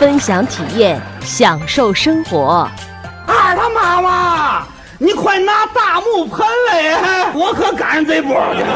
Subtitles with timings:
[0.00, 2.66] 分享体验，享受生活。
[3.26, 4.66] 二他妈妈，
[4.98, 8.66] 你快拿大木盆来，我可赶上这波了。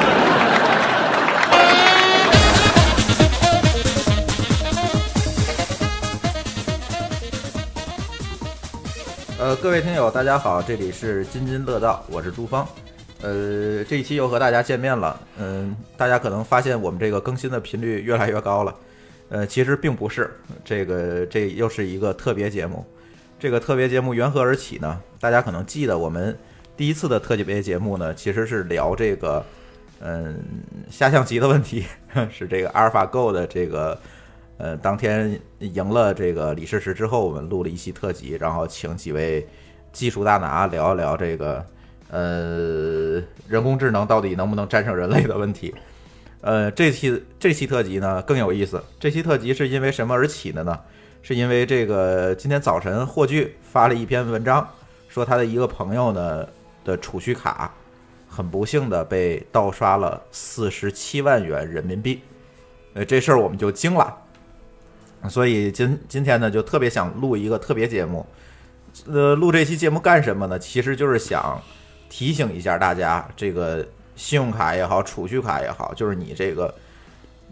[9.38, 12.68] 呃，各位听友，大家好，这里是津津乐道，我是朱芳。
[13.23, 15.18] 呃，这一期又和大家见面了。
[15.38, 18.74] 嗯，大家可能发现我们这个更新的频率越来越高了。
[19.34, 20.30] 呃，其实并不是，
[20.65, 22.87] 这个这又是一个特别节目。
[23.37, 25.01] 这个特别节目缘何而起呢？
[25.18, 26.38] 大家可能记得我们
[26.76, 29.45] 第一次的特别节目呢，其实是聊这个
[30.01, 30.41] 嗯
[30.88, 31.85] 下象棋的问题，
[32.30, 33.99] 是这个阿尔法 Go 的这个。
[34.57, 39.45] 呃，当天赢了这个李世石之后，我们录了一期特辑，然后请几位
[39.93, 41.66] 技术大拿聊一聊这个
[42.09, 45.74] 呃人工智能到底能不能战胜人类的问题。
[46.45, 48.82] 呃，这期这期特辑呢更有意思。
[49.00, 50.78] 这期特辑是因为什么而起的呢？
[51.23, 54.68] 是因为这个今天早晨霍炬发了一篇文章，
[55.09, 56.46] 说他的一个朋友呢
[56.84, 57.73] 的储蓄卡
[58.28, 62.20] 很不幸的被盗刷了四十七万元人民币。
[62.92, 64.14] 呃，这事儿我们就惊了。
[65.31, 68.26] 所以今今天呢，就特别想录一个特别节目。
[69.06, 70.58] 呃，录这期节目干什么呢？
[70.58, 71.58] 其实就是想
[72.10, 73.82] 提醒一下大家，这个
[74.16, 76.75] 信用卡也好，储蓄卡也好，就是你这个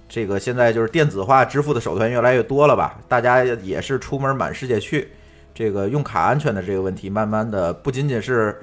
[0.09, 2.99] 这个现在就是电子化支付的手段越来越多了吧？
[3.09, 5.09] 大家也是出门满世界去，
[5.55, 8.63] 这个用卡安全的这个问题，慢慢的不仅仅是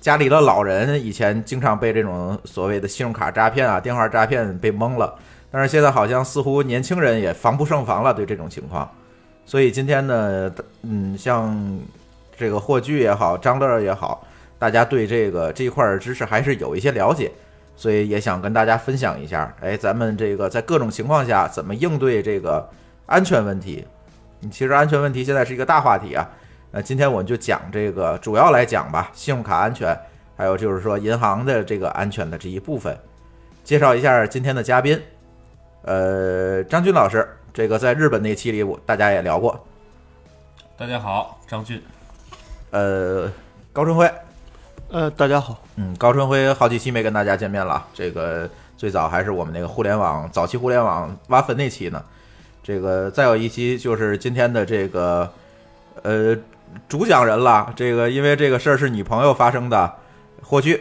[0.00, 5.14] 家里的老人以前经常被这种所谓的信用卡诈骗啊、电话诈骗被蒙了。
[5.50, 8.90] 但是现在好像似乎年轻人也防不胜防了，对这种情况，
[9.46, 11.78] 所以今天呢，嗯，像
[12.36, 14.26] 这个霍炬也好，张乐也好，
[14.58, 17.30] 大家对这个这一块知识还是有一些了解，
[17.76, 22.68] 所以也想跟大家分享一下，哎，咱们这个在各种情况下怎么应对这个
[23.06, 23.86] 安全问题？
[24.50, 26.28] 其实安全问题现在是一个大话题啊，
[26.70, 29.98] 那今天我们就讲这个，主要来讲吧，信用卡安全，
[30.36, 32.96] 还有就是说银行的这个安全的这一部分，
[33.64, 35.00] 介绍一下今天的嘉宾。
[35.82, 39.62] 呃，张军老师，这个在日本那期里，我大家也聊过。
[40.76, 41.82] 大家好，张俊。
[42.70, 43.30] 呃，
[43.72, 44.10] 高春辉。
[44.90, 45.58] 呃，大家好。
[45.76, 47.84] 嗯，高春辉好几期没跟大家见面了。
[47.92, 52.02] 这个最早还是我们那个互联网早期互联网挖坟那期呢。
[52.62, 55.28] 这个再有一期就是今天的这个
[56.02, 56.36] 呃
[56.88, 57.72] 主讲人了。
[57.74, 59.94] 这个因为这个事儿是你朋友发生的，
[60.42, 60.80] 霍炬。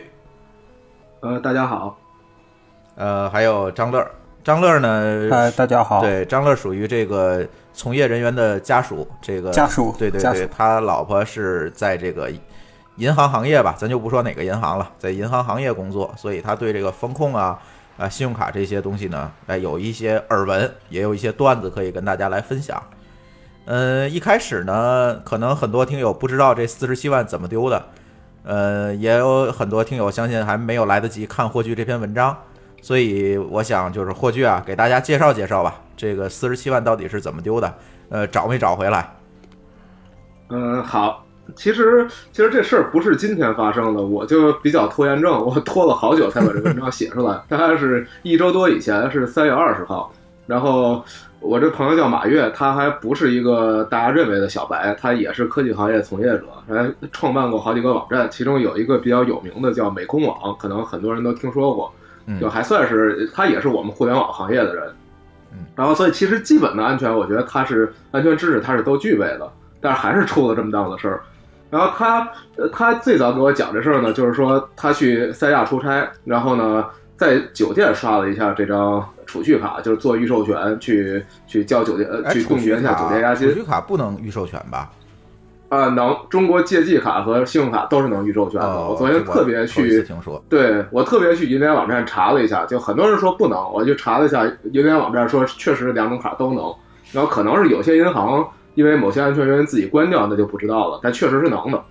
[1.22, 1.97] 呃，大家好。
[2.96, 4.06] 呃，还有张乐。
[4.44, 5.30] 张乐呢？
[5.31, 6.02] 嗨，大家好。
[6.02, 12.30] 对，张乐属于这个从业人员的家属，这个家属，对对对，他老婆是在这个
[12.98, 17.59] 银行行业吧，咱就不说哪个银行了，在银行行业工作，所以他对这个风控啊、
[17.98, 22.81] 啊信用卡这些东西呢，哎，有一些耳闻，也有一些段子可以跟大家来分享。
[23.66, 27.86] 嗯，一开始呢，可能很多听友不知道这四十七万怎么丢的，
[28.44, 32.38] 呃，也有很多听友相信还没有来得及看霍炬这篇文章。
[32.81, 37.74] 所以我想就是霍炬啊，给大家介绍介绍吧，这个四十七万到底是怎么丢的？
[38.10, 39.10] 呃，找没找回来？
[40.50, 41.25] 嗯，好，
[41.56, 50.12] 其实其实这事儿不是今天发生的，我就比较拖延症，我拖了好久才把这文章写出来，大概是一周多以前，是三月二十号。
[50.46, 51.04] 然后
[51.40, 61.92] 我这朋友叫马跃，他还不是一个大家认为的小白，他也是科技行业从业者，还创办过好几个网站，其中有一个比较有名的叫美空网，可能很多人都听说过。
[62.40, 64.86] 就还算是他也是我们互联网行业的人，
[65.52, 69.51] 嗯，然后所以其实基本的安全，我觉得他是安全知识他是都具备的，
[69.81, 71.22] 但是还是出了这么档子事儿。
[71.74, 72.30] 然后他
[72.72, 76.86] 他最早给我讲这事儿呢，就是说他去三亚出差，然后呢
[77.18, 83.50] 在酒店刷了一下这张储蓄卡，就是做预授权去去交酒店呃去冻结一下酒店押金。
[83.50, 84.92] 储蓄卡不能预授权吧？
[85.70, 86.16] 啊，能！
[86.30, 88.90] 中国借记卡和信用卡都是能预授权的。
[88.90, 90.06] 我昨天特别去，
[90.48, 96.72] 对我特别去银联网站查了一下，就很多人说不能，我就查了一下银联网站，说确实两种卡都能。
[97.12, 101.00] 然后可能是有些银行因为某些安全原因自己关掉，那就不知道了。
[101.02, 101.84] 但确实是能的。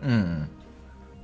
[0.00, 0.46] 嗯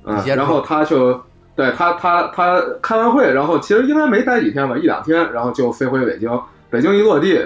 [0.03, 0.25] 嗯。
[0.25, 1.19] 然后他就
[1.55, 6.29] 对他他他开完会，然后其实应该没待几天吧，一两天，然后就飞回北京。
[6.69, 7.43] 北京一落地，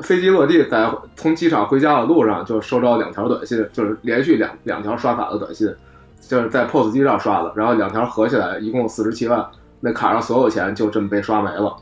[0.00, 5.74] 飞机落地，在从机场回家的路上就收到两条短信，就是连续两两条刷卡的短信，
[6.20, 9.44] 就是在 POS 机上刷的，然后两条合起来一共四十七万，
[9.80, 11.74] 那卡上所有钱就这么被刷没了。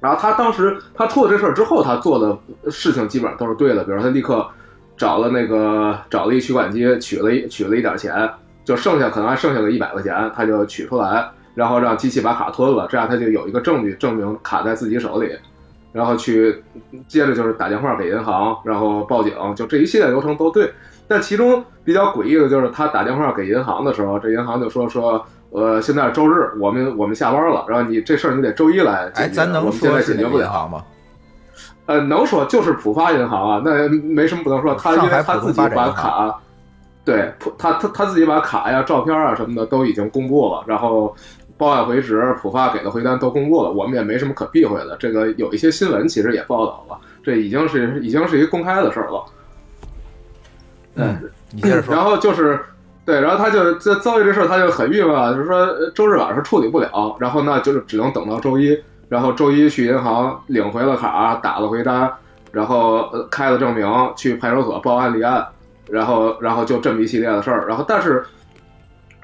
[0.00, 4.46] 然后他当时他出了这事儿之后，他做的事情基本上都是对的，比如他立刻
[4.96, 8.28] 找了那个找了一取款机取了一取了一点钱，
[8.64, 15.30] 就剩下可能还剩下个一百块钱，他就取出来，然后让机器把卡吞了，这样他就有一个证据证明卡在自己手里。
[15.92, 16.62] 然后去，
[17.08, 20.72] 接着就是打电话给银行，然后报警，就这一系列流程都对。
[21.08, 25.20] 但其中比较诡异的就是他打电话给银行的时候，这银行就说说，
[25.50, 29.28] 呃，现在是周日，我们我们下班了，然后你这事儿你得周一来解决。
[29.28, 30.84] 哎，咱能说解决不了吗？
[31.86, 34.74] 呃，能说就是浦发银行啊，那没什么不能说。
[34.74, 36.40] 他因为他自己把卡，
[37.04, 41.14] 对，他他他自己把卡呀、照片啊什么的都已经公布了，然后。
[41.58, 44.96] 报案回执，浦发给的回单都公布了，我们也没什么可避讳的。
[44.98, 49.24] 这个有一些新闻其实也报道了，这已经是已经是一个公开的事儿了。
[50.94, 51.94] 嗯，你接着说。
[51.94, 52.58] 然后就是，
[53.10, 58.78] 对，然后他就这遭遇这事儿，他就很郁闷啊，就是说周日晚上处理不了，然后那就是只能等到周一，
[59.08, 62.10] 然后周一去银行领回了卡，打了回单，
[62.52, 63.86] 然后开了证明，
[64.16, 65.44] 去派出所报案立案，
[65.88, 67.66] 然后然后就这么一系列的事儿。
[67.66, 68.24] 然后但是，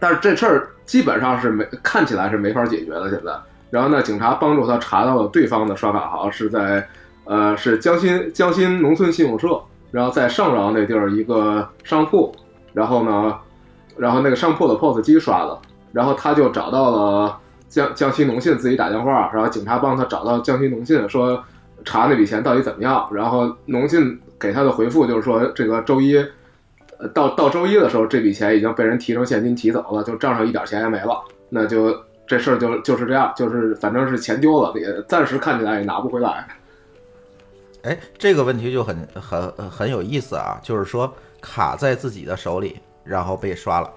[0.00, 0.68] 但是这事儿。
[0.86, 3.32] 基本上是没看起来是没法解决的现在，
[3.70, 6.86] 然后呢，警察帮助他查到了对方的刷卡行是在，
[7.24, 9.60] 呃，是江新江新农村信用社，
[9.90, 12.32] 然后在上饶那地儿一个商铺，
[12.72, 13.36] 然后呢，
[13.96, 15.58] 然后那个商铺的 POS 机刷的，
[15.92, 17.38] 然后他就找到了
[17.68, 21.42] 江江西农信自己打电话，然后警察帮他找到江西农信说
[21.84, 26.16] 查那笔钱到底怎么样，然后农信给他的回复就是说这个周一。
[26.98, 31.22] 呃，到到周一的时候，这笔钱已经被人提成现金提走了，就账上一点钱也没了。
[31.50, 31.94] 那就
[32.26, 36.48] 这事儿就就是这样，就是反正是钱丢了，也暂时看起来也拿不回来。
[37.82, 43.90] 哎，这个问题就很很很有意思啊，就是说卡在自己的手里，然后被刷了。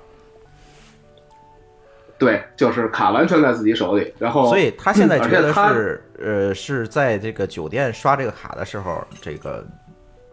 [2.17, 9.65] 对，就是卡完全在自己手里，然后所以他现在觉得是呃是在这个酒店刷这个卡的时候，这个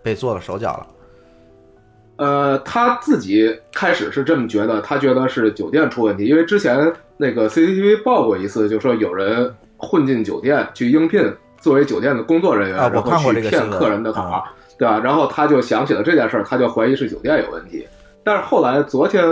[0.02, 0.86] 被做了手脚了。
[2.16, 14.98] 呃，他自己开始是这么觉得，他觉得是酒店出问题，因为之前那个 CCTV 报过一次，就说有人混进酒店去应聘作为酒店的工作人员，然后去骗客人的卡，对吧？
[14.98, 17.86] 然后他就想起了这件事儿，他就怀疑是酒店有问题。
[18.26, 19.22] 但是后来昨天，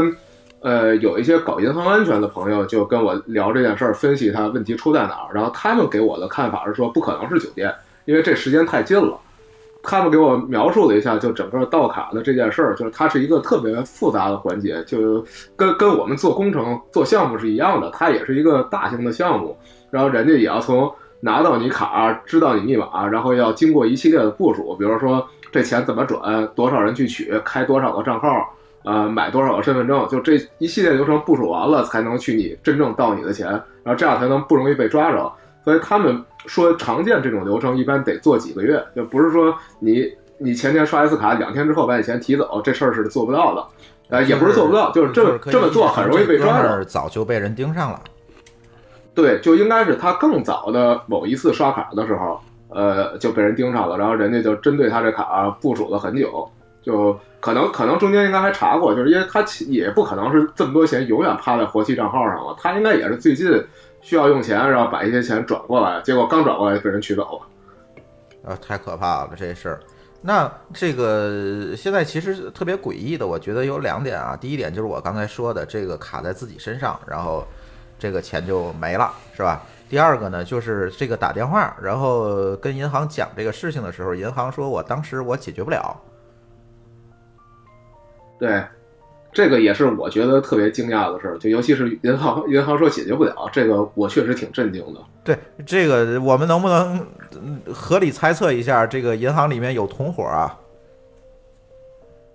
[0.60, 7.74] 呃，有一些搞银行安全的朋友就跟我聊这件事儿，分析他问题出在哪儿，然后他们给我的看法是说，不可能是酒店，
[8.04, 9.18] 因为这时间太近了。
[9.82, 15.26] 他们给我描述了一下，就整个盗卡的这件事儿，就是它是一个特别复杂的环节，就
[15.56, 19.56] 跟跟我们做工程、做项目是一样的，它也是一个大型的项目。
[19.90, 20.88] 然后人家也要从
[21.18, 28.54] 拿到你卡、知道你密码，然后要经过一系列的部署，比如说这钱怎么转，多少人去取，开多少个账号，
[28.84, 33.48] 呃，买多少个身份证，就这一系列流程部署完了，才能去你真正到你的钱，
[33.82, 35.32] 然后这样才能不容易被抓着。
[35.64, 36.24] 所以他们。
[36.46, 43.66] 说常见这种流程一般得做几个月，就不是说你你前天刷一次卡，两天之后把你钱提走，这事儿是做不到的。
[44.10, 46.84] 呃，也不是做不到，就是这么这么做很容易被抓着。
[46.84, 47.98] 早就被人盯上了。
[49.14, 52.38] 对，就应该是他更早的某一次刷卡的时候，
[52.68, 56.46] 呃，就被人盯上了，然后人家就针对他这卡部署了很久，
[56.84, 63.64] 就可能可能中间应该还查过，就是因为他也不可能是这么多钱永远趴在活期账号上了，他应该也是最近。
[64.04, 69.80] 需要用钱，然后把一些钱转过来，结果刚转过来就被人取走了，啊，太可怕了这事儿。
[70.20, 74.36] 那这个现在其实特别诡异的，我觉得有两点啊。
[74.38, 77.46] 第一点就是我刚才说的，这个卡在自己身上，然后
[77.98, 79.62] 这个钱就没了，是吧？
[79.88, 85.98] 第二个呢，就是这个打电话，然后跟银行讲这个事情的时候，银行说我当时我解决不了。
[88.38, 88.62] 对。
[89.32, 95.00] 这个也是我觉得特别惊讶的事儿，就尤其是银行，银行说解决不了，这个我确实挺震惊的。
[95.24, 95.36] 对，
[95.66, 97.04] 这个我们能不能
[97.72, 100.56] 合理猜测一下，这个银行里面有同伙啊？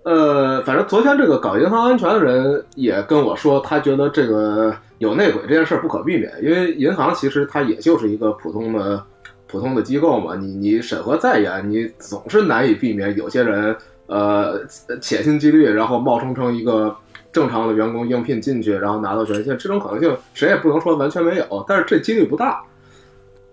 [0.02, 9.02] 呃，反正昨天这个搞银行安全的人也跟我说，他觉得这个有内鬼这件事不可避免，因为银行其实它也就是一个普通的
[9.46, 13.74] 普通的机构嘛，你你审核再严，你总是难以避免有些人。
[14.10, 14.66] 呃，
[15.00, 16.96] 潜心积虑，然后冒充成一个
[17.30, 22.60] 正常的员工应聘进去，然后拿到权限，这种可能性谁也不能说完全没有，但是这几率不大。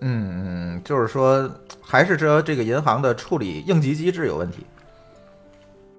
[0.01, 1.47] 嗯嗯，就是说
[1.79, 4.65] 还是说这个银行的处理应急机制有问题。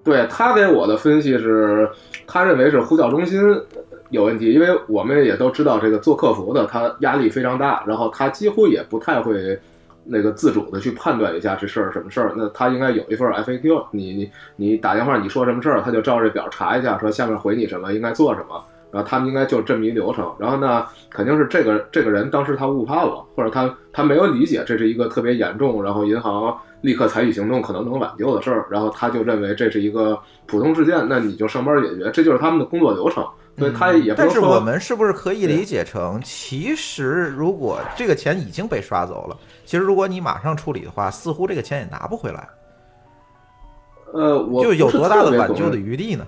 [0.02, 1.88] 对他给我的分析是，
[2.26, 3.40] 他认为是呼叫中心
[4.10, 9.56] 有问题，因为我们也都知道这个做客服的他压力非常大，然后他几乎也不太会。
[10.10, 20.34] 那个自主的去判断一下这事儿什么事儿，那他应该有一份 FAQ，你你你打电话你说什么事儿，他就照这表查一下，说下面回你什么，应该做什么，然后他们应该就这么一流程。
[20.38, 33.26] 然后呢，肯定是这个这个人当时他误判了，或者他他没有理解这是一个特别严重，然后银行立刻采取行动可能能挽救的事儿，然后他就认为这是一个普通事件，那你就上班解决，这就是他们的工作流程。
[33.58, 42.48] 所以他也不但是我们是不是可以理解成，其实如果这个钱已经被刷走了，其实如果你马上处理的话，似乎这个钱也拿不回来。
[44.12, 46.26] 呃，我就有多大的挽救的余地呢？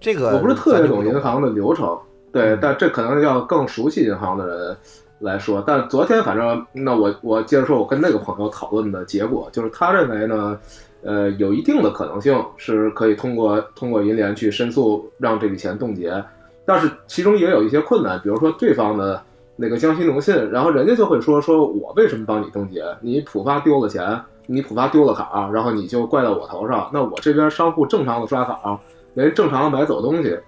[0.00, 1.98] 这个我不是特别懂银行的流程，
[2.32, 4.76] 对，但这可能要更熟悉银行的人
[5.18, 5.62] 来说。
[5.66, 10.58] 但昨天反正，那我我接着说，我跟那个朋友讨论的结果就是，他认为呢，
[11.02, 16.22] 呃，有一定的可能性是可以通过通过银联去申诉，让这笔钱冻结。
[16.66, 19.22] 但是其中也有一些困难，比如说对方的
[19.56, 22.82] 那个江西农信，然后人家就会说说我为什么帮你冻结？
[23.00, 26.90] 你浦发丢了钱，你浦发丢了卡，然后你就怪到我头上。
[26.92, 28.80] 那我这边商户正常的刷卡，
[29.14, 30.38] 人正常的买走东西，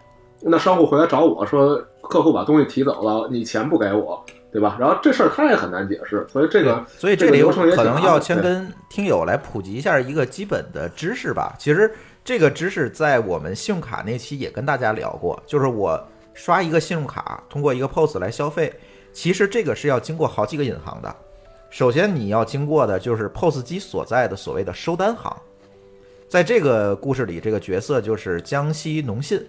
[0.40, 4.76] 那商户回来找我说客户把东西提走了，你钱不给我，对吧？
[4.80, 11.54] 然后这事儿他也很难解释，所以这个所以这里流程也可能要先跟听友来普及一下一个基本的知识吧。
[11.58, 11.90] 其实。
[12.26, 15.96] 这个知识在我们信用卡那期也跟大家聊过，就是我
[16.34, 18.74] 刷一个信用卡，通过一个 POS 来消费，
[19.12, 21.16] 其实这个是要经过好几个银行的。
[21.70, 25.36] 首先你要经过的就是 POS 机所在的所谓的收单行，
[26.28, 29.40] 在这个故事里，这个角色就是江西农信。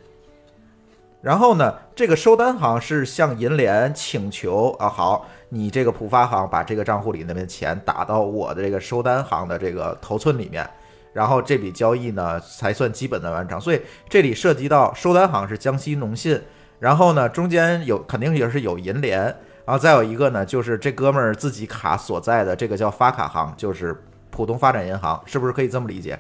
[1.20, 10.70] 然后呢，这个收单行是向银联请求啊，好，你这个浦发行把这个账户里那边钱打到我的这个收单行的这个头寸里面。
[11.18, 16.40] 然后这笔交易呢才算基本的完成，所以这里涉及到收单行是江西农信，
[16.78, 19.24] 然后呢中间有肯定也是有银联，
[19.66, 26.20] 然后再有一个呢就是这哥们儿自己卡所在的这个叫发卡行，就是浦东发展银行，是不是可以这么理解？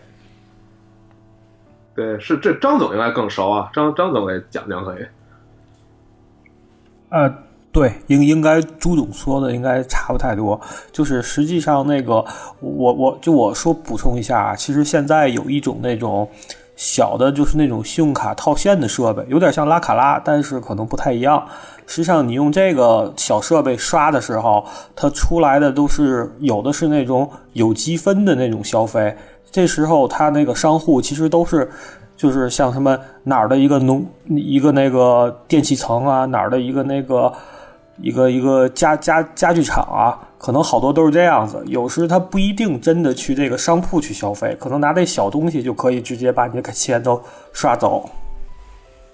[1.93, 5.05] 对，是这张总应该更熟啊，张张总给讲讲可以。
[7.09, 7.46] 呃。
[7.77, 10.59] 对，应应该朱总说的应该差不太多。
[10.91, 12.25] 就是实际上那个，
[12.59, 16.27] 我我就我说补充一下啊，其实现在有一种那种
[16.75, 21.47] 小的，就是那种信用卡套现的设备，有点像拉卡拉，但是可能不太一样。
[21.85, 24.65] 实际上你用这个小设备刷的时候，
[24.95, 29.15] 它出来的都是有的是那种有积分的那种消费。
[29.51, 31.69] 这时候他那个商户其实都是，
[32.15, 37.31] 就是像什么哪儿的一个农一个那个电器城啊，哪儿的一个那个。
[37.99, 41.61] 一个一个家家家具厂啊，可能好多都是这样子。
[41.65, 47.21] 有时他不一定真的去这个商铺去消费，可能拿这小东西就可以直接把你的钱都
[47.53, 48.09] 刷走。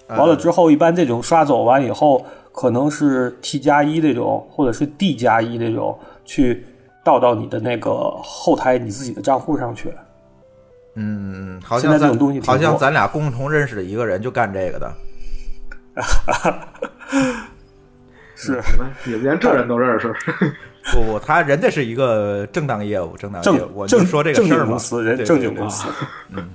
[0.08, 6.66] 完了之后，一般这种刷走完以后，可能是 T 加一这种，或者是 D 加一这种，去
[7.04, 9.92] 倒到你的那个后台你自己的账户上去。
[10.96, 14.94] 嗯，好像这种东西，好像咱俩共同认识的一个人就干这个的。
[18.44, 18.62] 是，
[19.06, 20.14] 你们连这人都认识？
[20.92, 24.78] 不不，他人家是一个正当业务，正当业务，我就说这个事儿嘛。
[25.02, 25.88] 人正经公司，
[26.36, 26.46] 嗯。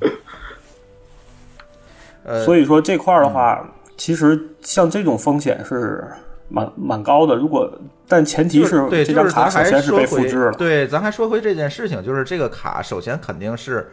[2.45, 3.66] 所以说这块儿的话，
[3.97, 6.04] 其实像这种风险是
[6.50, 7.35] 蛮蛮高的。
[7.35, 7.73] 如果
[8.07, 10.52] 但前提是，对，这张卡首先是被复制了。
[10.52, 13.90] 对，咱还说回这件事情，就是这个卡首先肯定是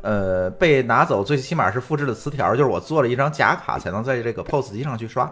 [0.00, 5.30] 呃被拿走，最起码是复制的磁条，就是我做了一张假卡才能在这个 POS 机上去刷。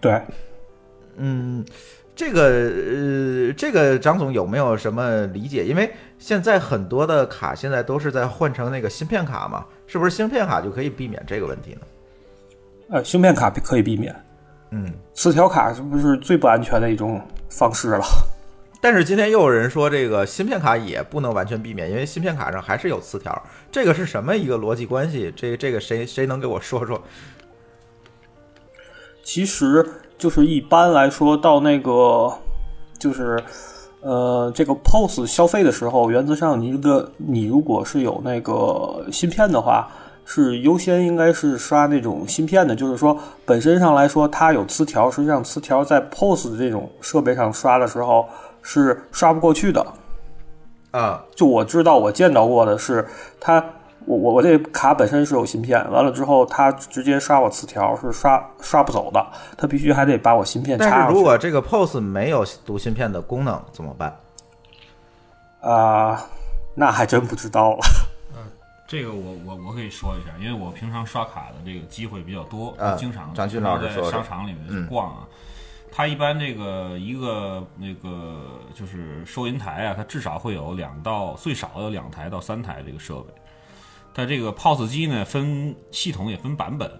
[0.00, 0.20] 对，
[1.16, 1.64] 嗯，
[2.16, 5.64] 这个呃，这个张总有没有什么理解？
[5.64, 11.80] 因为现在很多的卡现在都是在换成那个芯片卡嘛，是不是芯片卡就可以避免这个问题呢？
[12.92, 14.14] 呃，芯片卡可以避免，
[14.70, 18.04] 嗯，磁条卡是不是最不安全的一种方式了？
[18.82, 25.30] 但是今天又有人说这个芯片卡也不能完全避免，因为芯片卡上还是有磁条，这个是什么一个逻辑关系？
[25.36, 27.02] 这这个谁谁能给我说说？
[29.32, 32.28] 其实就是一般来说，到那个
[32.98, 33.40] 就是，
[34.00, 39.88] 呃，这个 POS 消费的时候，原则上你这个你如果是有那个芯片的话，
[40.24, 42.74] 是优先应该是刷那种芯片的。
[42.74, 48.26] 就是说，本身上来说它有磁条，实际上磁条在 POS 的这种设备上刷的时候
[48.62, 49.86] 是刷不过去的。
[50.90, 53.06] 啊，就我知道我见到过的是
[53.38, 53.64] 它。
[54.06, 59.24] 我我我这卡本身是有芯片，完了之后他直接刷我磁条是刷刷不走的，
[59.56, 60.98] 他必须还得把我芯片插上。
[60.98, 64.16] 但是如果这个 POS 没有读芯片的功能怎么办？
[65.60, 66.24] 啊，
[66.74, 67.78] 那还真不知道了。
[68.34, 68.42] 嗯，
[68.86, 75.28] 这个我我我可以说一下，因为我平常刷卡的这个机会比较多，经常张军老师在商场里面去逛啊。
[75.92, 78.40] 它一般这个一个那个
[78.74, 83.34] 就是收银台啊，它至少会有两到最少有两台到三台这个设备。
[84.14, 86.90] 它这个 POS 机呢，分系统也分版本，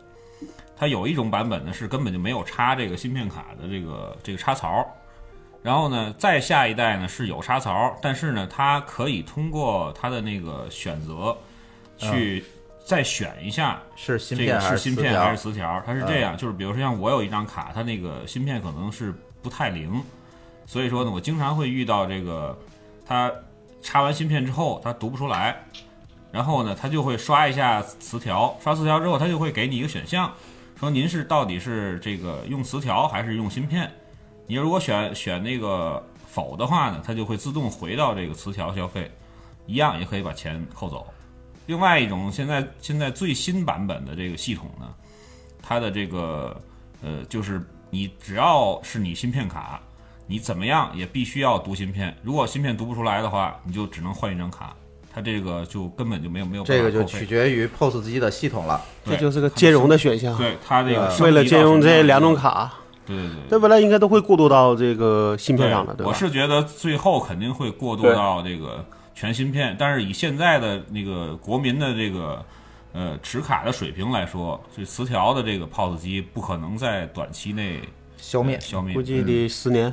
[0.76, 4.86] 它有一种版本呢是根本就没有插这个芯片卡的这个这个插槽，
[5.62, 11.36] 然后呢，再下一代呢是有插槽，但是呢，它可以通过它的那个选择
[11.98, 12.42] 去
[12.84, 15.82] 再选一下是芯片还是是芯片还是磁条？
[15.84, 20.02] 它是这样，就是比如说像我有一张卡，它那个芯片可能是不太灵，
[20.64, 22.58] 所以说呢，我经常会遇到这个，
[23.04, 23.30] 它
[23.82, 25.62] 插完芯片之后它读不出来，
[26.32, 30.32] 然后呢，它就会刷一下磁条，刷磁条之后，它就会给你一个选项，
[30.78, 33.90] 说您是到底是这个用磁条还是用芯片？
[34.46, 39.10] 你如果选选那个否的话呢，它就会自动回到这个磁条消费，
[39.66, 41.06] 一样也可以把钱扣走。
[41.66, 44.92] 另外一种，现在现在最新版本的这个系统呢，
[45.62, 46.60] 它的这个
[47.02, 49.80] 呃，就是你只要是你芯片卡，
[50.26, 52.16] 你怎么样也必须要读芯片。
[52.22, 54.74] 如果芯片读不出来的话，你就只能换一张卡，
[55.12, 58.80] 它这个就根本就没有没有办这个就取决于 POS 机的系统了。
[59.04, 60.36] 这就是个兼容的选项。
[60.38, 62.72] 对它这个为了兼容这两种卡，
[63.04, 66.04] 对对对这本来应该都会过渡到这个芯片上的？
[66.04, 72.44] 我是觉得最后肯定会过渡到这个全芯片，但是以现在的那个国民的这个
[72.92, 77.80] 呃持卡的水平来说，这磁条的这个 POS 机不可能在短期内
[78.16, 79.92] 消灭消灭估，计得十年。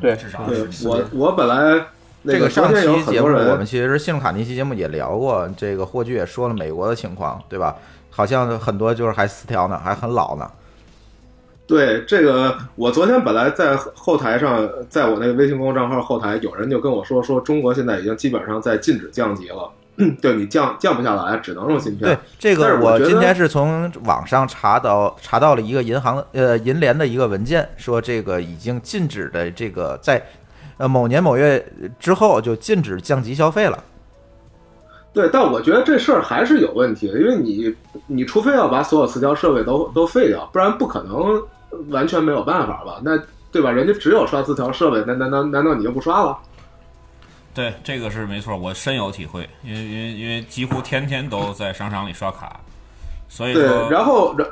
[0.00, 0.44] 对，至少
[0.84, 1.86] 我我本来那
[2.26, 7.76] 这个上期节目，我们其实信用卡那期节目也聊过，这个霍炬也说了美国的情况，对吧？
[8.10, 10.50] 好像很多就是还四条呢，还很老呢。
[11.66, 19.70] 对这个，我昨天本来在后台上，在我那个微信公众账号后台，有人就跟我说，说中国现在已经基本上在禁止降级了，
[20.20, 22.20] 对你降降不下来，只能用芯片对片。
[22.38, 30.22] 这个，我今天是从网上查到查到了一个银行呃银联的一个文件，说这个已经禁止的这个在
[30.76, 31.64] 呃某年某月
[31.98, 33.82] 之后就禁止降级消费了。
[35.12, 37.72] 对，但我觉得这事儿还是有问题的，因为你
[38.08, 41.40] 你除非要把所有磁条设备都都废掉，不然不可能
[41.90, 43.00] 完全没有办法吧？
[43.04, 43.16] 那
[43.52, 43.70] 对吧？
[43.70, 46.36] 人家只有刷磁条设备，那难难难道你就不刷了？
[47.54, 52.58] 对，这个是没错，我深有体会，因为因为因为几乎天天都在商场里刷卡，
[53.28, 54.48] 所以对说，然后然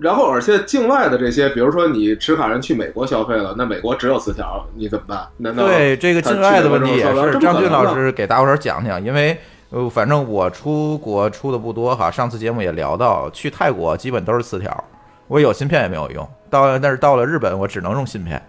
[0.00, 5.28] 然后而且境外的这些，比如说你持卡人去美国消费了，那美国只有磁条，你怎么办？
[5.36, 9.38] 难道对这个境外的问题也是张俊老师给大伙儿讲讲，因为
[9.70, 14.84] 呃反正我出国出的不多哈，上次节目也聊到，去泰国基本都是磁条，
[15.28, 18.40] 我有芯片也没有用，到但是到了日本我只能用芯片，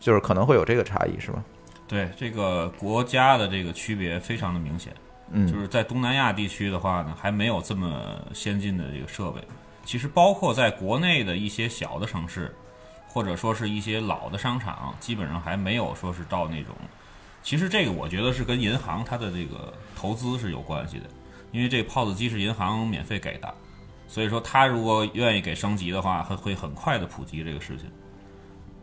[0.00, 1.42] 就是可能会有这个差异是吧？
[1.86, 4.92] 对这个国家的这个区别非常的明显。
[5.30, 7.92] 嗯，就是在东南亚地区的话呢，还没有这么
[8.32, 9.40] 先进的这个设备。
[9.86, 12.52] 其实包括在国内的一些小的城市，
[13.06, 16.74] 或者说是一些老的商场，基本上还没有说是到那种。
[17.40, 21.04] 其实这个我觉得是跟银行它的这个投资是有关系的，
[21.52, 23.54] 因为这个 POS 机是银行免费给的，
[24.08, 27.88] 所以说它如果愿意给升级的话，会会很快的普及这个事情。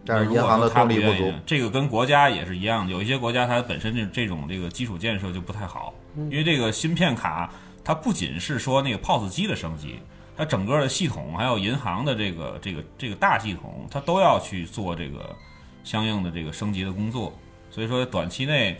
[0.06, 1.34] 但是银行的动力不足。
[1.46, 7.52] 这个跟国家也是一样的，有一些国家它本身这这种这个基础建设就不太好，因为这个芯片卡
[7.84, 10.00] 它不仅是说那个 POS 机的升级，
[10.36, 15.36] 它整个的系统还有银行的这个这个这个大系统，它都要去做这个
[15.84, 17.34] 相应的这个升级的工作。
[17.70, 18.78] 所以说短期内，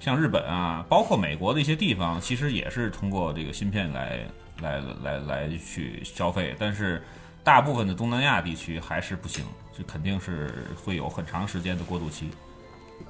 [0.00, 4.20] 像日本啊，包括美国的一些地方，其实也是通过这个芯片来
[4.60, 7.02] 来来来去消费，但是
[7.42, 9.44] 大部分的东南亚地区还是不行，
[9.76, 10.50] 这肯定是
[10.84, 12.30] 会有很长时间的过渡期。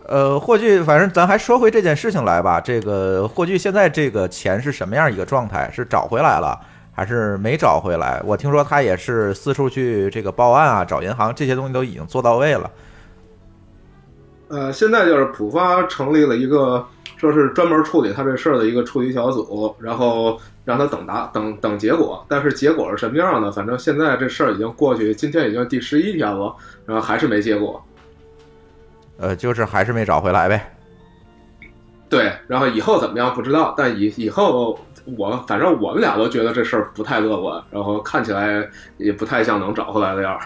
[0.09, 2.61] 呃，霍炬，反正咱还说回这件事情来吧。
[2.61, 5.71] 这个霍炬现在这个钱是什么样一个状态？
[5.73, 6.59] 是找回来了，
[6.97, 8.23] 还是没找回来？
[8.25, 12.71] 我听说他也是四处去这个报案啊，找银行，这些东西都已经做到位了。
[14.49, 16.83] 呃，现在就是浦发成立了一个，
[17.19, 22.25] 说是专门处理他这事儿的一个处理小组，然后让他等答等等结果。
[22.31, 23.53] 但是结果是什么样的？
[23.53, 26.57] 反正现在这事儿已经过去，今天已经第十一天了，
[26.87, 27.85] 然后还是没结果。
[29.19, 30.73] 呃，就是还是没找回来呗。
[32.09, 34.79] 对，然后以后怎么样不知道，但以以后
[35.17, 40.41] 我反正我们俩都觉得这事儿不太乐观，然后看起来也不太像能找回来的样儿。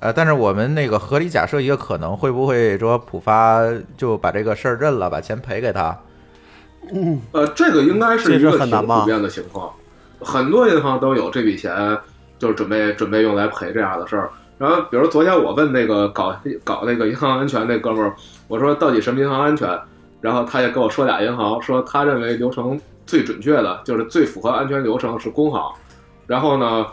[0.00, 3.60] 呃，但是我们那个合理假设一个可能，会不会说浦发
[3.96, 5.96] 就把这个事儿认了，把钱赔给他？
[6.92, 9.70] 嗯呃，这个应该是一个很普遍的情况，
[10.20, 11.96] 很多银行都有这笔钱，
[12.38, 14.30] 就是准备准备用来赔这样的事儿。
[14.56, 18.14] 然后，比如昨天我问那个搞搞那个银行安全那哥们儿，
[18.48, 19.68] 我说到底什么银行安全？
[20.20, 22.78] 然后他也跟我说俩银行，说他认为流程
[23.10, 25.60] 最准确的，就是最符合安全流程是工行。
[26.28, 26.86] 然后呢，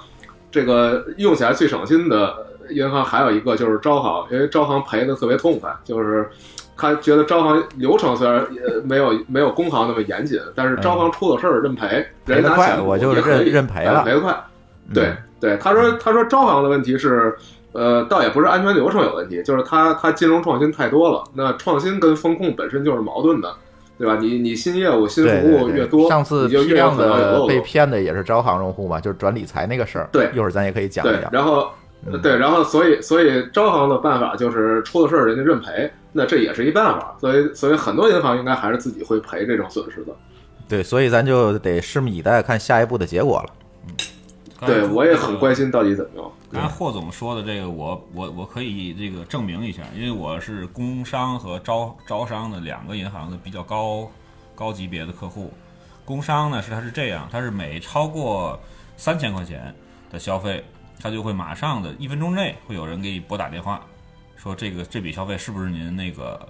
[0.49, 2.35] 这个用起来最省心的
[2.71, 6.27] 银行还有一个就是招行，因为招行赔的特别痛快，就是
[6.75, 14.43] 他觉得招行流程虽然呃没有没有工行那么严谨，但是招行出了事儿认赔，赔得快人家拿钱我就认认赔了哎赔的快。
[14.91, 17.37] 对嗯对，他说他说招行的问题是。
[17.73, 21.23] 呃，倒也不是安全流程有问题，就是它它金融创新太多了。
[21.35, 23.53] 那创新跟风控本身就是矛盾的，
[23.97, 24.17] 对吧？
[24.21, 26.95] 你你新业务、新服务越多，上次批量。
[26.95, 30.07] 的被骗的也是招行用户嘛，就是转理财那个事儿。
[30.11, 31.29] 对一会儿咱也可以讲一，讲。
[31.31, 31.67] 然后
[32.05, 37.15] 嗯对，然后所以所以招行的办法就是出了事儿人家认赔，那这也是一办法。
[37.19, 40.13] 所以所以很多银行应该还是自己会赔这种损失的。
[40.69, 43.49] 对，所以咱就得拭目以待，看下一步的结果了。
[44.65, 46.31] 对我也很关心到底怎么样。
[46.51, 54.09] 刚才霍总说的这个，我我我可以这个证明一下，因为我是工商和招招商的两个银行的比较高
[54.55, 55.53] 高级别的客户。
[56.05, 58.59] 工商呢是它是这样，它是每超过
[58.95, 59.75] 三千块钱
[60.09, 60.63] 的消费，
[60.99, 63.85] 它就会马上的一分钟内会有人给你拨打电话，
[64.37, 66.47] 说这个这笔消费是不是您那个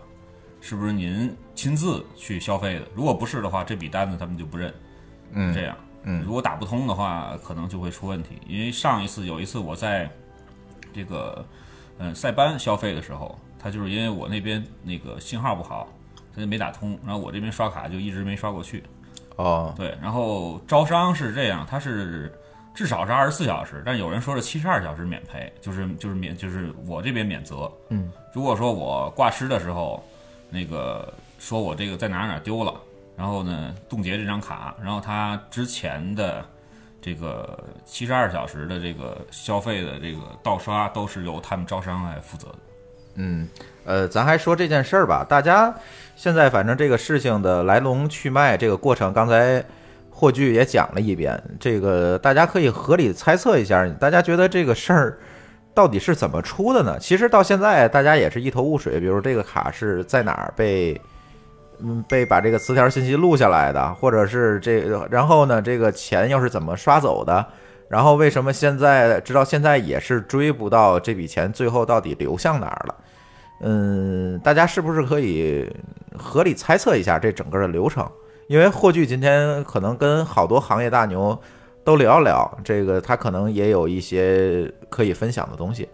[0.61, 2.87] 是不是您亲自去消费的？
[2.95, 4.73] 如果不是的话，这笔单子他们就不认。
[5.33, 5.75] 嗯，这样。
[6.09, 8.41] 嗯如果打不通的话，可能就会出问题。
[8.47, 10.09] 因为上一次有一次我在
[10.93, 11.45] 这个
[11.99, 15.87] 嗯塞班消费的时候，他就是因为我那边那个信号不好，
[16.33, 18.83] 他就没打通，然后我这边刷卡就一直没刷过去。
[19.35, 22.31] 哦，对，然后招商是这样，它是
[22.73, 27.71] 至少是二十四小时，但有人说是七十二小时免赔，就是就是免就是我这边免责。
[27.89, 30.03] 嗯，如果说我挂失的时候，
[30.49, 32.73] 那个说我这个在哪哪儿丢了，
[33.17, 36.45] 然后呢冻结这张卡，然后他之前的
[37.01, 42.55] 这个七十二小时的这个消费的这个盗刷都是由他们招商来负责的。
[43.15, 43.49] 嗯，
[43.85, 45.73] 呃，咱还说这件事儿吧，大家
[46.15, 49.65] 现在反正这个事情的来龙去脉，这个过程，刚才
[50.11, 55.17] 霍炬也讲了一遍，这个大家可以合理猜测一下，大家觉得这个事儿
[55.73, 56.99] 到底是怎么出的呢？
[56.99, 61.01] 其实到现在大家也是一头雾水，比如这个卡是在哪儿被。
[61.81, 67.45] 嗯，被把这个词条信息录下来的，或者是这，然后呢，这个钱又是怎么刷走的？
[67.87, 72.95] 然后为什么现在直到现在也是追不到这笔钱最后到底流向哪儿了？
[73.61, 75.71] 嗯，大家是不是可以
[76.17, 78.05] 合理猜测一下这整个的流程？
[78.47, 81.37] 因为霍炬今天可能跟好多行业大牛
[81.83, 85.87] 都聊一聊，这个他可能也有一些可以分享的东西。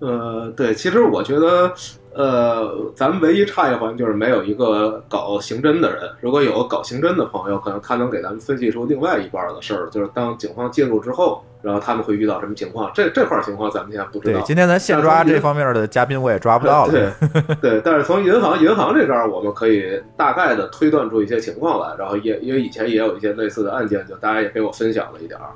[0.00, 1.72] 呃，对，其实我觉得，
[2.16, 6.08] 呃，咱们唯一差一环就是没有一个搞刑侦的人。
[6.20, 12.88] 如果有个搞刑侦的朋友，可能他能给咱们分析出另外一半的事儿，就是当警方介入之后，然后他们会遇到什么情况。
[12.94, 14.40] 这这块情况咱们现在不知对道，。
[14.42, 16.92] 今天咱现抓这方面的嘉宾我也抓不到了。
[16.92, 25.46] 对 对，但是从银行银行这边儿，我们可以大概的推断出一些情况来，然后也因为以前也有一些类似的案件，就大家也给我分享了一点儿。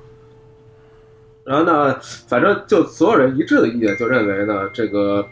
[1.45, 5.25] 然后呢，反正就所有人一致的意见就认为呢，这个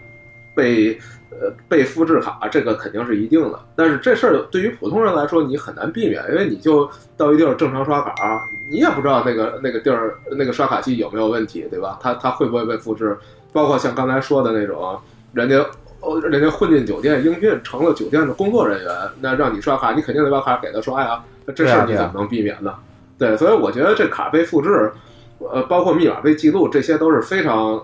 [0.54, 0.98] 被
[1.30, 11.98] 呃被复制卡这个肯定是一定的，但是这事儿对于普通人来说你很难避免，因为你就到一地儿正常刷卡，你也不知道那个那个地儿那个刷卡机有没有问题，对吧？
[12.00, 13.16] 它它会不会被复制？
[13.52, 14.98] 包括像刚才说的那种，
[15.32, 15.64] 人家
[16.00, 21.22] 哦，人家混进酒店应聘成了酒店的工作人员，那让你刷卡，你肯定得把卡给他刷呀。
[21.46, 22.74] 那这事儿你怎么能避免呢？
[23.18, 24.92] 对，所以我觉得这卡被复制，
[25.38, 27.82] 呃，包括密码被记录，这些都是非常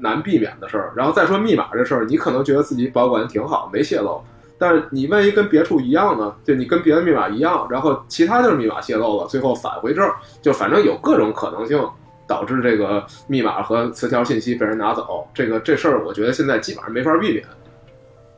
[0.00, 0.92] 难避免的事儿。
[0.96, 4.22] 然后再说密码这事儿，你可能觉得自己保管挺好，没泄露，
[4.58, 6.34] 但是你万一跟别处一样呢？
[6.44, 11.88] 就你跟别的密码一样，然后其他地儿密码泄露了，最后返回这儿，就反正有各种可能性。
[12.26, 17.44] 导致这个密码和词条信息被人拿走，这个这事儿，我觉得现在基本上没法避免。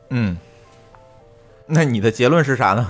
[0.09, 0.35] 嗯，
[1.67, 2.87] 那你的结论是啥呢？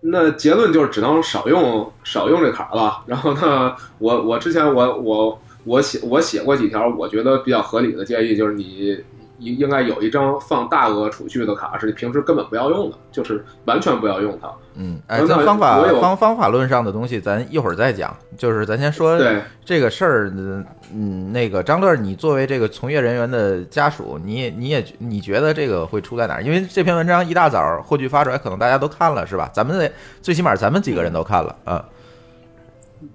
[0.00, 3.04] 那结论就是只能少用少用这卡了。
[3.06, 8.96] 然后呢，我我之前我我我写我写过几条我觉得比较合理的建议，就是你
[9.38, 14.48] 应应该有一张放大额储蓄的卡，是你平时根本不要用的，就是完全不要用它。
[14.74, 18.16] 嗯，哎，咱方法方方法论上的东西，咱一会儿再讲。
[18.38, 26.42] 就是咱先说对这个事儿，嗯嗯，那个张乐，你作为这个从业人员的家属，你也你也你觉得这个会出在哪儿？
[26.42, 29.50] 因为这篇文章一大早霍炬发出来，可能大家都看了，是吧？
[29.52, 31.84] 咱们得最起码咱们几个人都看了啊。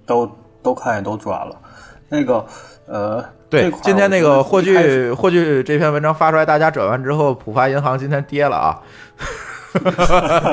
[0.06, 0.30] 都
[0.62, 1.56] 都看也都转了。
[2.08, 2.44] 那个
[2.86, 8.80] 呃，对今天那个霍炬霍炬这篇文章发出来，大家转完之后，浦发银行今天跌了啊，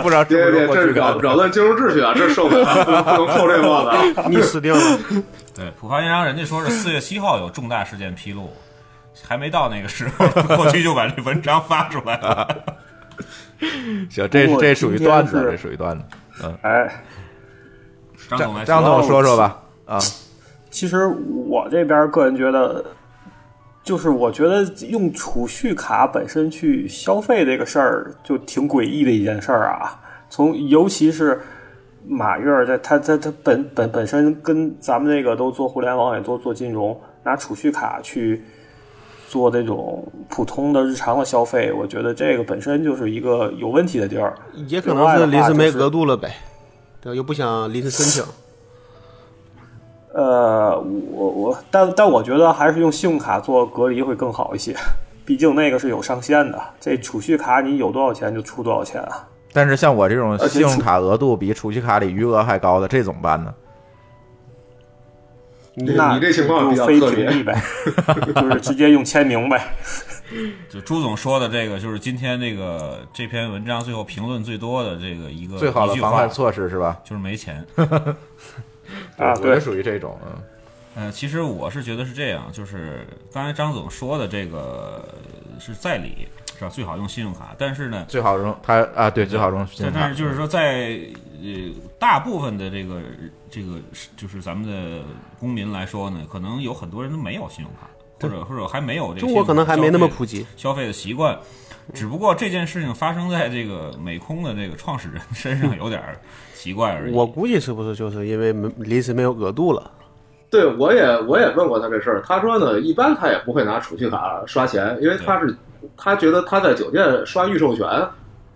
[0.01, 1.19] 不知道是不别别，是霍炬这是扰。
[1.19, 4.25] 扰乱金融秩序啊，这受不了，不能不能扣这帽子啊。
[4.29, 4.99] 你死定了。
[5.55, 8.51] 对，浦发银行人家说是四月七号有重大事件披露，
[9.23, 12.47] 还没到那个时候， 霍炬就把这文章发出来了。
[14.09, 16.03] 行，这这属于段子，这属于段子。
[16.43, 17.03] 嗯哎，
[18.29, 19.57] 张总来张总说说吧。
[19.85, 19.97] 啊，
[20.75, 21.07] 其实
[21.47, 22.83] 我这边个人觉得，
[23.81, 29.97] 就是我觉得用储蓄卡本身去消费这个事儿，就挺诡异的一件事儿啊。
[30.29, 31.39] 从尤其是
[32.05, 38.43] 马月在，他他他他本本本身跟咱们这个都做互联网也做做金融，拿储蓄卡去
[39.29, 44.35] 做这种普通的日常的消费，我觉得这个本身就是一个有问题的地儿。
[44.67, 46.35] 也可能是临时没额度了呗，
[46.99, 47.15] 对？
[47.15, 48.21] 又不想临时申请。
[50.15, 50.79] 呃，
[51.11, 54.73] 我我，但但我觉得还是用信用卡做隔离会更好一些，
[55.25, 56.61] 毕竟那个是有上限的。
[56.79, 59.27] 这储蓄卡你有多少钱就出多少钱啊。
[59.51, 63.53] 但是像我这种信用卡额度比储蓄卡里余额还高的，这怎么办呢？
[65.73, 67.25] 你你这情况比较非特别
[68.33, 69.61] 就是直接用签名呗。
[70.69, 76.97] 就朱总说的这个，就是今天这个这篇文章最后评论最多的这个一个最好的防范措施是吧？
[77.03, 77.61] 就是没钱。
[79.17, 80.41] 啊我也对属于这种，嗯。
[80.97, 85.05] 呃，其实我是觉得是这样，就是刚才张总说的这个
[85.59, 86.25] 是在理，
[86.57, 86.69] 是吧？
[86.69, 89.99] 最好用信用卡，但是呢，最好用他啊，对，最好用信但用卡。
[89.99, 90.97] 但是就是说在，
[91.43, 93.01] 呃大部分的这个
[93.51, 93.77] 这个
[94.15, 95.03] 就是咱们的
[95.37, 97.89] 公民来说呢，可能有很多人都没有信用卡，
[98.21, 100.47] 或者或者还没有这个中国可能还没那么普及及。
[100.57, 101.37] 消费的习惯。
[101.93, 106.17] 只不过这件事情发生在这个美空的这个创始人身上有点儿
[106.55, 107.13] 奇怪而已。
[107.13, 109.91] 我估计是不是就是因为没临时没有额度了？
[110.49, 115.55] 对，我也我也问过他这事儿，他说呢，一般他也不会拿储蓄卡刷钱，因为他是
[115.95, 117.85] 他觉得他在酒店刷预授权，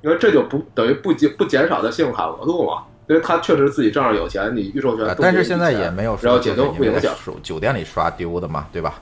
[0.02, 9.00] 因为这就不等于不减不减少的信用卡额度嘛，因为他确实自己账上有钱，你预授权但是现在也没有说然后解冻不影响手酒店里刷丢的嘛，对吧？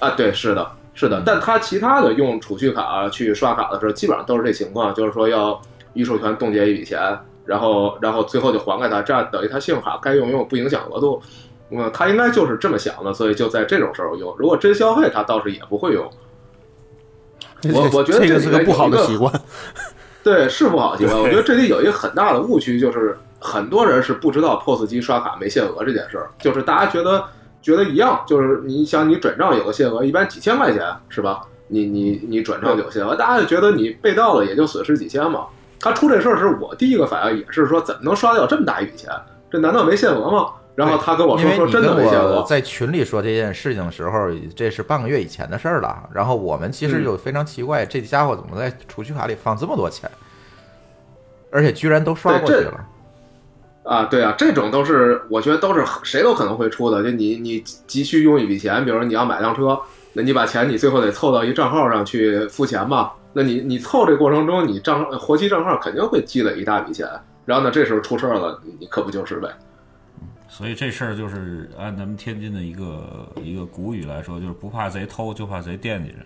[0.00, 5.60] 啊，对，是的，是的，但他其他的用储蓄卡去刷卡的时候，基本上都是这情况，就是说要
[5.92, 11.22] 预授权冻结一笔钱，然后然后最后就还给他，这样等于他信用卡该用用，不影响额度。
[11.70, 14.34] 嗯，他应该就是这么想的，所以就在这种时候用。
[14.36, 16.10] 如果真消费，他倒是也不会用。
[17.72, 19.32] 我我觉得这是个不好的习惯。
[20.24, 21.16] 对，是不好习惯。
[21.16, 27.22] 我觉得这里有一个很大的误区，就是很多人是不知道 POS 机刷卡没限额这件事儿，就是大家觉得
[27.62, 31.42] 觉得一样，就是你想你转账有个限额，一般几千块钱是吧？
[31.68, 35.46] 你你你转账有限额，大家就觉得你被盗了也就损失几千嘛。
[35.78, 39.10] 他出这事儿时，我第一个反应也是说，怎么能刷掉这么大一笔钱？
[39.50, 40.52] 这难道没限额吗？
[40.74, 46.08] 然后他跟我说说真的没限额，在群里说这件事情的时候，这是半个月以前的事儿了。
[46.12, 50.10] 然后我们其实嗯就非常奇怪，这家伙怎么在储蓄卡里放这么多钱，
[51.50, 52.86] 而且居然都刷过去了。
[53.82, 57.02] 啊，对啊，这种都是我觉得都是谁都可能会出的。
[57.02, 59.80] 就你你急需用一笔钱，比如说你要买辆车，
[60.12, 63.12] 那你把钱你最后得凑到一账号上去付钱嘛。
[63.32, 67.08] 那你你凑这过程中，你账活期账号肯定会积累一大笔钱。
[67.46, 69.48] 然后呢，这时候出事儿了，你你可不就是呗？
[70.48, 76.16] 所以这事儿就是按咱们天津的一个一个古语来说，就是不怕贼偷，就怕贼惦记着。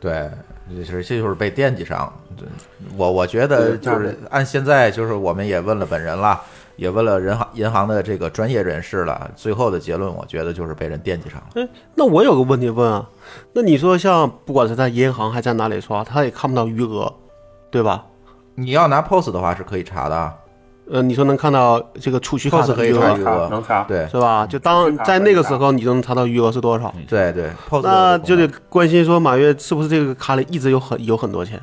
[0.00, 0.30] 对，
[0.74, 2.12] 就是这就是被惦记上。
[2.36, 2.46] 对
[2.96, 6.40] 我我觉得就是按现在就是我们也问了本人了，
[6.76, 11.46] 也问了人行银行的这个专业人士了，最后的结论我觉得就是被人惦记上了。
[11.54, 13.08] 哎，那我有个问题问啊，
[13.52, 17.12] 那你说像不管是在银行还在哪里刷，他也看不到余额，
[17.70, 18.04] 对吧？
[18.54, 20.34] 你要拿 POS 的话是可以查的啊
[20.88, 24.46] 呃，你说能看到这个储蓄卡，POS 可以的余额查余额，能查对是吧？
[24.46, 26.94] 就当在那个时候，你就能查到余额是多少。
[27.08, 31.60] 对对，POS 那就得得关心说马月是不是这个卡里一直有很有很多钱，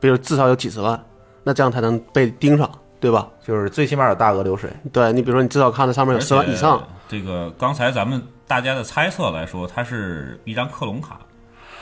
[0.00, 0.98] 比如至少有几十万，
[1.44, 2.68] 那这样才能被盯上，
[3.02, 3.28] 对吧？
[3.44, 4.70] 就是最起码有大额流水。
[4.92, 11.18] 对你比如说你至少看到上面有十万以上，这个刚才咱们大家的猜测来说，它是一张克隆卡。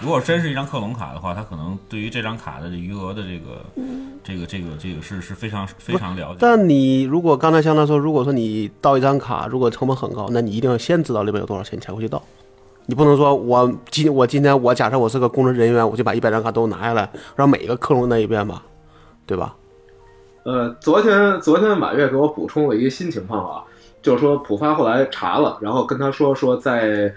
[0.00, 3.62] 如果真是一张克隆卡的话，它可能对于这张卡的余额的这个、
[4.24, 6.38] 这个、这个、这个是是非常非常了解。
[6.40, 12.22] 但你如果刚才像他说，如果说你盗一张卡，如果成本很高，那你一定要先知道里面有多少钱，你才会去盗。
[12.86, 17.06] 你不能说我今我今天我假设我是个工作人员，我就把一百张卡都拿下来，
[17.36, 18.62] 让每一个克隆那一遍吧，
[19.26, 19.54] 对吧？
[20.44, 23.62] 呃，昨天昨天马月给我补充了一个新情况啊，
[24.00, 27.12] 就是说浦发后来查了，然后跟他说说在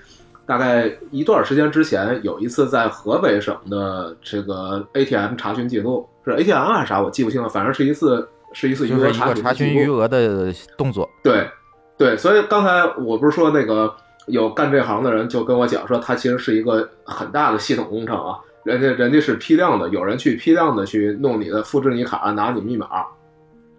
[0.45, 11.09] 大概一段时间之前有一次在河北省的这个 ATM 查询记录是 ATM 还是啥，我记不清了，反正是一次是一次余额查询余额的动作。
[11.23, 11.49] 对，
[11.97, 13.95] 对，所以刚才我不是说那个
[14.27, 22.87] 有干这行的人就跟我讲说，它其实是一个很大的系统工程啊，人家人家是批量的，有人去批量的去弄你的复制你卡，拿你密码，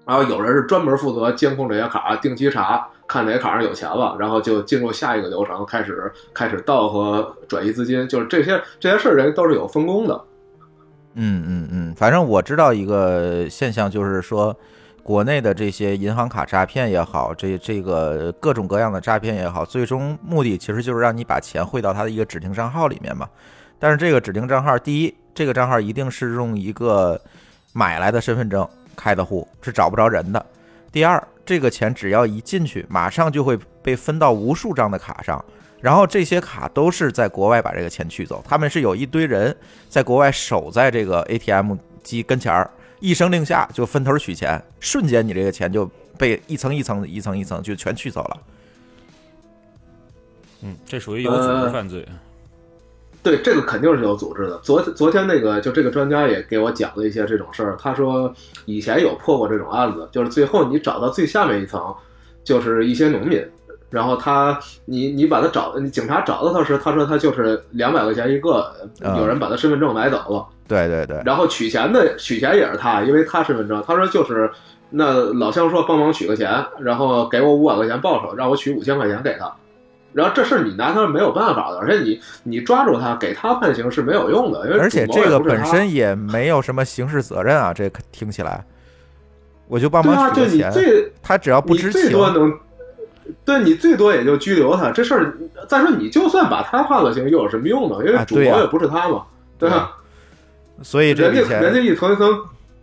[0.07, 10.25] 然后有人是专门负责监控这些卡，定期查看哪个卡上有钱了，然后就进入下一个流程，开始开始盗和转移资金，就是这些这些事儿人都是有分工的。
[11.15, 14.55] 嗯嗯嗯，反正我知道一个现象，就是说
[15.03, 23.27] 国内的这些银行卡诈骗也好，这这个各种各样的诈骗也好，最终目的其实就是让你把钱汇到他的一个指定账号里面嘛。
[23.85, 27.21] 但是这个指定账号，第一，这个账号一定是用一个
[27.75, 28.67] 买来的身份证
[28.97, 30.41] 开的户，是找不着人的；
[30.91, 35.45] 第二，这个钱只要一进去，马上就会被分到无数张的卡上，
[35.83, 39.55] 然后这些卡都是在国外把这个钱取走，他们是有一堆人
[39.91, 42.71] 在国外守在这个 ATM 机跟前儿。
[43.01, 45.85] 一声令下就分头取钱，瞬间你这个钱就
[46.17, 48.39] 被一层一层、一层一层就全取走了。
[50.63, 52.09] 嗯，这属于有组织犯罪。
[53.25, 54.59] 对，这个肯定是有组织的。
[54.63, 57.75] 昨昨天那个就这个专家也给我讲了一些这种事儿。
[57.81, 58.31] 他说
[58.67, 61.83] 以前有破过这种案子，就是最后你找到最下面一层，
[62.45, 63.43] 就是一些农民，
[63.89, 68.71] 然后他你你把他找，警察找到他时，他说他就是两百块钱一个，
[69.17, 70.47] 有人把他身份证买走了。
[70.69, 73.83] 对对对，然后取钱的取钱也是他，因为他身份证。
[73.87, 74.51] 他说就是
[74.91, 79.51] 那老乡说帮忙取个钱，然后给我五百块钱报酬，让我取五千块钱给他。
[80.15, 88.65] 然后这事你拿他是没有办法的，而且你你抓住他给他判刑是没有用的，因为而且这个本身也没有什么刑事责任啊，这听起来，
[89.69, 90.73] 我就帮忙取个钱，
[91.21, 92.59] 他只要不知情，能
[93.45, 94.91] 对你最多也就拘留他。
[94.91, 95.37] 这事儿
[95.69, 97.97] 再说你就算把他判了刑，又有什么用呢？
[98.07, 99.25] 因为主谋也不是他嘛，
[99.59, 99.97] 对吧？
[100.83, 102.29] 所以人家人家一层一层，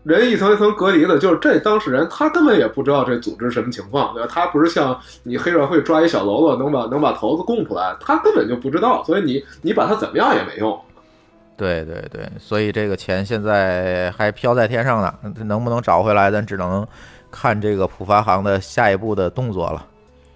[0.03, 4.29] 人一层一层隔离的，就是这当事人他根本也不知道这组织什么情况，对吧？
[4.31, 10.79] 他不是像你黑社会抓一小喽啰能把能把头子供出来，他根本就不知道，所以你你把他怎么样也没用。
[11.55, 16.87] 对对对，所以这个钱现在还飘在天上呢，能不能找回来，咱只能
[17.29, 19.85] 看这个浦发行的下一步的动作了。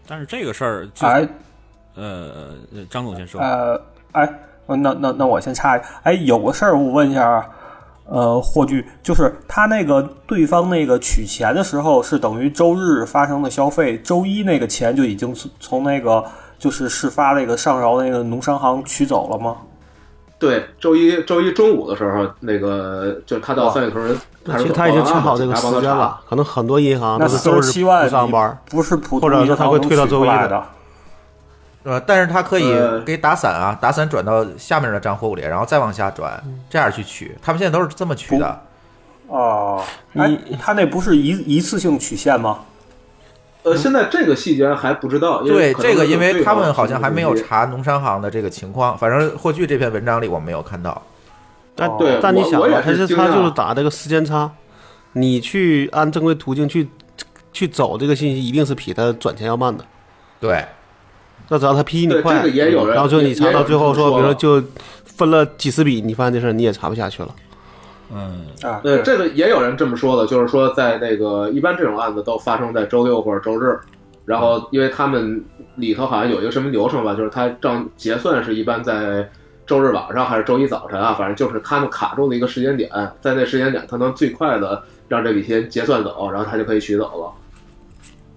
[0.08, 1.28] 但是这个事儿，哎，
[1.96, 2.54] 呃，
[2.90, 4.32] 张总先说，呃，哎。
[4.68, 7.48] 那那那我先插，哎，有个事儿我问一下，
[8.08, 16.24] 呃，霍炬，就是他那个对方那个取钱的时候是等于周日发生的消费，周一那个钱就已经从从那个
[16.60, 19.58] 就是事发那个上饶那个农商行取走了吗？
[20.38, 24.16] 对，周一周一中午的时候，那个就他到三里屯，
[24.46, 30.64] 其实他已经查好这个时间了，可能很多银行那是周日不上班，不是普通或者他会推到周一的。
[31.86, 37.38] 呃，但是他可以给打散啊，打散转到下面的账户里，然后再往下转，这样去取。
[37.44, 38.62] 他们现在都是这么取的。
[39.28, 39.84] 哦，
[40.16, 42.62] 哎，他那不是一一次性取现吗？
[43.62, 45.44] 呃，现在这个细节还不知道。
[45.44, 51.00] 对，这个因为他们好像还没有查农商行的这个情况，反正霍炬这篇文章里我没有看到。
[51.76, 54.52] 但对，但你想啊，他是他就是打这个时间差，
[55.14, 56.90] 你去按正规途径去
[57.54, 59.86] 去走这个信息，一定是比他转钱要慢的。
[60.40, 60.66] 对。
[61.50, 62.44] 那只要他批你快，
[62.94, 64.64] 然后就你查到最后说，比如说就
[65.04, 67.30] 分了几十笔，你发现这事儿你也查不下去了。
[68.12, 73.80] 嗯啊，对，这个也有人这么说的，就是说在那个一般这种案子都发生在周六或者周日，
[74.26, 75.44] 然后因为他们
[75.76, 79.28] 里头好像有一个什么流程吧，就是他账结算是一般在
[79.66, 87.32] 周日晚上还是周一早晨啊，反正就是他们卡住了一个时间点，在那时间点他能最快的让这笔钱结算走，然后他就可以取走了。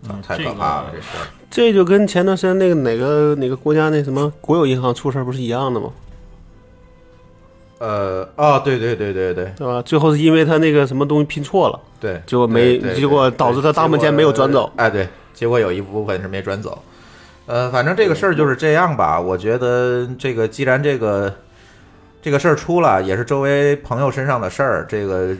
[0.08, 1.26] 嗯，太可怕了，这事儿。
[1.50, 5.90] 这就跟前段时间那个哪个哪个国家那什么国有银行出事儿不是一样的吗？
[7.78, 9.80] 呃，哦，对对对对对，对吧？
[9.82, 14.70] 最后是因为他那个什么东西拼错了，对，结果没，结果导致他大部分钱没有转走。
[14.76, 16.82] 哎，对，结果有一部分是没转走。
[17.46, 19.20] 呃，反正这个事儿就是这样吧。
[19.20, 21.34] 我觉得这个既然这个
[22.20, 25.34] 这个事儿出了，也是周围朋友身上的事儿，这个。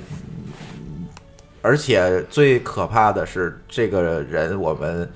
[1.61, 5.09] 而且最可怕的是，这个人我们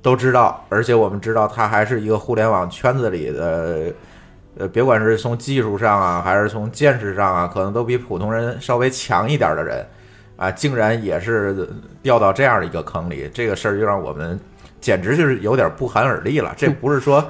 [0.00, 3.92] 都知道，而且我们知道他还是一个互联网圈子里的，
[4.58, 9.86] 呃，别管是从技术上啊，还是从见识上啊，可能都比普通人稍微强一点的人，
[10.36, 11.68] 啊，竟然也是
[12.02, 14.38] 掉到这样的一个坑里，这个事儿就让我们
[14.84, 16.52] 简直就是有点不寒而栗了。
[16.56, 17.24] 这 不是说。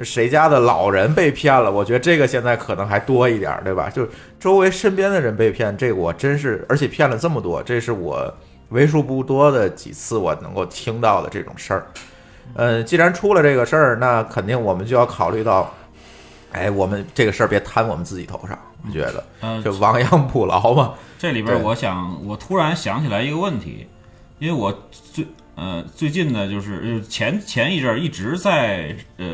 [0.00, 1.68] 谁家的老人被骗了？
[1.68, 3.90] 我觉得这个现在可能还多一点，对吧？
[3.90, 4.06] 就
[4.38, 8.32] 周围身边的人被骗，这个我真是，而且骗了这么多，这是我
[8.68, 11.86] 为数不多的几次我能够听到的这种事儿。
[12.54, 15.74] 嗯，既然出了这个事儿，那肯定我们就要考虑到，
[16.52, 20.94] 哎，我们这个事儿别摊我们自己头上，我觉得，嗯，就亡羊补牢嘛。
[21.18, 23.88] 这里边我想，我突然想起来一个问题，
[24.38, 24.72] 因为我
[25.12, 25.26] 最。
[25.58, 29.26] 呃，最近呢，就是前前一阵儿一直在呃，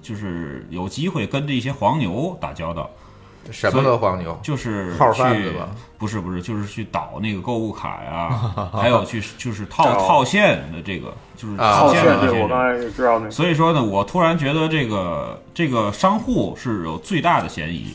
[0.00, 2.88] 就是有机会跟着一些黄牛打交道。
[3.50, 4.38] 什么的黄牛？
[4.42, 5.68] 就是号贩子吧？
[5.98, 8.28] 不是不是，就是去倒那个购物卡呀，
[8.72, 12.40] 还有去就是套套现的这个，就是套现的这些。
[12.42, 13.28] 我刚才也知道那。
[13.28, 17.92] 所以说呢，我突然觉得这个这个商户是有最大的嫌疑。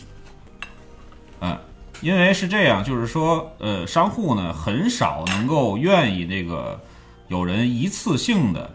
[1.40, 1.58] 嗯，
[2.02, 6.80] 因为是这样，就是说，呃，商户呢很少能够愿意那个
[7.32, 8.70] 有人一次性的，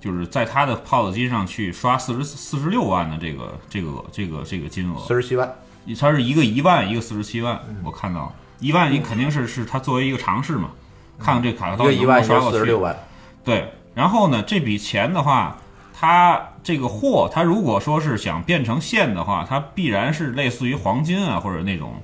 [0.00, 5.52] 就是在他的 POS 机上去刷四十四十六万的这个这个这个这个金额，四十七万，
[5.98, 8.32] 他是一个一万，一个四十七万，我看到。
[8.60, 10.70] 一万，你肯定是是他作为一个尝试嘛，
[11.18, 12.58] 看看这卡到底能不能刷过去。
[12.58, 12.96] 四十六万，
[13.44, 15.58] 对，然后呢，这笔钱的话，
[15.92, 22.00] 他这个货，他如果说是想变成现的话，它必然是类似于黄金啊，或者那种，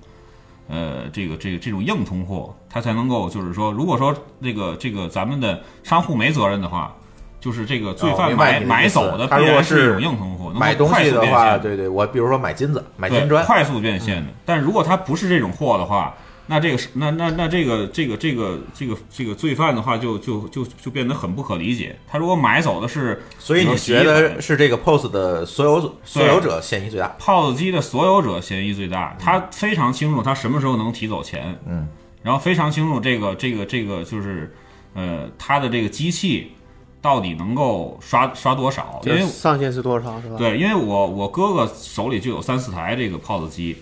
[0.69, 6.95] 呃，这个这个这种硬通货，它才能够就是说，如果说这个这个咱们的商户没责任的话，
[7.41, 14.31] 就是这个罪哦犯买、买走的它如果必然是一种硬通货，能买东西的话，对对，我比如说买金子，买金砖，快速变现的。
[14.45, 16.15] 但如果它不是这种货的话，
[16.53, 21.99] 那这个是那那那这个这个这个这个这个罪犯的话就，就就就变得很不可理解。
[22.07, 31.89] 他如果买走的是，所以你觉得是这个 POS 的所有所有者嫌疑最大？POS 机的所有者嫌疑最大，他非常清楚他什么时候能提走钱，嗯，
[32.23, 34.55] 然后非常清楚这个这个这个就是，
[34.93, 36.53] 呃，他的这个机器
[37.01, 43.79] 到底能够刷刷多少，因为上限是多少是吧？，对，因为我我哥哥手里就有三四台这个 POS 机，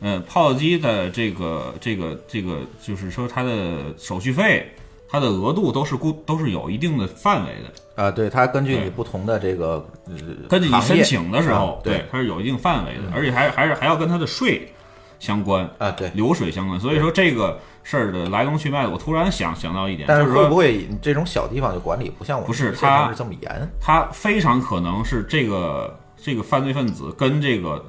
[0.00, 4.72] 呃，POS 机的这个这个这个就是说它的手续费，
[5.08, 10.14] 它的额度都是固都是有一定的范围的，啊，对，它根据你不同的这个呃
[10.48, 14.72] 根据你申请的时候啊，对它是有一定范围的，而且还还是还要跟它的税
[15.18, 16.10] 相关，啊，对。
[16.14, 16.80] 流水相关。
[16.80, 23.70] 所以说这个事儿的来龙去脉，我突然想想到一点，但是就是说会不会这种小地方就管理不像我们不是县城它是这么严？
[23.78, 27.84] 他非常可能是这个这个犯罪分子跟这个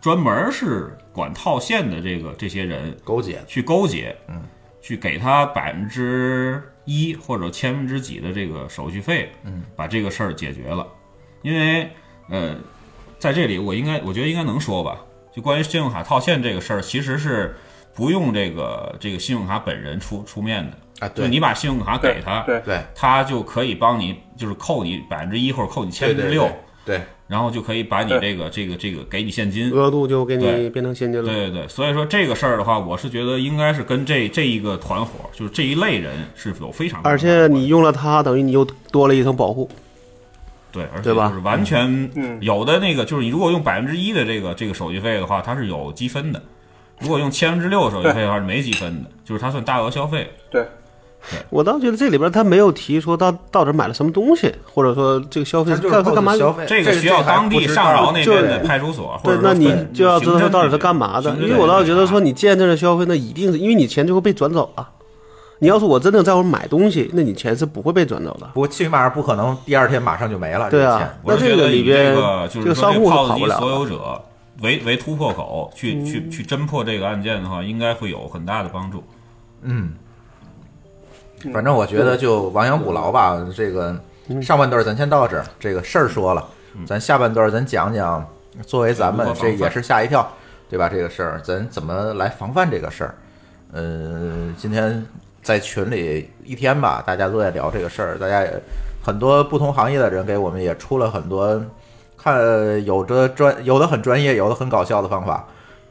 [0.00, 3.42] 专门是管套现的这个这些人勾结。
[3.46, 4.42] 去勾结，嗯，
[4.80, 10.86] 去给他百分之一或者千分之几的这个手续费，嗯，把这个事儿解决了。
[11.42, 11.90] 因为
[12.28, 12.56] 呃，
[13.18, 14.98] 在这里我应该我觉得应该能说吧，
[15.32, 17.54] 就关于信用卡套现这个事儿，其实是
[17.94, 21.24] 不用这个这个信用卡本人出出面的，啊，对。
[21.24, 26.50] 就你把信用卡给他，对对他就可以帮你，就是扣你百分之一或者扣你千分之六，
[26.86, 29.72] 对，然后就可以把你这个这个这个给你现金。
[29.72, 31.28] 额度就给你变成现金了。
[31.28, 39.68] 对对对，所以说这个事儿的话，我是觉得应该是跟这这一个团伙，就是这一类人是有非常而且你用了它，等于你又多了一层保护。
[40.70, 42.38] 对，而且就是完全嗯。
[42.40, 46.38] 有的那个，就是你如果用百分之一的这个这个手续费的话，它是有积分的；
[47.00, 50.30] 如果用千分之六的手续费的话是没积分的，就是它算大额消费。
[50.50, 50.64] 对，
[51.50, 64.88] 我倒觉得这里边他没有提说到到底买了什么东西，或者说这个消费干干嘛消费，这个需要当地上饶那边的派出所，或者，那你就要知道他到底是干嘛的，因为我倒觉得说你见证了消费，那一定是因为你钱最后被转走了。
[65.58, 68.46] 你要是我真的在我买东西，那你钱是不会被转走的。
[68.52, 70.68] 不过起码不可能第二天马上就没了。
[70.70, 72.14] 对啊那这个里边
[72.50, 74.22] 这个商户是 POS 跑不了的机所有者
[74.60, 79.02] 为为突破口，去去去侦破这个案件的话，应该会有很大的帮助。
[79.62, 79.94] 嗯，
[81.52, 83.36] 反正我觉得就亡羊补牢吧。
[83.54, 83.94] 这个
[84.28, 86.44] 嗯上半段咱先到这儿，这个事儿说了，
[86.86, 88.26] 咱下半段咱讲讲，
[88.66, 90.28] 作为咱们这也是吓一跳，
[90.68, 90.88] 对吧？
[90.88, 93.14] 这个事儿咱怎么来防范这个事儿？
[93.72, 95.04] 呃，今天
[95.42, 98.62] 在群里一天吧，大家都在聊这个事儿，大家也
[99.02, 101.60] 很多不同行业的人给我们也出了很多，
[102.16, 105.46] 看有的专有的很专业，有的很搞笑的方法。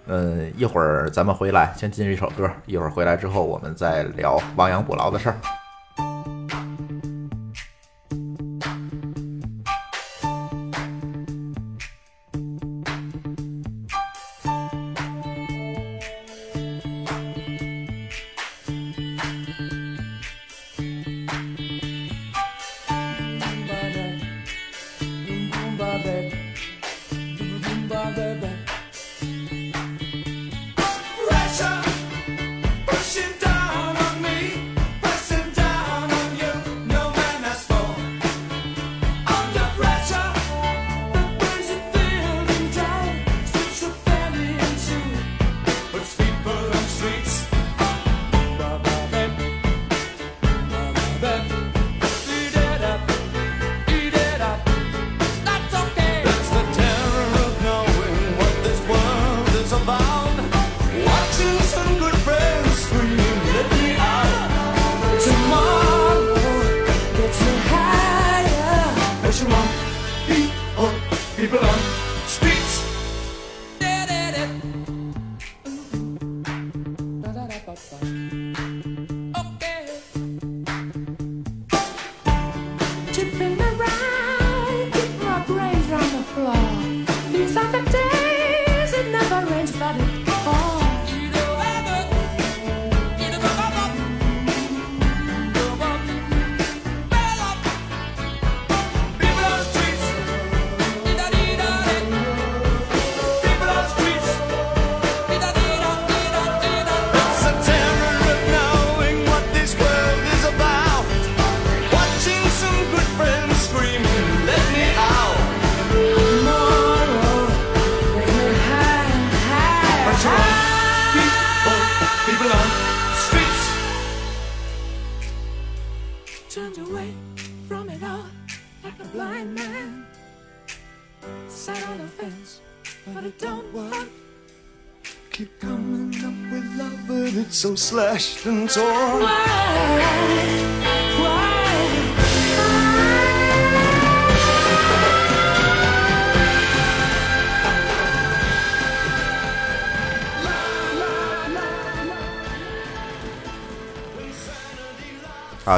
[0.08, 5.36] 嗯，一会儿咱们回来，先进一首歌，一会儿回来之后我们再聊亡羊补牢的事儿。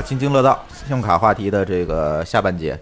[0.07, 2.79] 津津乐道信用卡话题的这个下半节，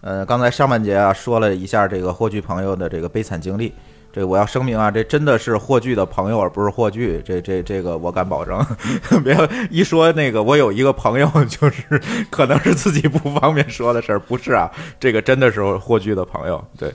[0.00, 3.74] 呃，刚才上半节啊说了一下这个霍炬朋友的这个悲惨经历，
[4.10, 8.58] 这我要声明啊，这真的是霍炬的朋友，而不是霍炬，这这这个我敢保证。
[9.22, 9.36] 别
[9.68, 12.00] 一说那个我有一个朋友，就是
[12.30, 16.64] 可能是自己不方便说的事儿，不是啊，这个真的是霍炬的朋友。
[16.78, 16.90] 对，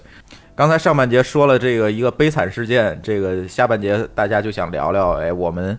[0.55, 5.77] 刚才上半节说了这个一个悲惨事件，这个下半节大家就想聊聊，哎，我们。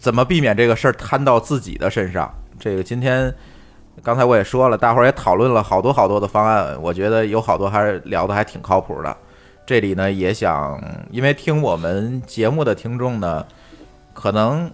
[0.00, 2.32] 怎么避免这个事儿摊到自己的身上？
[2.58, 3.32] 这个今天
[4.02, 9.16] 刚才我也说了，大伙儿也讨论了好多好多的方案，我觉得有好多还是聊的还挺靠谱的。
[9.66, 10.80] 这里呢也想，
[11.10, 13.44] 因为听我们节目的听众呢，
[14.12, 14.70] 可能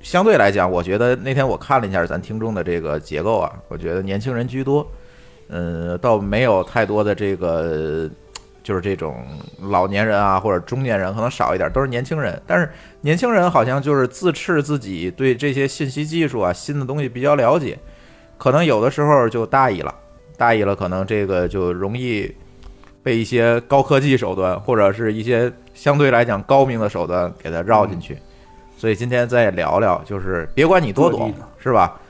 [0.00, 4.86] 相对来讲，我觉得那天我看了一下咱听众的这个结构啊，我觉得年轻人居多，
[5.48, 8.08] 嗯，倒没有太多的这个。
[8.66, 9.24] 就是这种
[9.60, 12.42] 老年人啊，或者中年人可能少一点，都是年轻人。
[12.48, 12.68] 但是
[13.06, 17.78] 年轻人好像就是自斥自己对这些信息技术啊、新的东西比较了解，
[18.36, 19.94] 可能有的时候就大意了，
[20.36, 22.28] 大意了，可能这个就容易
[23.04, 28.18] 被一些高科技手段或者是一些相对来讲高明的手段给它绕进去。
[28.76, 32.00] 所以今天再聊聊，就是别管你多懂，是吧？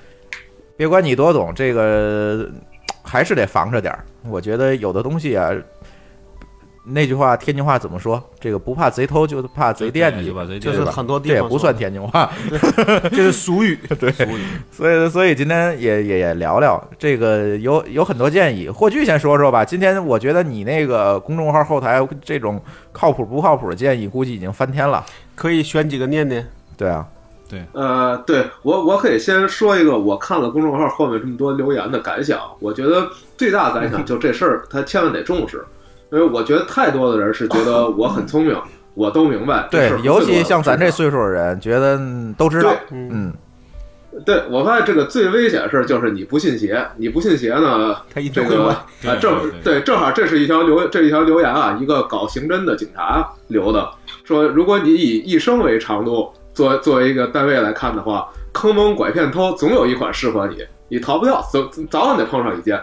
[0.79, 2.51] 别管你多懂，这个
[3.03, 4.03] 还是得防着点儿。
[4.31, 5.55] 我觉得有的东西啊。
[6.89, 8.23] 那句话天津话怎么说？
[8.39, 12.31] 这个不怕贼偷，就怕贼惦记，就是很多地方这也不算天津话，
[13.11, 13.77] 这 是俗语。
[13.99, 14.13] 对，
[14.71, 18.69] 所以所以今天也也也聊聊这个，有有很多建议。
[18.69, 19.65] 霍炬先说说吧。
[19.65, 22.63] 今天我觉得你那个公众号后台这种
[22.93, 25.05] 靠谱不靠谱的建议，估计已经翻天了。
[25.35, 26.49] 可以选几个念念。
[26.77, 27.05] 对啊，
[27.49, 32.39] 对，呃，对我我可以先说一个，我看了公众号后面这么多留言的感想。
[32.61, 35.65] 我觉得最大的感想 就这事儿，他千万得重视。
[36.13, 38.57] 因为我觉得太多的人是觉得我很聪明，
[38.95, 39.67] 我都明白。
[39.71, 42.01] 对，尤其像咱这岁数的人，觉得
[42.39, 42.73] 都知道。
[42.91, 43.33] 嗯，
[44.25, 47.97] 对，我发现这个最危险的事就是你不信邪，你不信邪呢，
[48.33, 48.87] 这个啊
[49.21, 53.91] 正对，正好这是一条留这一条留言啊，一个搞刑侦的警察留的，
[54.25, 62.81] 说如果你以一生为长度作作为一个单位来看的话，坑蒙拐骗偷总有一款适合你，你逃不掉，早早晚得碰上一件。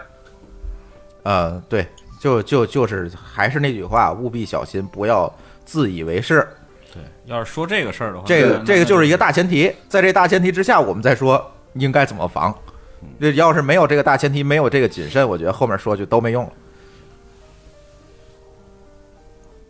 [1.24, 1.86] 呃，对。
[2.24, 5.30] 就就就是还是那句话，务必小心，不要
[5.66, 6.48] 自以为是。
[6.90, 12.54] 对，要是说这个事儿的话，这个这个就是一个大前提，在这大前提之下，我们再说应该怎么防。
[13.20, 16.52] 这要是没有这个大前提，没有这个谨慎，我觉得后面说就都没用了。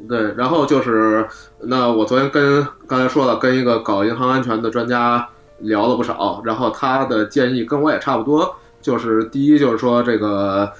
[0.08, 1.26] 对，然后就是
[1.58, 5.28] 那我昨天跟刚才说了，跟一个搞银行安全的专家
[5.58, 10.72] 聊了不少，然后他的建议跟我也差不多，就是第一就是说这个。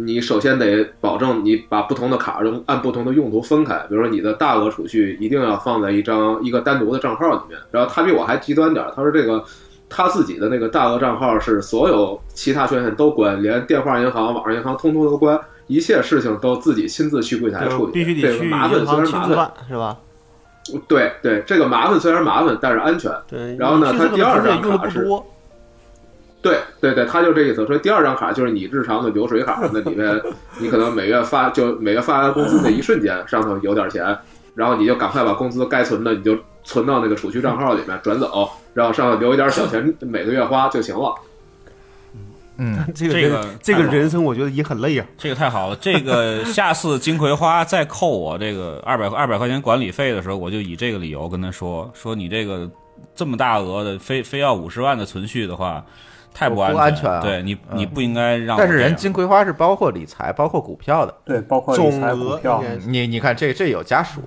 [0.00, 7.58] 你首先得保证你把不同的卡用按不同的用途分开，比如说你的大额储蓄一定要放在一张一个单独的账号里面。
[7.72, 9.42] 然后他比我还极端点，他说这个
[9.88, 15.36] 他自己的那个大额账号是所有其他权限都关，连电话银行、网上银行通通都关，
[15.66, 17.92] 一切事情都自己亲自去柜台处理。
[17.92, 19.98] 必须得去这个麻烦虽然麻烦是吧？
[20.86, 23.10] 对对，这个麻烦虽然麻烦，但是安全。
[23.26, 23.56] 对。
[23.56, 25.08] 然后呢，他第二张卡是。
[26.50, 27.66] 多对对对，他就这意思。
[27.66, 30.20] 说第二张卡就是你日常的流水卡，那里面
[30.58, 34.16] 你可能每月发就每月发完工资的一瞬间，上头有点钱，
[34.54, 41.14] 然后你就赶快把工资该存的你就存到那个储蓄账号里面转走，然后上头留一点小钱，每个月花就行了。
[42.60, 45.06] 嗯，这个这个这个人生我觉得也很累啊。
[45.16, 52.68] 这个太好了，这个 下次金葵花再扣我这个二百二百块钱管理费的时候，我就以这个理由跟他说说你这个
[53.14, 55.84] 这么大额的非非要五十万的存续的话。
[56.34, 58.56] 太不安不安全了对你，你不应该让。
[58.56, 62.62] 但是人金葵花是包括理财、包括股票的，对，包括理财、股票。
[62.86, 64.20] 你你看这这有家属，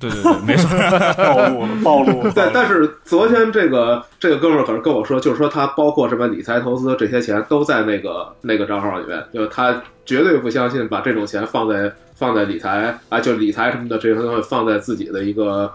[0.00, 0.68] 对对对，没错，
[1.22, 2.32] 暴露了，暴露了。
[2.34, 15.70] 对，但是昨天这个这个哥们儿可是跟我说，就是说他包括什么理财投资这些钱都在那个那个账号里面，就是他绝对不相信把这种钱放在放在理财啊，就理财什么的这些东西放在自己的一个。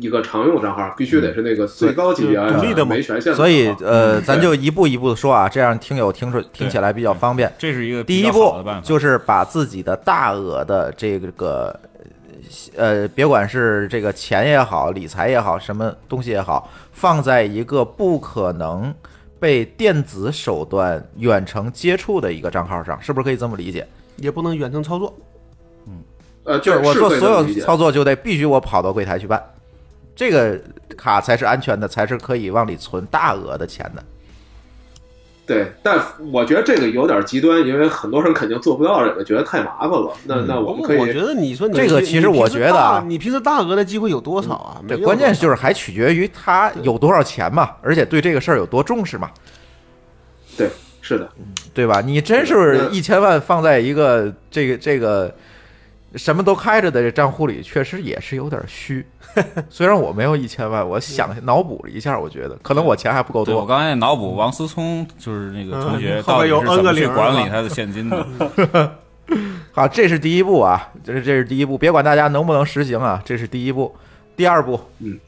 [0.00, 7.52] 一个常用账号必须得是那个最高级别的没权限，所以呃，咱就一步一步的说啊，这样听友听出听起来比较方便。
[7.58, 11.78] 这是一个第一步，就是把自己的大额的这个
[12.76, 18.94] 呃，别管是这个钱也好，理财也好，什么东西也好，放在一个不可能
[19.38, 23.86] 被电子手段远程接触的一个账号上，是不是可以这么理解？
[24.16, 25.14] 也不能远程操作。
[25.86, 26.02] 嗯
[26.44, 29.40] 呃，就是我做所有操作就得必须我跑到柜台去办，
[30.14, 30.60] 这个
[30.96, 34.02] 卡才是安全的，才是可以往里存大额的钱的。
[35.44, 36.00] 对，但
[36.32, 40.12] 我觉得这个有点极端，因为很多人肯定做不到这个，觉得太麻烦了。
[40.24, 44.80] 那嗯那我们可以，我觉得你说你这个其实我觉得啊你平时大额的机会有多少啊？
[44.86, 49.30] 对，没有关键就是还取决于他有多少钱嘛，而且对这个事儿有多重视嘛，
[50.56, 51.28] 对，是的，
[51.74, 52.00] 对吧？
[52.00, 55.34] 你真是一千万放在一个这个这个
[56.14, 59.04] 什么都开着的这账户里，确实也是有点虚。
[59.70, 63.56] 虽然我没有一千万，我想脑补了一下，我觉得可能我钱还不够多。
[63.56, 68.26] 我刚才脑补王思聪就是那个同学 到底是 N 怎么去管理他的现金的？
[69.72, 73.94] 好，这是第一步啊，这是这是第一步，别管大家能不能实行啊，这是第一步。
[74.36, 75.18] 第二步，嗯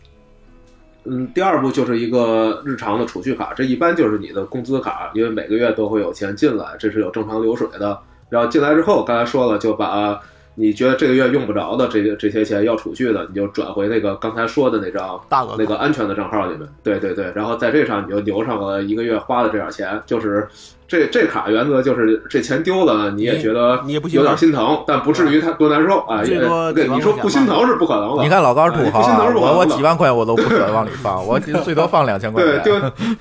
[1.05, 7.99] 嗯，第二步就是一个日常的储蓄卡，这一般就是你的工资卡，因为每个月都会有钱进来，这是有正常流水的。
[8.29, 10.21] 然后进来之后，刚才说了，就把
[10.57, 16.69] 你觉得这个月用不着的这些这些钱要储蓄的，你就转回那个刚才说的那张大额那个安全的账号里面。
[16.83, 20.47] 对对对，然后在这上你就留上了一个月花的这点钱，就是
[20.87, 26.23] 这这卡原则就是这钱丢了，你也觉得你也不有点心疼，但不至于他多难受啊。
[26.23, 28.23] 也最多对你说不心疼是不可能的。
[28.23, 32.75] 你看老高是土豪心疼，是不可能的我我几万块我都不舍得往里放，我最多放两千块对，丢。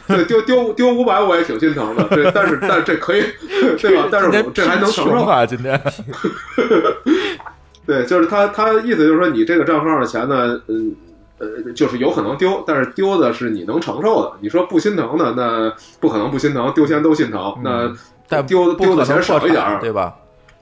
[0.07, 3.23] 对丢丢丢五百我也挺心疼的，对，但是但是这可以，
[3.79, 4.07] 对吧？
[4.11, 5.23] 但是我这还能承受。
[5.23, 5.79] 啊，今天
[7.87, 10.95] 对，就是他他意思就是说，你这个账号的钱呢，嗯
[11.65, 14.33] 呃，就是有可能丢，但是丢的是你能承受的。
[14.39, 17.55] 你说不心疼的，那不可能不心疼，丢钱都心疼。
[17.63, 17.97] 那嗯
[18.29, 20.15] 但丢丢的钱少一点儿，对吧？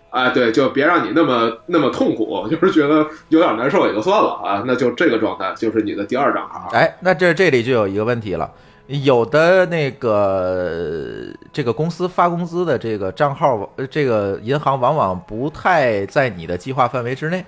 [0.09, 6.67] 哎，对，就别让你那么那么痛苦，就是觉得有点难受也就算了啊，那就这个状态就是你的第二张卡。
[6.73, 8.51] 哎，那这这里就有一个问题了，
[8.87, 17.45] 有的那个这个公司发工资的这个账号，呃这个银行往往不太在你的计划范围之内。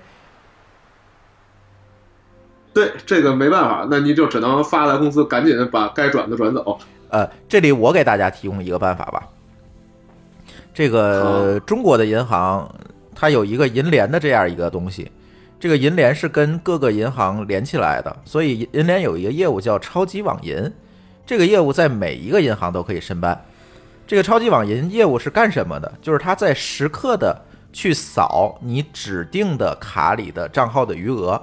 [2.74, 6.76] 对，这个没办法，那你就只能发来公司，赶紧把该转的转走。
[7.08, 9.22] 呃，这里我给大家提供一个办法吧。
[10.74, 12.68] 这个中国的银行，
[13.14, 15.08] 它有一个银联的这样一个东西，
[15.60, 20.68] 这个银联是跟各个银行连起来的，所以银联有一个业务叫超级网银，
[21.24, 23.40] 这个业务在每一个银行都可以申办。
[24.04, 25.90] 这个超级网银业务是干什么的？
[26.02, 27.40] 就是它在时刻的
[27.72, 31.40] 去扫你指定的卡里的账号的余额，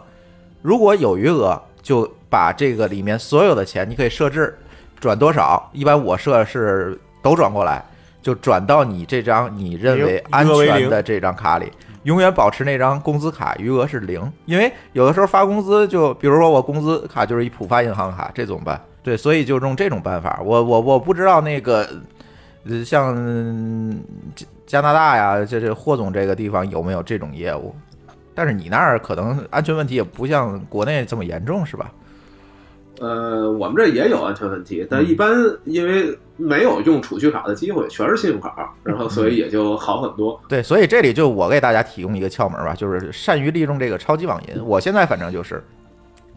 [0.61, 4.57] 如果有余额，就把这个里面所有的钱，你可以设置
[4.99, 7.83] 转多少，一般我设是都转过来，
[8.21, 11.71] 就转到你这张你认为安全的这张卡里，
[12.03, 18.79] 永远保持那张工资卡余额是零，因为有的时候发工资就，比如说我工资卡就是一浦发银行卡，这怎么办？
[19.03, 20.39] 对，所以就用这种办法。
[20.45, 21.89] 我我我不知道那个，
[22.69, 23.15] 呃，像
[24.35, 27.75] 加加拿大呀，这这霍总这个地方有没有这种业务？
[28.33, 31.91] 但是你那儿可能安全问题也不像国内这么严重，是吧？
[32.99, 35.31] 呃，我们这也有安全问题，但一般
[35.65, 40.39] 因为没有用储蓄卡的机会，全是信用卡，然后所以也就好很多。
[40.47, 44.63] 对，所以这里就我给大家提供一个窍门吧，就是善于利用这个超级网银。
[44.63, 45.63] 我现在反正就是，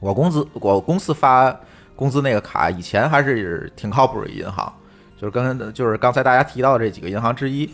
[0.00, 1.54] 我工资我公司发
[1.94, 4.72] 工资那个卡，以前还是挺靠谱的银行，
[5.20, 7.68] 就是跟就是刚才大家提到的这几个银行之一。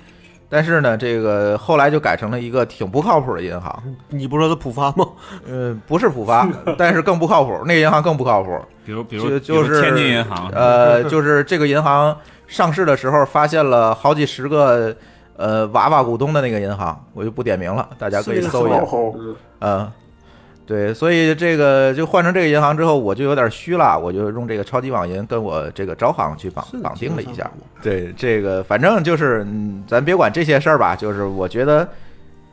[0.50, 3.82] 但是呢，这个后来就改成了一个挺不靠谱的银行。
[4.08, 5.06] 你不说它浦发吗？
[5.48, 6.46] 呃，不是浦发，
[6.76, 8.60] 但是更不靠谱，那个银行更不靠谱。
[8.84, 12.14] 比如比如就就是天津银行，呃， 就是这个银行
[12.48, 14.94] 上市的时候发现了好几十个
[15.36, 18.78] 呃娃娃股东的那个银行，我就不点名了，大家可以搜一下。
[18.80, 19.92] 嗯，嗯，
[20.70, 27.50] 对，所以这个就换成这个银行之后，我就有点虚了，我就用这个超级网银跟我这个招行去绑绑定了一下。
[27.82, 31.88] 对，这个反正就是，嗯，咱别管这些事儿吧，就是我觉得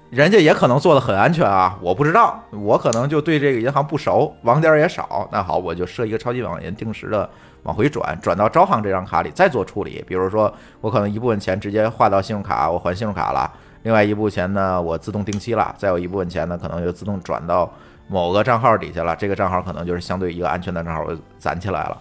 [0.09, 5.29] 人家也可能做的很安全啊，我不知道，我可能就对这个银行不熟，网点儿也少。
[5.31, 7.29] 那好，我就设一个超级网银，定时的
[7.61, 10.03] 往回转，转到招行这张卡里再做处理。
[10.07, 10.51] 比如说，
[10.81, 13.47] 我可能一部分钱直接划到信用卡，我还信用卡了；
[13.87, 17.71] 另外一部分钱呢，我自动定期了；再有一部分钱呢，可能就自动转到
[18.09, 19.15] 某个账号底下了。
[19.15, 21.97] 这个账号可能就是相对一个安全的账号，我攒起来了。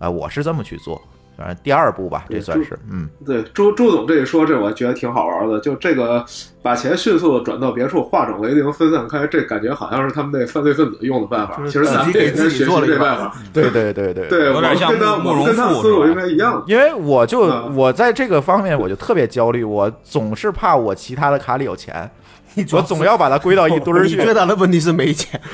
[0.00, 1.00] 呃，我是这么去做，
[1.38, 3.08] 反正第二步吧，这算是嗯。
[3.24, 5.60] 对，朱朱总这一说，这我觉得挺好玩的。
[5.60, 6.24] 就这个
[6.60, 11.60] 把钱迅速的转到别处，化整为零，分散开，这感觉好像是他们那犯罪分子用的办法。
[11.66, 13.32] 其实咱们也应该学习这办法。
[13.52, 16.60] 对对对对，对，我们跟他我们跟他思路应该一样。
[16.66, 22.10] 因为我就嗯我在这个方面我就特别焦虑，我总是怕我其他的卡里有钱，
[22.72, 24.16] 我总要把它归到一堆儿 去。
[24.16, 25.40] 最大的问题是没钱。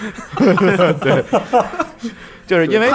[2.46, 2.90] 就是因为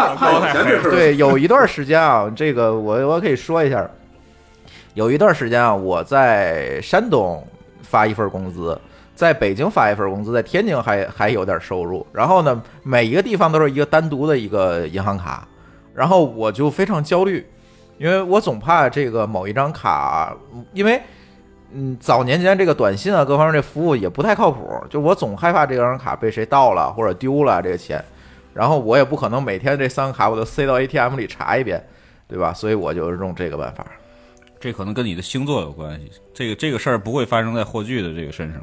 [0.83, 3.89] 对，有一段时间啊，这个我我可以说一下，
[4.93, 7.45] 有一段时间啊，我在山东
[7.81, 8.79] 发一份工资，
[9.15, 12.05] 在北京发一份工资，在天津还还有点收入。
[12.11, 15.47] 然后呢，每一个地方都是一个单独的一个银行卡，
[15.93, 17.45] 然后我就非常焦虑，
[17.97, 20.35] 因为我总怕这个某一张卡，
[20.73, 21.01] 因为。
[21.71, 28.03] 嗯，早年间这个短信啊，各方面这服务也不太靠谱，就我总害怕这张卡被谁盗了或者丢了这个钱，
[28.59, 31.81] 然后我也不可能每天这三个卡我都塞到 ATM 里查一遍，
[32.27, 32.53] 对吧？
[32.53, 33.87] 所以我就用这个办法。
[34.59, 36.11] 这可能跟你的星座有关系。
[36.33, 38.61] 这个这个事儿不会发生在霍炬的这个身上。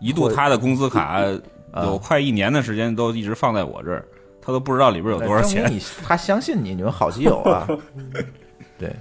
[0.00, 1.20] 一度他的工资卡
[1.84, 4.04] 有快一年的时间都一直放在我这儿，
[4.42, 5.70] 他都不知道里边有多少钱。
[5.70, 7.68] 你他相信你，你们好基友啊。
[8.76, 8.92] 对，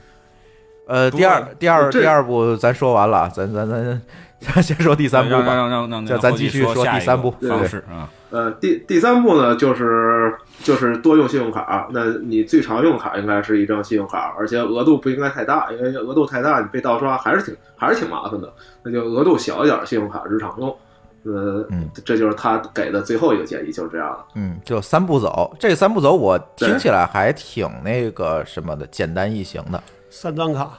[0.86, 4.01] 呃，第二第二第二步咱说完了，咱咱咱
[4.39, 5.55] 咱先说第三步让吧。
[5.55, 8.07] 让让让让咱继续说第三步方式啊。
[8.32, 11.88] 呃，第第三步呢，就是就是多用信用卡。
[11.91, 18.53] 那你最常用卡应该是一张信用卡，而且额度不应该太大，因为额度太大，你被盗刷还是挺还是挺麻烦的。
[18.84, 20.75] 那就额度小一点的信用卡日常用。
[21.23, 24.19] 呃，嗯这就是他给的最后一个建议，就是这样的。
[24.36, 29.82] 嗯，就三步走，这三步走我听起来还挺那个什么的，简单易行的。
[30.09, 30.71] 三张卡，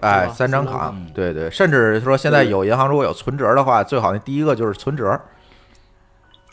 [0.00, 5.20] 哎，三张卡三张卡，对对，甚至说现在有银行如果有存折的话，最好那第一个就是存折。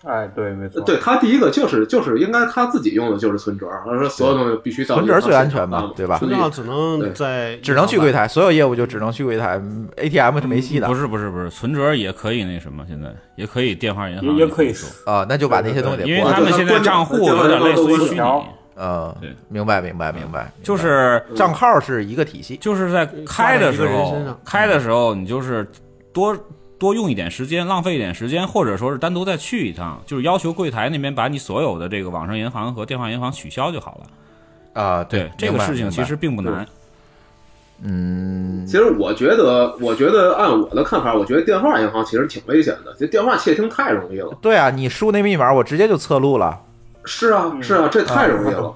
[0.03, 6.17] 哎，对，没错，对他第一个就是就是应该他自己用的就是存折，他说所有东西必须到存折最安全嘛，对吧？
[6.17, 18.19] 存折只能在只能去柜台，所有业务就只能去柜台嗯，ATM 是没戏的不是不是不是，存折也可以那什么，现在也可以电话银行也也可以说，啊，那就把那些东西因为他们现在账户有点类似于虚拟，
[18.75, 25.65] 呃对，明白明白明白，就是账号是一个体系，就是在开的时候，开的时候你就是
[26.11, 26.35] 多
[26.83, 34.81] 多用一点时间，浪费一点时间，或者说是单独再去一趟，就是要求柜台那边把你所有的这个网上银行和电话银行取消就好了。
[34.81, 36.67] 啊，对，这个事情其实并不难。
[37.83, 44.37] 嗯，其实我觉得，我觉得按我的看法，我觉得电话银行其实挺危险的，这电话窃听太容易了。
[44.41, 46.59] 对啊，你输那密码，我直接就侧录了。
[47.05, 48.73] 是啊，是啊，这太容易了。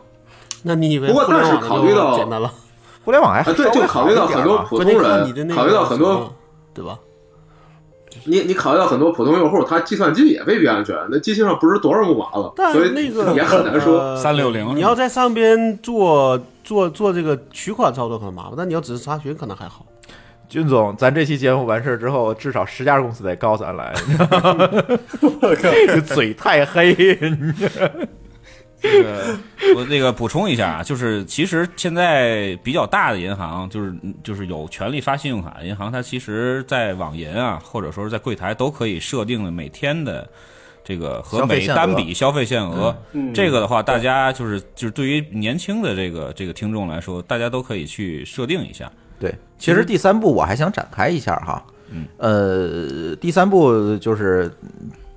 [0.63, 2.51] 那你以为不过但是考虑到简单了？
[3.03, 6.33] 互联网还啊，对，就考虑到很多普通人，那个考虑到很多，
[6.73, 6.97] 对吧？
[8.25, 14.15] 你你考虑到很多普通用户，他计算机也未必安全，那机器上不知多少木马了，但所以那个也很难说。
[14.17, 19.85] 三六零你要在上边做做做这个取款操作可能麻烦，但你要只是查询可能还好。
[20.49, 23.93] 军总，咱这期节目完事儿之后，至少十家公司得告咱来，
[26.05, 27.17] 嘴太黑。
[28.81, 29.37] 这个
[29.75, 40.27] 我那个补充一下啊，就是其实现在比较大的银行，就是就是有权利发信用卡的银行，它其实在网银啊，或者说是在柜台都可以设定的每天的
[40.83, 42.95] 这个和每消费限额单笔消费限额。
[43.13, 48.91] 嗯这个的话，大家就是就是对于年轻的这个这个听众来说，大家都可以去设定一下。
[49.19, 54.51] 对，其实第三步我还想展开一下哈，嗯，呃，第三步就是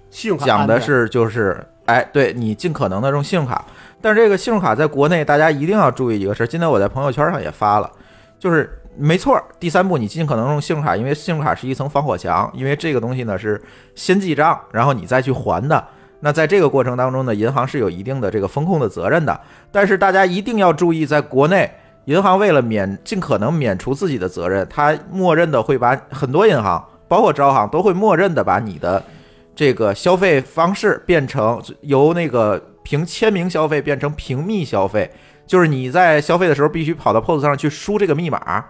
[0.08, 3.64] 信用卡讲的是就是，哎，对你尽可能的用信用卡，
[4.01, 7.91] 但是这个信用卡在国内大家一定要注意一个事儿，今天我在朋友圈上也发了，
[8.39, 13.61] 就是没错儿，第三步你尽可能用信用卡，因为信用卡是一层防火墙，因为这个东西呢是
[13.95, 15.85] 先记账，然后你再去还的。
[16.20, 19.41] 那在这个过程当中呢，银行是有一定的这个风控的责任的，
[19.72, 21.72] 但是大家一定要注意，在国内，
[22.05, 29.03] 银行为了免尽可能免除自己的责任，它默认的会把很多银行，包括招行，都会默认的把你的
[29.61, 35.11] 这个消费方式变成由那个凭签名消费变成凭密消费，
[35.46, 38.64] 就是你在消费的时候必须跑到 POS 上去输这个密码，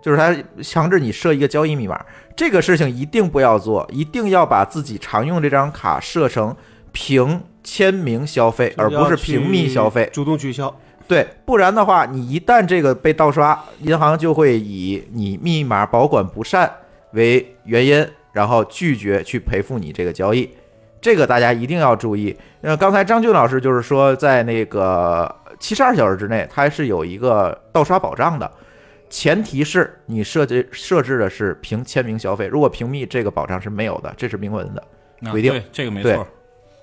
[0.00, 0.32] 就是他
[0.62, 2.00] 强制你设一个交易密码。
[2.36, 6.54] 这个事情一定不要做，一定要把自己常用这张卡设成
[6.92, 10.08] 凭签名消费，而不是凭密消费。
[10.12, 10.72] 主动取消。
[11.08, 16.72] 对，不然的话，你一旦这个被盗刷，银行就会以你密码保管不善
[17.14, 18.06] 为原因，
[18.38, 20.48] 然后拒绝去赔付你这个交易。
[21.00, 22.36] 这个大家一定要注意。
[22.60, 28.48] 呃，刚才张俊老师就是说，在那个七十二小时之内，它是有一个盗刷保障的，
[29.10, 34.80] 前提是你设置设置的是凭签名消费，如果屏蔽，这个保障是没有的，这是明文的。
[35.26, 36.24] 啊规定对这个没错，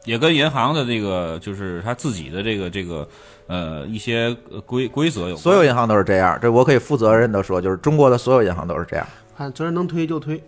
[0.04, 3.08] 也跟银行的这个就是他自己的这个这个
[3.48, 5.38] 呃一些呃规规则有关。
[5.38, 9.08] 所有银行都是这样，这我可以负责任的说，就是中国的所有银行都是这样。
[9.38, 10.42] 看责任能推就推，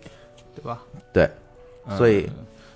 [0.58, 0.82] 对吧？
[1.12, 1.30] 对，
[1.96, 2.32] 所以呃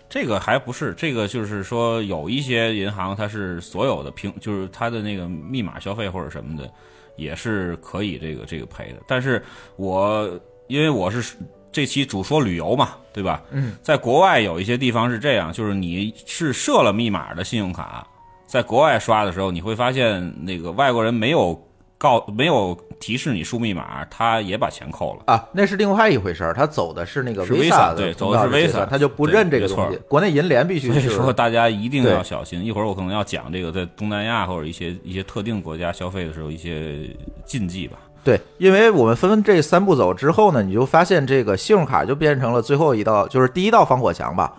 [0.09, 6.71] 这个还不是这个，就是说有一些银行它是所有的平，就是它的那个密码消费或者什么的，
[7.17, 9.03] 也是可以这个这个赔的。
[9.07, 9.43] 但是
[9.77, 10.29] 我
[10.67, 11.35] 因为我是
[11.73, 13.43] 这期主说旅游嘛，对吧？
[13.51, 18.07] 嗯，在国外有一些地方是这样，就是你是设了密码的信用卡，
[18.47, 21.59] 在国外刷的时候，你会发现那个外国人没有
[22.03, 25.23] 告没有提示你输密码，他也把钱扣了。
[25.27, 29.69] 啊，那是另外一回事儿，他走的是那个是 Visa 的对，走的是 Visa，他就不认这个。
[29.69, 32.65] 东西国内银联必须所以说大家一定要小心。
[32.65, 37.09] 一会儿我可能要讲这个在东南亚或者一些一些特定国家消费的时候一些
[37.45, 37.99] 禁忌吧。
[38.25, 44.53] 对，因为我们分这三步走之后呢，你就发现这个信用卡就变成了最后一道，就是第一道防火墙吧。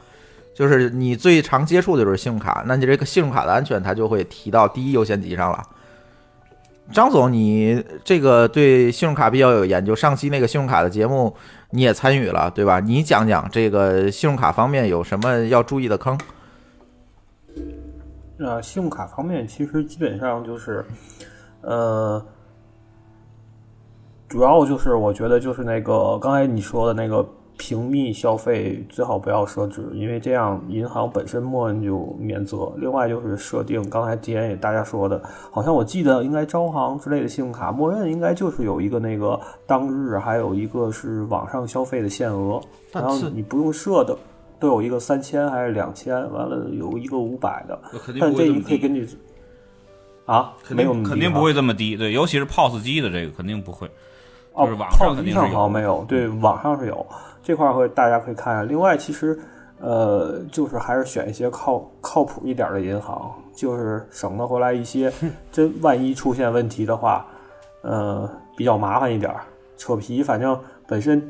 [0.56, 5.64] 就是你最常接触的就是信用卡，那你这个信用卡的安全，它就会提到第一优先级上了。
[6.92, 11.34] 张总，你这个对信用卡比较有研究，上期那个信用卡的节目
[11.70, 12.80] 你也参与了，对吧？
[12.80, 16.20] 你讲讲这个信用卡方面有什么要注意的坑？
[18.38, 20.84] 呃，信用卡方面其实基本上就是，
[21.62, 22.24] 呃，
[24.28, 27.26] 主要就是我觉得就是那个刚才你说的那个
[27.58, 32.72] 屏蔽消费最好不要设置，因为这样银行本身默认就免责。
[32.78, 44.18] 另外就是设定，刚才之前也大家说的，好像我记得应该招行之类的信用卡默认应该就是有一个那个当日，还有一个是网上消费的限额，然后你不用设的。
[44.60, 47.78] 都有一个三千还是两千，完了有一个五百的，
[48.18, 49.06] 但这你可以根据
[50.26, 53.86] 啊，肯没有定肯定不会这么低，对，尤其是 POS 机的这个肯定不会，
[54.54, 55.82] 哦就是网上，POS 肯定是机上好像没。
[55.82, 57.06] 有，对，网上是有
[57.44, 58.64] 这块会大家可以看下。
[58.64, 59.38] 另外，其实
[59.80, 65.12] 呃，就是还是选一些靠靠谱一点的银行，就是省得回来一些
[65.52, 67.26] 真万一出现问题的话，
[67.84, 68.28] 呃，
[68.58, 69.32] 比较麻烦一点，
[69.78, 71.22] 扯皮，反正本身。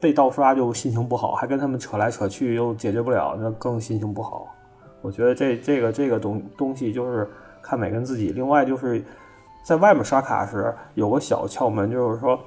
[0.00, 4.46] 被盗刷就心情不好，还跟他们扯来扯去又解决不了，那更心情不好。
[5.00, 7.26] 我觉得这这个这个东东西就是
[7.62, 8.28] 看每个人自己。
[8.28, 9.02] 另外就是
[9.64, 12.38] 在外面刷卡时有个小窍门，就是说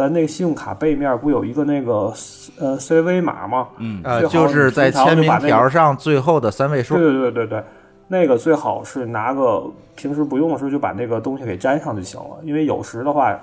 [0.00, 2.12] 咱那个信用卡背面不有一个那个
[2.58, 3.68] 呃 CV 码吗？
[3.76, 6.94] 嗯呃，最好就是在签名条上最后的三位数。
[6.94, 7.64] 对对对对对，
[8.08, 9.62] 那个最好是拿个
[9.94, 13.38] 平时不用的时候就把那个东西给粘上就行了，因为有时的话。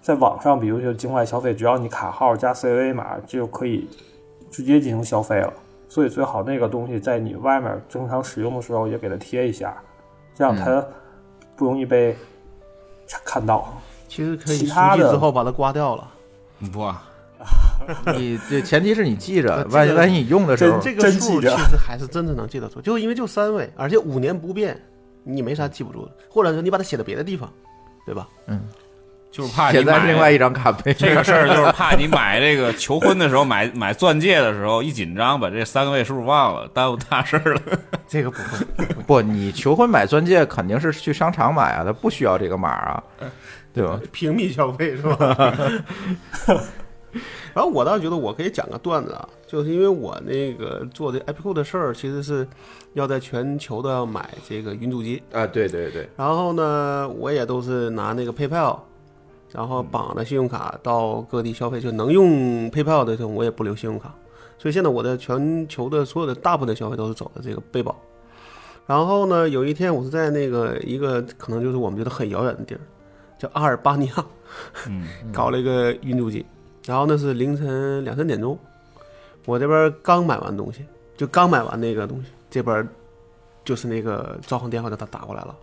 [0.00, 3.86] 在网上，比如就境外消费，只要你卡号加 CVV 码就可以
[4.48, 5.52] 直接进行消费了。
[5.88, 9.76] 所以最好那个东西在你外面正常使用的时候也给它贴一下，
[10.36, 10.82] 这样它
[11.56, 12.16] 不容易被
[13.24, 13.68] 看到。
[14.08, 16.08] 其实可以其他的熟悉之后把它刮掉了。
[16.72, 17.04] 不啊，
[18.16, 24.76] 你这前提是你记着，万一万一你用的时候，这个数其实还是真的能记得住，就因为就三位，而且五年不变，
[25.22, 27.48] 你没啥记不住的，或者是你把它写在别的地方，
[28.04, 28.26] 对吧？
[28.46, 28.62] 嗯，
[29.30, 37.60] 就是怕你写在买另外一张卡背这个事儿，就是怕你买 这个求婚的时候买买钻戒的时候一紧张，把这三个位数忘了，耽误大事儿了。
[38.08, 43.02] 这个不会，不，你求婚买钻戒肯定是去商场买啊，他不需要这个码啊，
[43.72, 44.00] 对吧？
[44.12, 45.36] 平民消费是吧？
[47.54, 52.46] 然后我倒觉得我可以讲个段子啊，就是因为我那个做的 Apple 的事儿，其实是
[52.92, 56.08] 要在全球的买这个云主机啊，对对对。
[56.16, 58.78] 然后呢，我也都是拿那个 PayPal，
[59.50, 64.14] 然后绑着信用卡到各地消费，就能用 PayPal 的时候我也不留信用卡，
[64.58, 67.96] 所以现在我的全球的所有的大部分的消费都是走的这个背包。
[68.86, 72.80] 然后呢，有一天我是在那个一个可能就是我们觉得很遥远的地儿，
[73.38, 74.24] 叫阿尔巴尼亚，
[74.86, 76.44] 嗯， 搞了一个运输机。
[76.86, 78.58] 然后那是凌晨两三点钟，
[79.44, 80.84] 我这边刚买完东西，
[81.16, 82.86] 就刚买完那个东西，这边
[83.64, 85.54] 就是那个招行电话就打打过来了，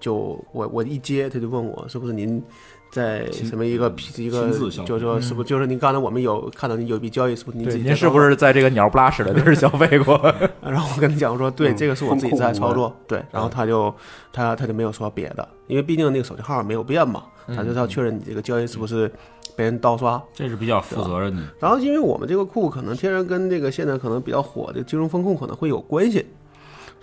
[0.00, 2.42] 就我我一接他就问我是不是您
[2.90, 10.16] 在什么一个一个就是说是不是就是您刚才我们有看到您有一笔交易是不是您自对，己您是不是在这个鸟不拉屎的地儿消费过？
[10.62, 13.92] 然后我跟他讲说，对，嗯这个是我自己在操作，对，然后他就
[14.32, 19.10] 他他就没有说别的，因为毕竟那个手机号没有变嘛，他就是要确认你这个交易是不是
[19.56, 20.22] 被人盗刷。
[20.32, 21.42] 这是比较负责任的。
[21.58, 26.24] 然后因为我们这个库可能天然跟这个现在可能比较火的金融风控可能会有关系，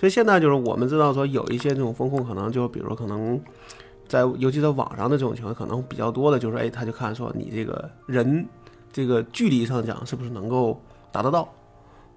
[0.04, 3.40] 所以现在就是我们知道说有一些这种风控可能就比如说可能
[4.06, 8.46] 在尤其在网上的这种情况可能比较多的就是哎他就看说你这个人
[8.92, 10.78] 这个距离上讲是不是能够
[11.10, 11.48] 达得到，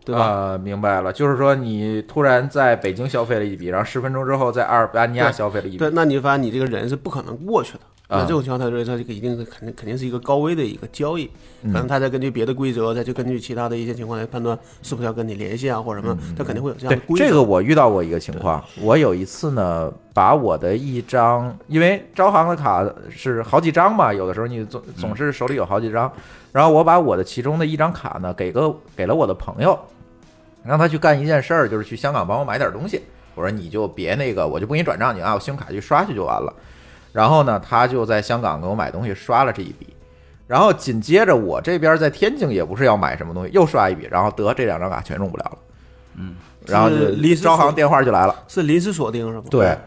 [0.05, 0.25] 对吧？
[0.25, 7.81] 啊，明白了，就是说你突然在北京消费了一笔，然后十分钟之后在阿尔巴尼亚消费了一笔对，，那你就发现你这个人是不可能过去的。
[8.09, 11.29] 那啊这种情况，他说这个一定是肯定肯定是一个高危的一个交易，
[11.63, 17.25] 嗯可能他再根据别的规则，再去根据其他的一些情况来判断是不是要跟你联系啊，或者什么，他肯定会有这样对的规则。
[17.25, 26.11] 这个我遇到过一个情况，我有一次呢，把我的一张，因为招行的卡是好几张嘛，有的时候你总总是手里有好几张，
[26.53, 29.77] 然后我把我的其中的一张卡呢，给个给了我的朋友，
[30.65, 33.03] 让他去干一件事儿，就是去香港帮我买点东西。
[33.35, 36.55] 我说你就别那个，我就不给你转账，你啊我信用卡去刷去就完了。
[37.17, 39.87] 然后呢，他就在香港给我买东西，刷了这一笔。
[40.47, 45.59] 然后紧接着我这边在天津也不是要买什么东西，又刷一笔，然后得这两张卡全用不了了。
[46.17, 46.37] 嗯，
[46.67, 48.37] 然后就临时招行电话就来了。
[48.49, 49.45] 是临时锁定是吗？
[49.51, 49.79] 对，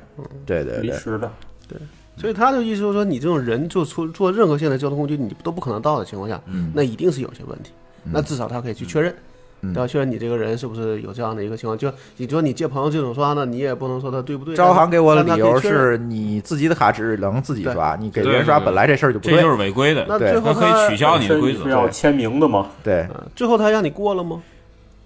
[0.44, 1.32] 对对对，临时的。
[1.68, 1.78] 对
[2.18, 7.72] 所以他的意思就是说，你这种人就出做任何现代交通工具，你都不可能到的情况下，嗯那一定是有些问题。
[8.04, 9.18] 那至少他可以去确认，嗯
[9.62, 9.88] 对吧？
[9.88, 11.78] 确认你这个人是不是有这样的一个情况。
[11.78, 14.56] 就你说你借朋友这种刷呢，你也不能说他对不对。
[14.56, 19.50] 招行给我的理由是你自己的卡只能自己刷，你给别人刷本来这事儿就不对这就。
[19.50, 20.06] 是违规的。
[20.06, 21.70] 对那最后他可以取消你的规则是。
[21.70, 22.68] 要签名的吗？
[22.84, 24.42] 对，呃最后他让你过了吗？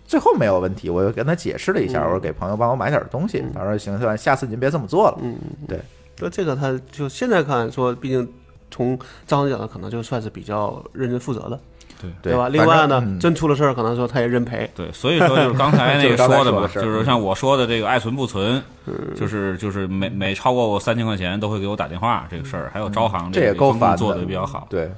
[0.06, 5.18] 最后没有问题，我又跟他解释了一下，嗯我说给朋友帮我买点东西，他说行，算，下次您别这么做了。
[5.22, 5.36] 嗯，
[5.68, 5.80] 对。
[6.20, 8.28] 那这个他就现在看说，毕竟
[8.70, 11.60] 从招行角度可能就算是比较认真负责的，
[12.22, 12.50] 对吧？
[12.50, 14.70] 另外呢，真出了事儿，可能说他也认赔。
[14.76, 18.62] 对，所以说就是 刚才那个说的嘛，说的事儿就是像我说的这个爱存不存，
[19.16, 24.68] 就是就是每每超过我三千块钱都会给我打电话这个事儿，还有招行这也个风控够烦的，做的比较好。
[24.70, 24.92] 对，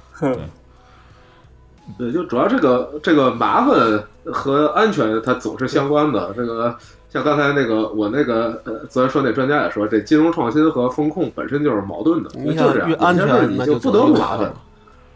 [1.97, 6.33] 对， 就主要这个这个麻烦和安全它总是相关的。
[6.35, 6.75] 这个
[7.09, 14.39] 像刚才那个我那个呃，昨天说那专家也说，这金融创新和风控本身就是矛盾的，你就是这样，想越安全，那你就不得不麻烦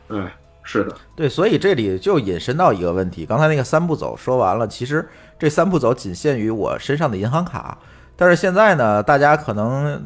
[0.10, 0.26] 越麻烦。。
[0.26, 0.36] 哎，
[0.72, 5.10] 是的，对，所以这里就引申到一个问题，刚才那个三步走说完了，其实
[5.40, 7.76] 这三步走仅限于我身上的银行卡，
[8.16, 10.00] 但是现在呢，大家可能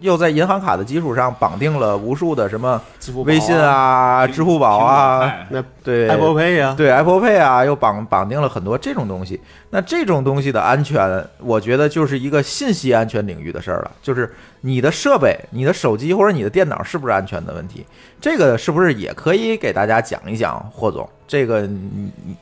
[0.00, 2.80] 又在银行卡的基础上绑定了无数的什么
[3.24, 9.40] 微信啊、支付宝啊，哎那对 Apple Pay 呀，对 Apple Pay 啊，又绑绑定了很多这种东西。
[9.70, 17.86] 那这种东西的安全，我觉得就是一个信息安全领域的事儿了，就是你的设备、你的手机或者你的电脑是不是安全的问题。
[18.20, 21.08] 这个是不是也可以给大家讲一讲，霍总？
[21.28, 22.36] 这个你你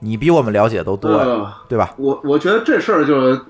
[0.00, 1.94] 你比我们了解都多，呃，对吧？
[1.96, 3.40] 我我觉得这事儿就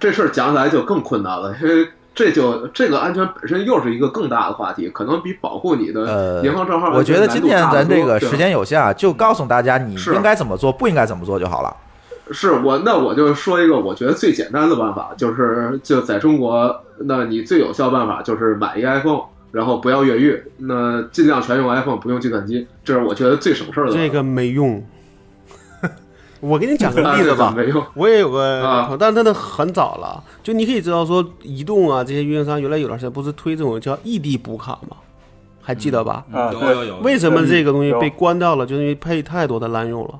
[0.00, 11.74] 这事儿讲起来就更困难了，因为这就这个安全本身又是一个更大的话题，可能比保护你的呃银行账号、我觉得今天咱这个时间有限啊，就告诉大家你是应该怎么做，不应该怎么做就好了。
[12.32, 23.92] 是我，那我就说一个我觉得最简单的办法，就是就在中国，那你最有效办法就是买一个 iPhone，然后不要越狱，那尽量全用 iPhone，不用计算机，这是我觉得最省事儿的。
[23.92, 24.84] 这个没用。
[26.40, 27.54] 我给你讲个啊 例子吧，
[27.94, 30.22] 我也有个啊朋友，但是真的很早了。
[30.42, 34.96] 就你可以知道说，移动啊这些运营商原来有段时间不是推这种叫异地补卡吗？
[35.62, 36.24] 还记得吧？
[36.32, 38.66] 啊，有有有，为什么这个东西被关掉了？
[38.66, 40.18] 就是因为配太多的滥用了。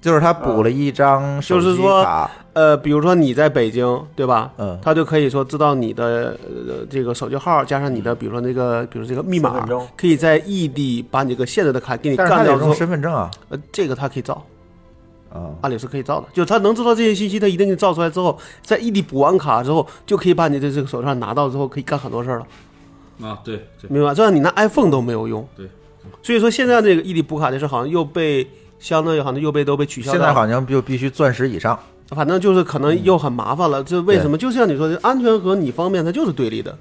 [0.00, 4.50] 就是他补了一张手机就是说，呃，比如说你在北京，对吧？
[4.58, 9.66] 嗯他就可以说知道你的呃这个手机号加上你的，比如说那个，比如这个密码
[9.96, 14.44] 可以在异地把你这个现在的卡给你但是他得用干掉之后，身份证啊呃，这个他可以造，
[15.34, 15.50] 啊。
[15.60, 24.14] 按理是可以造的，就他能知道这些信息，他一定给你造出来之后，在异地补完卡之后，就可以把你的这个手上拿到之后，可以干很多事儿了，啊，对对，明白吧？
[24.14, 25.46] 这样你拿 iPhone 都没有用。
[25.56, 25.68] 对，
[26.22, 30.18] 所以说现在这个异地补卡这事好像又被相当于好像又被都被取消了。
[30.18, 31.78] 现在好像就必须钻石以上。
[32.08, 33.82] 反正就是可能又很麻烦了。
[33.82, 34.36] 这为什么？
[34.36, 36.76] 就像你说的，安全和你方面它就是对立的，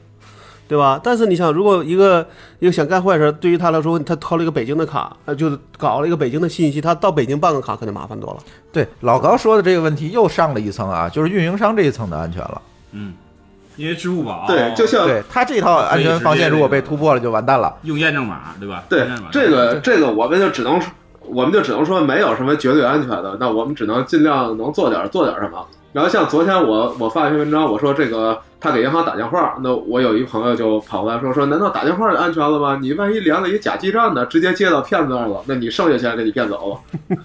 [0.68, 1.00] 对吧？
[1.04, 2.26] 但是你想，如果一个
[2.60, 8.40] 一个想干坏事，对于他来说，他掏了一个北京的卡，呃，就是搞了一个北京的信息，他到北京办个卡可就麻烦多了。
[8.72, 12.62] 对，老高说的这个问题又上了一层啊，就是运营商这一层的安全了。
[12.94, 13.14] 嗯，
[13.76, 17.76] 因为支付宝对，就像对他这套安全防线如果被突破了，就完蛋了。
[17.84, 18.84] 用验证码，对吧？
[18.90, 20.82] 对这个这个，我们就只能，
[21.20, 25.68] 我们就只能说没有什么绝对安全的，那我们只能尽量能做点做点什么。
[25.94, 32.80] 然后像昨天我我发一篇文章，我说这个他给银行打电话，那我有一朋友就跑过来说说，难道打电话就安全了吗？
[32.82, 37.18] 你万一连了一假基站呢，直接接到骗子那儿了，那你剩下钱给你骗走了。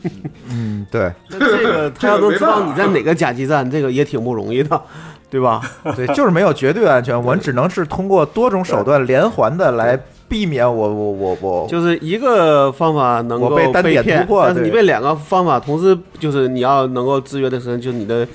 [0.51, 4.81] 嗯，对 这个他要能知道你在哪个假基站，这个也挺不容易的，
[5.31, 5.63] 对吧？
[5.97, 9.99] 对，就是没有绝对安全，我们只能是通过多种手段连环的来
[10.29, 18.29] 避免我我我我就是一个方法能够我被单点骗突破但是你被两个方法同时，就是你要能够制约的时候，就你的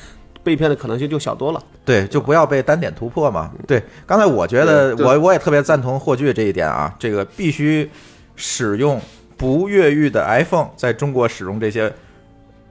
[0.43, 1.63] 被骗的可能性就小多了。
[1.85, 3.51] 对，就不要被单点突破嘛。
[3.67, 7.89] 对，刚才我觉得我我也特别赞同霍炬这一点啊，这个必须
[8.35, 8.99] 使用
[9.37, 11.91] 不越狱的 iPhone 在中国使用这些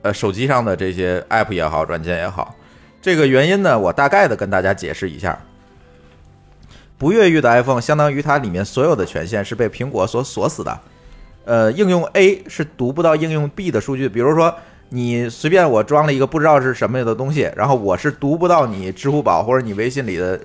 [0.02, 2.54] 呃手机上的这些 app 也好，软件也好。
[3.00, 5.38] 这个原因呢，我大概的跟大家解释一下。
[6.98, 10.80] 不越狱的 iPhone 相当于它里面所有的权限是被苹果所锁死的。
[11.44, 14.54] 呃，应用 A 是读不到应用 B 的数据，比如说
[14.94, 20.38] 你随便我装了一个不知道是什么的东西，然后我是读不到你支付宝或者你微信里的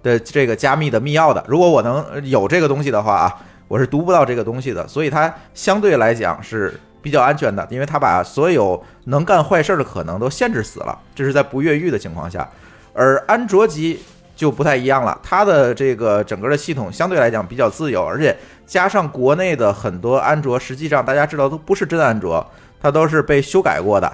[0.00, 1.44] 的这个加密的密钥的。
[1.48, 3.36] 如果我能有这个东西的话啊，
[3.66, 6.72] 我是读不到这个东西的，所以它相对来讲是
[7.02, 12.48] 比较安全的，因为它把所有能干坏事的可能都限制死了，这是在不越狱的情况下。
[12.94, 14.00] 而安卓机
[14.36, 18.36] 就不太一样了，它的这个整个的系统相对来讲比较自由，而且
[18.66, 22.46] 加上国内的很多安卓，实际上大家知道都不是真安卓，
[22.80, 24.10] 它都是被修改过的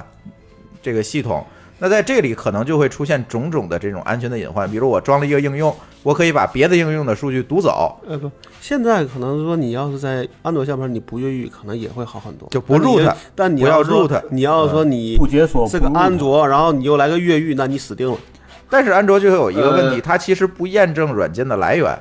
[0.83, 1.45] 这个系统，
[1.79, 18.17] 那在这里可能就会出现种种的这种安全的隐患，比如我装了一个应用，我可以把别的应用的数据读走，呃不，现在可能说你要是在安卓下边你不越狱，可能也会好很多，就不但你 root 但你不要说 root 你要说你不解锁这个安卓，然后你又来个越狱，那你死定了。
[18.69, 20.01] 但是安卓就会有一个问题，呃。
[20.01, 21.97] 它其实不验证软件的来源，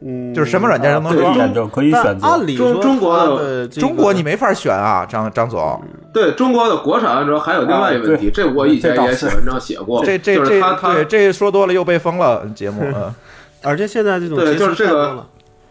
[0.00, 1.34] 嗯，就是什么软件都能装。
[1.34, 2.26] 选择，可以选但择。
[2.26, 5.82] 按理说中中国的中国你没法选啊，张张总，
[6.12, 13.14] 对中国的国产安卓还有另外一个问题，这我以前也写文章写过，这这就是这他他对这说多了又被封了节目，嗯，
[13.62, 15.26] 而且现在这种对就是这个持太多了，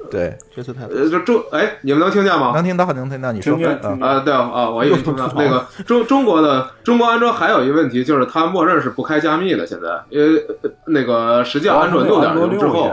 [0.10, 0.96] 对，劫持太多。
[0.98, 2.52] 呃就中哎，你们能听见吗？
[2.56, 3.54] 能听到能听到，你说
[4.02, 9.68] 啊，对啊，我以为听到那个中中国的中国安卓还有一个问题，就是它默认是不开加密的。
[9.68, 12.92] 现在，因为呃那个实际上安卓六点零之后，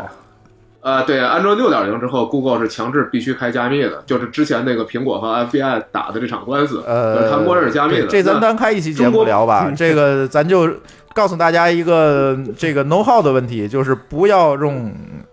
[0.81, 8.07] 啊，对，安卓六点零之后，Google 是强制必须开加密的，就是之前那个苹果和 FBI 打的这场官司，呃，它默认是加密的。
[8.07, 9.71] 这咱单开一期节目聊吧。
[9.77, 10.69] 这个咱就
[11.13, 14.91] 告诉大家一个这个 know how 的问题，就是不要用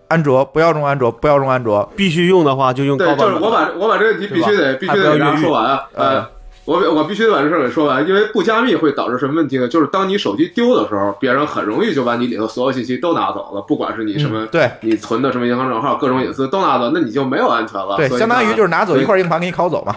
[0.08, 1.90] 安卓，不要用安卓，不要用安卓。
[1.96, 3.28] 必须用的话就用高对，版本。
[3.28, 6.28] 就是我把我把这个问题必须得必须得给大家说完啊。
[6.68, 9.66] 我我必须得把这事儿给说完，因为不加密会导致什么问题呢？
[9.66, 17.96] 就是当你手机丢的时候，别人很容易就把你里头所有信息都拿走了，不管是你什么、嗯对你存的什么银行账号、各种隐私都拿走，那你就没有安全了。
[17.96, 19.96] 对，所以相当于就是拿走一块硬盘给你拷走嘛，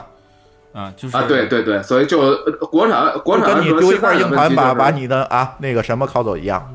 [0.72, 6.66] 啊，就是啊，对对对，所以就呃国产国产跟安卓你丢一块硬盘把就是把你的啊那个什么拷走一样。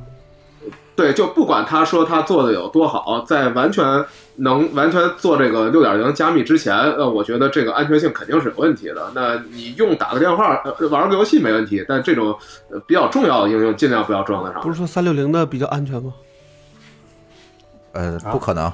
[0.97, 3.85] 对，就不管他说他做的有多好，在完全
[4.37, 9.13] 能完全做这个六点零加密之前，呃，我觉得这个安全性肯定是有问题的。
[9.15, 12.35] 那你用打个电话、呃、玩个游戏没问题，但这种
[12.71, 14.63] 呃比较重要的应用尽量不要装在上。
[14.63, 16.15] 不是说三六零的比较安全吗？
[17.93, 18.73] 呃，不可能。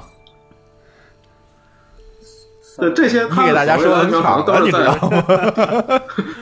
[2.78, 6.00] 对这些，你给大家说的安全好像都是在吗？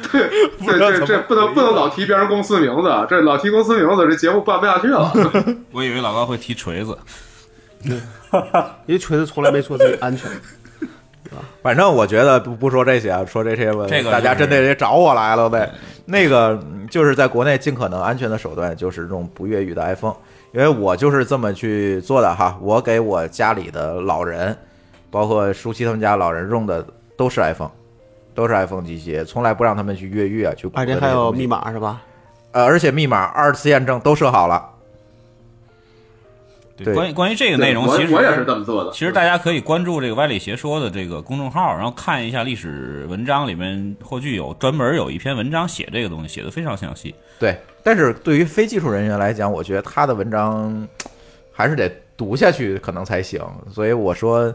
[0.67, 5.13] 对对这这不能不能老提别人公司名字，这老提公司名字，这节目办不下去了。
[5.73, 6.97] 我以为老高会提锤子，
[7.85, 10.31] 因为锤子从来没说自己安全。
[11.63, 15.71] 反正我觉得不不说这些啊，说这些吧，这个大家就是真得找我来了呗。
[16.05, 20.15] 那个嗯就是在国内尽可能安全的手段，就是这种不越狱的 iPhone，
[20.53, 22.59] 因为我就是这么去做的哈。
[22.61, 24.57] 我给我家里的老人，
[25.09, 26.85] 包括舒淇他们家老人用的
[27.17, 27.71] 都是 iPhone，
[28.35, 32.03] 都是 iPhone 机器，从来不让他们去越狱啊，去而且还有密，码是吧？
[32.53, 34.69] 呃，而且密码二次验证都设好了。
[36.83, 38.91] 对关于关于这个内容，其实我也是这么做的。
[38.91, 47.15] 其实大家可以关注这个歪理邪说的这个公众号，然后看一下历史文章里面，或许有专门有一篇文章写这个东西，写的非常详细。
[47.39, 50.89] 对，但是对于非技术人员来讲，我觉得他的文章
[51.53, 53.43] 还是得读下去可能才行。
[53.71, 54.51] 所以我说，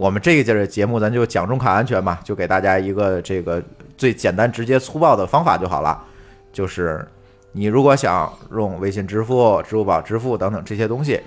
[0.00, 3.62] 我们这个节的节目咱就讲中卡安全嘛，就给大家一个这个
[3.98, 6.02] 最简单、直接、粗暴的方法就好了。
[6.54, 7.06] 就是
[7.52, 11.20] 你如果想用微信支付、支付宝支付等等这些东西，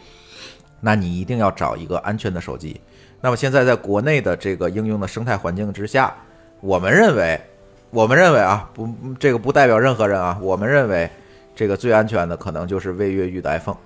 [0.81, 2.81] 那你一定要找一个安全的手机。
[3.21, 6.11] 那么现在在国内的这个应用的生态环境之下，
[6.59, 7.39] 我们认为，
[7.91, 11.07] 我们认为啊，不，这个不代表任何人啊，我们认为
[11.55, 13.77] 这个最安全的可能就是未越狱的 iPhone，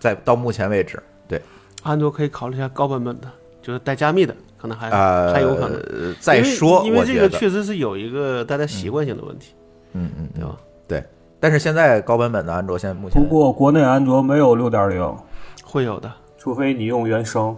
[0.00, 1.40] 在到目前为止，对，
[1.84, 3.28] 安卓可以考虑一下高版本的，
[3.66, 6.14] 就是带加密的，可能还呃，还有可能。
[6.20, 9.54] 再说，因为因为这个确实是有一个大家习惯性的问题，
[9.94, 10.56] 嗯嗯，对吧？
[10.86, 11.02] 对，
[11.40, 15.16] 但是现在高版本的安卓现在目前不过国内安卓没有六点零，
[15.64, 16.08] 会有的。
[16.38, 17.56] 除非你用原生。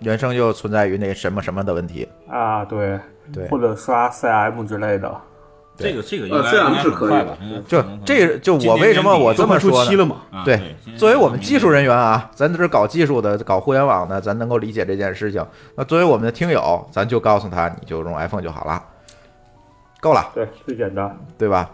[0.00, 2.98] 原生就存在于那什么什么的问题，啊，对，
[3.32, 3.46] 对。
[3.46, 5.08] 或者刷 CM 之类的。
[5.76, 7.36] 对这个这个应呃该这样是可以的吧？
[7.42, 10.16] 应该就这就我为什么我这么说呢？
[10.44, 15.44] 对作为我们技术人员啊，咱这是搞技术的、搞互联网的，咱能够理解这件事情。
[15.74, 18.82] 那作为我们的听友，咱就告诉他，你就用 iPhone 就好了，
[20.00, 21.14] 够了，对，最简单。
[21.36, 21.68] 对吧？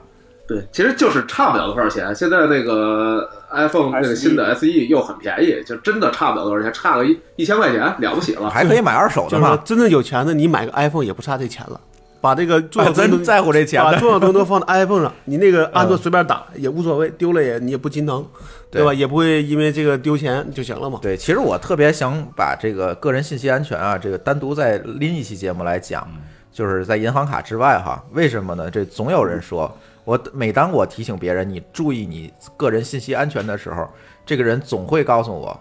[0.48, 2.12] 对，其实就是差不了多少钱。
[2.12, 8.50] 现在那个 iPhone 那个新的 SE 又很便宜，就真的差不了多少钱，差个一一千块钱了不起了。
[8.50, 11.80] 还可以买二手的就是说嘛，真正有钱的，你买个 iPhone 也不差这钱了。
[12.22, 18.24] 把这个重要啊真在乎这钱把重要东西都放在 iPhone 上，你那个安卓随便打也无所谓，丢了也你也不心疼，
[18.70, 18.94] 对吧？
[18.94, 21.00] 也不会因为这个丢钱就行了嘛。
[21.02, 26.08] 对，其实我特别想把这个个人信息安全啊，这个单独再拎一期节目来讲，
[26.52, 28.00] 就是在银行卡之外哈。
[28.12, 28.70] 为什么呢？
[28.70, 33.88] 这总有人说，我每当我提醒别人你注意你个人信息安全的时候，
[34.24, 35.60] 这个人总会告诉我，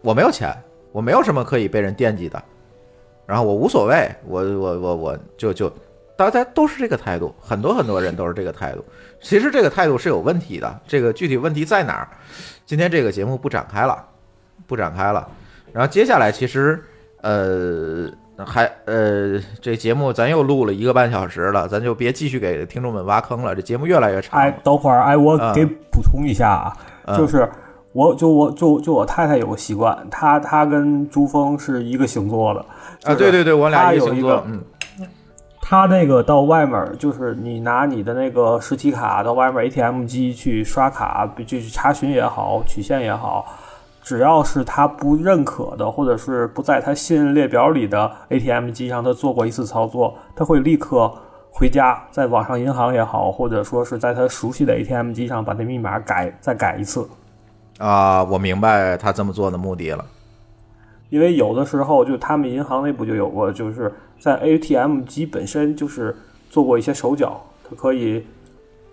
[0.00, 0.50] 我没有钱，
[0.92, 2.42] 我没有什么可以被人惦记的，
[3.26, 5.70] 然后我无所谓，我我我我就就。
[6.18, 8.82] 大家都是这个态度，很多很多人都是这个态度。
[9.20, 12.08] 其实这个态度是有问题的，这个具体问题在哪儿？
[12.64, 14.02] 今天这个节目不展开了，
[14.66, 15.28] 不展开了。
[15.74, 16.82] 然后接下来其实，
[17.20, 18.08] 呃，
[18.46, 27.46] 还呃，这节目咱又录了一个半小时了，咱就别继续给听众们挖坑了，这节目越来越长哎，等会儿，哎，我嗯给补充一下啊，嗯就是
[27.92, 32.64] 我就我就就我太太有个习惯，她她跟朱峰是一个星座的
[33.06, 34.60] 啊，对对对，我俩有一个，星座嗯，
[35.60, 43.46] 他那个到外面儿就是你拿你的那个实体卡到外面 ATM 机去刷卡，就去查询也好，取现也好。
[44.02, 51.12] 只要是他不认可的，或者是不在他信任列表里的 ATM 机上，他做过一次操作，他会立刻
[51.50, 57.04] 回家，在网上银行也好，或者说是在他熟悉的 ATM 机上把那密码改再改一次。
[57.78, 60.04] 啊，我明白他这么做的目的了。
[61.08, 66.14] 因为有的时候就他们银行内部就有过，就是在 ATM 机本身就是
[66.50, 68.24] 做过一些手脚，它可以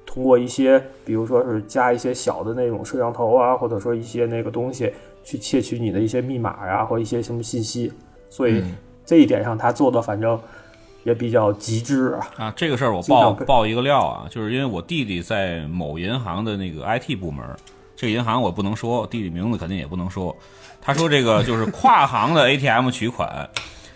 [0.05, 4.91] 通过一些，比如说是加一些小的那种摄像头啊，或者说一些那个东西
[5.23, 7.91] 去窃取你的一些密码呀、或一些什么信息，
[8.29, 8.63] 所以
[9.05, 10.39] 这一点上他做的反正
[11.03, 12.53] 也比较极致啊。
[12.55, 17.43] 这个事儿我经常被爆爆一个料啊，就是因为我弟弟在某银行的那个 IT 部门，
[17.95, 20.35] 这个银行我不能说，弟弟名字肯定也不能说。
[20.85, 23.49] 他说这个就是跨行的 ATM 取款，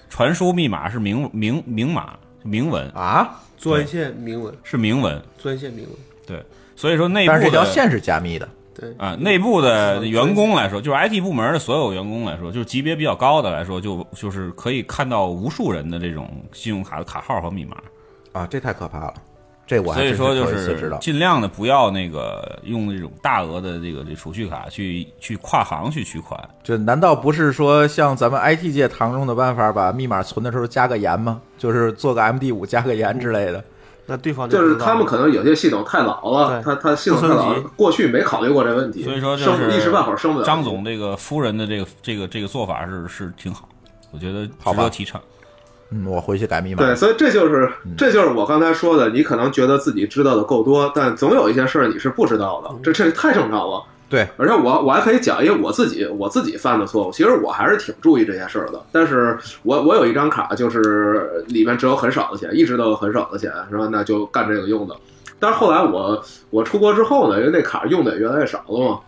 [0.09, 2.89] 传输密码是明明明码明文。
[2.91, 4.55] 啊，专线明文。
[4.64, 5.91] 是明文，专线明文，
[6.26, 6.41] 对，
[6.77, 8.47] 所以说内部但是这条线是加密的。
[8.73, 8.95] 对。
[8.97, 17.76] 啊，内部的员工来说，就是 IT 部门的所有员工来说，就是级别比较高的来说，就就是可以看到无数人的这种信用卡的卡号和密码。
[18.31, 19.14] 啊，这太可怕了，
[19.68, 20.99] 这我还真所以说就头一次知道。
[20.99, 26.39] 是尽量的不要那个用那种大额的这个这储蓄卡去去跨行去取款。
[26.64, 31.41] 这难道不是说像咱们 IT 界常用的办法，把密码存的时候加个盐吗？
[31.57, 33.64] 就是做个 MD 五加个盐之类的。
[34.10, 40.45] 那对方就是他们可能有些系统太老了，他他系统太老过去没考虑过这问题，所以说就是一时半会儿是生不了。
[40.45, 43.68] 张总这个夫人的这个这个这个做法是是挺好，
[44.11, 45.22] 我觉得值得提倡。
[45.91, 46.84] 嗯，我回去改密码。
[46.84, 53.84] 对，所以这就是这就是我刚才说的，你可能觉得自己知道的够多，但总有一些事儿你是不知道的，这这太正常了。
[54.09, 58.81] 对，而且我我还可以讲一个我自己我自己犯的错误，其实我还是挺注意这些事儿的。
[58.91, 63.89] 但是我我有一张卡，就是里面只有很少的钱，一直都有很少的钱，是吧？
[63.91, 64.95] 那就干这个用的。
[65.39, 68.99] 但是后来我我出国之后呢，因为那卡用的也越来越少了嘛。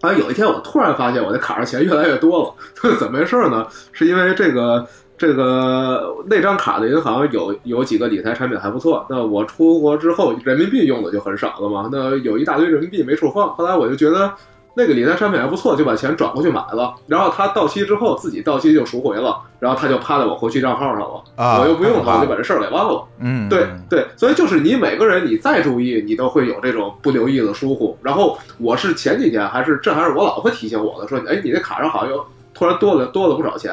[0.00, 2.54] 啊，有一天我突然发现我那卡上钱越来越多了，
[2.98, 3.66] 怎么回事呢？
[3.92, 4.84] 是因为这个
[5.22, 14.32] 这个那张卡的银行有有几个理财产品还不错，那我出国之后人民币用的就很少了嘛，那有一大堆人民币没处放，后来我就觉得
[14.74, 23.04] 那个理财产品还不错，就把钱转过去买了，然后它到期之后自己到期就赎回了，然后它就趴在我活期账号上了，啊我又不用它，我就把这事儿给忘了。
[23.20, 27.96] 嗯，对对，所以就是你每个人你再注意，你都会有这种不留意的疏忽。
[28.02, 33.72] 然后我是前几天还是这还是我老婆提醒我的，说哎你这卡上好像又突然多了多了不少钱，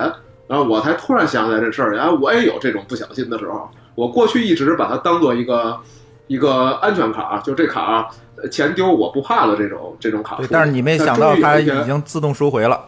[0.49, 3.69] 然后我才突然想起来这事儿，然后我也有这种不小心的时候。
[3.93, 5.77] 我过去一直把它当做一个
[6.25, 10.47] 一个安全卡，就这卡呃钱丢我不怕的这种这种卡对。
[10.49, 12.81] 但是你没想到它已经自动赎回了。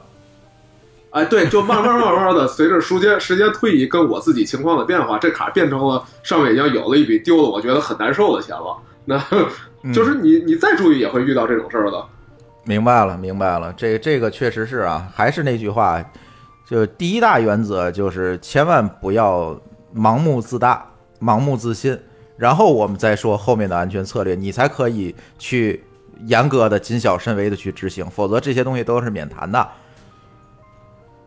[1.12, 8.78] 哎，对，就慢慢慢慢的，随着时间时间推移，跟我自己情况的变化，这卡变成了上面已经有了一笔丢了，我觉得很难受的钱了。
[9.06, 9.22] 那
[9.84, 12.02] 嗯就是你你再注意也会遇到这种事儿的。
[12.64, 16.02] 明白了，明白了，这这个确实是啊，还是那句话，
[16.72, 19.54] 就第一大原则就是千万不要
[19.94, 20.90] 盲目自大、
[21.20, 22.00] 盲目自信，
[22.38, 25.84] 然后我们再说后面的安全策略，你才可以去
[26.28, 29.68] 严格的、谨小慎微的去执行，否则这些东西都是免谈的。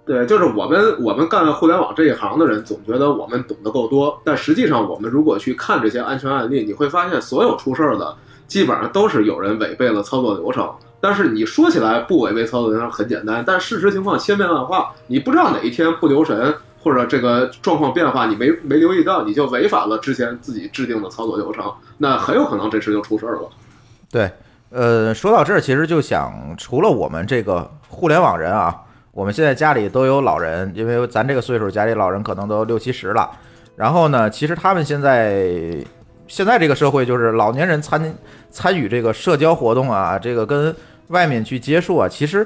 [0.06, 8.16] 对，就是我们我们干互联网这一行的人，总觉得我们懂得够多，但实际上我们如果去看这些安全案例，你会发现所有出事儿的
[8.46, 10.72] 基本上都是有人违背了操作流程。
[11.05, 23.51] 但是你说起来不违背操作流程很简单，但事实情况千变万化，你不知道哪一天不留神或者这个状况变化，你没没留意到，你就违反了之前自己制定的操作流程，那很有可能这事就出事儿了。
[24.10, 24.31] 对，
[24.70, 28.74] 呃，说到这儿，其实就想，除了我们这个互联网人啊，
[29.12, 33.31] 我们现在家里都有老人，因为咱这个岁数，家里老人可能都六七十了。
[33.76, 35.85] 然后呢，其实他们现在
[36.26, 38.14] 现在这个社会，就是老年人参
[38.51, 40.74] 参与这个社交活动啊，这个跟
[41.14, 42.44] 外面去接触啊，其实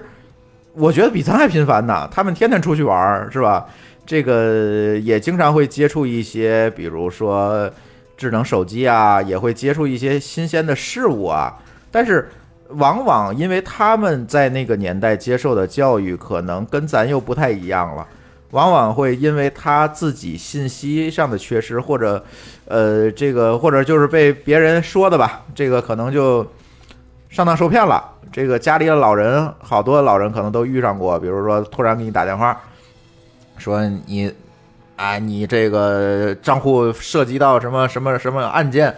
[0.74, 2.06] 我觉得比咱还频繁呢。
[2.12, 3.66] 他们天天出去玩儿，是吧？
[4.06, 7.70] 这个也经常会接触一些，比如说
[8.16, 11.58] 智能手机啊，也会接触一些新鲜的事物啊。
[11.90, 12.28] 但是
[12.68, 18.06] 往往因为他们在那个年代接受的教育可能跟咱又不太一样了，
[18.50, 22.22] 往往会因为他自己信息上的缺失，或者
[22.66, 26.46] 呃这个或者就是被别人说的吧，这个可能就
[27.28, 28.04] 上当受骗了。
[28.32, 32.60] 这个家里的老人，好多老人可能都遇上过，比如说突然给你打电话，
[33.56, 34.32] 说你
[34.96, 38.94] 哎，你这个账户涉及到什么什么什么案件，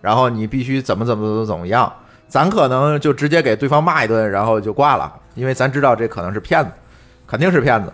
[0.00, 1.92] 然后你必须怎么怎么怎么怎么样，
[2.28, 6.70] 咱可能就直接给对方骂一顿，然后就挂了，因为咱知道这可能是骗子，
[7.26, 7.92] 肯定是骗子。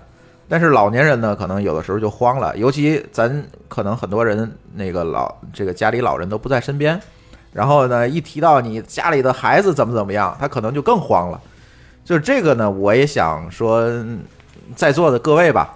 [0.48, 7.00] 但是老年人呢，可能有的时候就慌了，尤其咱可能很多人那个老这个家里老人都不在身边，
[7.52, 11.40] 然后呢，一提到你家里的孩子怎么怎么样，他可能就更慌了。
[12.04, 13.88] 就是这个呢，我也想说，
[14.74, 15.74] 在座的各位吧，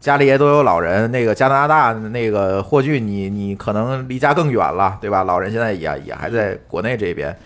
[0.00, 1.10] 家里也都有老人。
[1.10, 5.24] 那个加拿大那个霍炬，你你可能离家更远了，对吧？
[5.24, 7.36] 老人现在也也还在国内这边。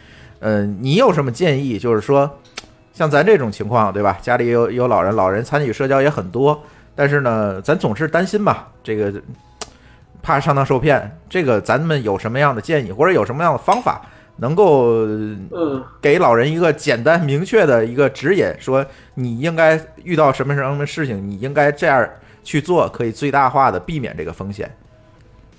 [0.41, 1.79] 嗯，你有什么建议？
[1.79, 2.39] 就是说，
[2.93, 4.19] 像咱这种情况，对吧？
[4.21, 6.61] 家里有有老人，老人参与社交也很多，
[6.95, 9.13] 但是呢，咱总是担心吧，这个
[10.23, 11.19] 怕上当受骗。
[11.29, 14.01] 这个咱们有什么样的建议，或者有什么样的方法，
[14.37, 18.85] 能够嗯，给老人一个简单明确的一个指引，说
[19.15, 22.09] 你应该遇到什么什么事情，你应该这样
[22.43, 24.71] 去做，可以最大化的避免这个风险。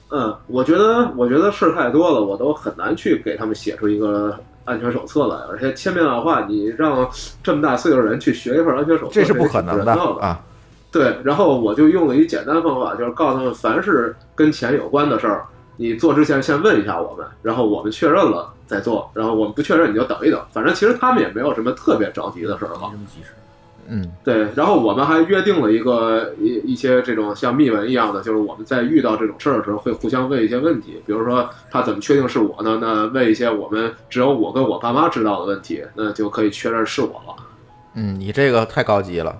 [0.09, 7.09] 嗯，我觉得，我觉得事儿太多了，我都很难去给他们写出一个安全手册来，而且千变万化，你让
[7.41, 9.93] 这么大岁数的人去学一份安全手册，这是不可能的。
[10.19, 10.43] 啊！
[10.91, 15.45] 对，然后我就用了一简单方法，就是告诉他们，凡是跟钱有关的事儿，
[15.77, 22.91] 你做之前先问一下我们，然后我们确认了再做，然后我们不确认你就等一等，反正其实他们也没有什么特别着急的事儿了。
[23.87, 32.77] 嗯，对，然后我们还约定了一个一一些这种像密文一样的，就是我们在遇到这种事儿的时候会互相问一些问题，比如说他怎么确定是我呢？
[32.81, 37.35] 那问一些我们只有我跟我爸妈知道的问题，那就可以确认是我了。
[37.95, 39.35] 嗯，你这个太高级了。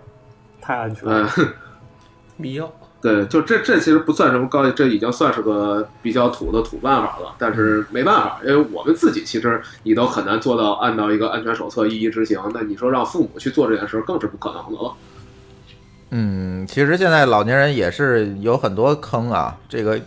[0.71, 1.29] 太安全了。
[1.37, 1.47] 嗯，
[2.37, 2.69] 密钥。
[3.01, 7.33] 对，就这这其实不算什么高级，这已经算是个比较土的土办法了。
[7.39, 14.93] 但是没办法，因为我们自己其实你都很难做到按照一个安全手册一一执行，那你说让父母去做这件事儿更是不可能的了。
[16.11, 19.57] 嗯，其实现在老年人也是有很多坑啊。
[19.67, 19.99] 这个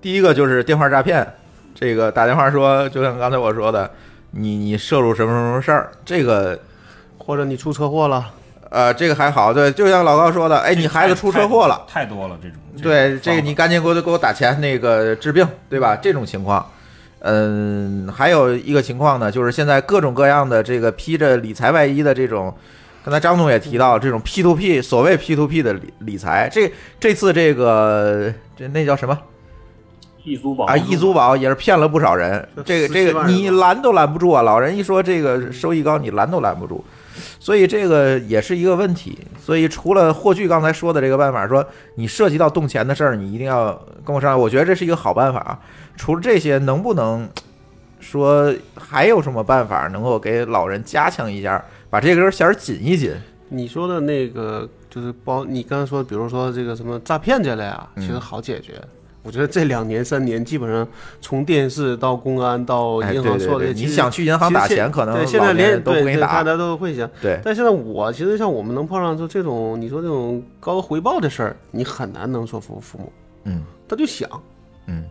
[0.00, 1.30] 第一个就是电话诈骗，
[1.74, 3.90] 这个打电话说，就像刚才我说的，
[4.30, 6.58] 你你涉入什么什么事儿，这个
[7.18, 8.30] 或者你出车祸了，
[8.70, 12.56] 呃，这个还好，对，就像老高说的，哎，你孩子出车祸了，太多了这种。
[12.80, 15.96] 对，这个你赶紧给我给我打钱，那个治病，对吧？
[15.96, 16.64] 这种情况，
[17.18, 22.54] 嗯，还有一个情况呢，就是现在各种各样的这个披着理财外衣的这种，
[23.04, 29.18] 刚才张总也提到这种 P to P，所谓 P to P 的理理财，这这次这个这那叫什么
[30.22, 30.76] 易租宝啊？
[30.76, 34.42] 易租宝也是骗了不少人，这个这个你拦都拦不住啊！
[34.42, 36.84] 老人一说这个收益高，你拦都拦不住。
[37.38, 39.18] 所以这个也是一个问题。
[39.38, 41.64] 所以除了霍炬刚才说的这个办法，说
[41.96, 43.72] 你涉及到动钱的事儿，你一定要
[44.04, 44.40] 跟我商量。
[44.40, 45.58] 我觉得这是一个好办法啊。
[45.96, 47.28] 除了这些，能不能
[47.98, 53.12] 说还有什么办法能够给老人加强一下，把这根弦儿紧一紧？
[53.48, 58.80] 你说的那个就是包，你刚才说，比如说这个什么诈骗这类啊，其实好解决。
[59.22, 60.86] 我觉得这两年三年，基本上
[61.20, 67.08] 从电视到公安到哎银行对对对做的，其实你想去银行打钱可能对现在连人都不给你打对对大家都会想。
[67.20, 73.12] 对，但现在我其实像我们能碰上就这种，你说这种高回报的事儿，你很难能说服父母，
[73.44, 74.28] 嗯他就想，
[74.86, 75.04] 嗯，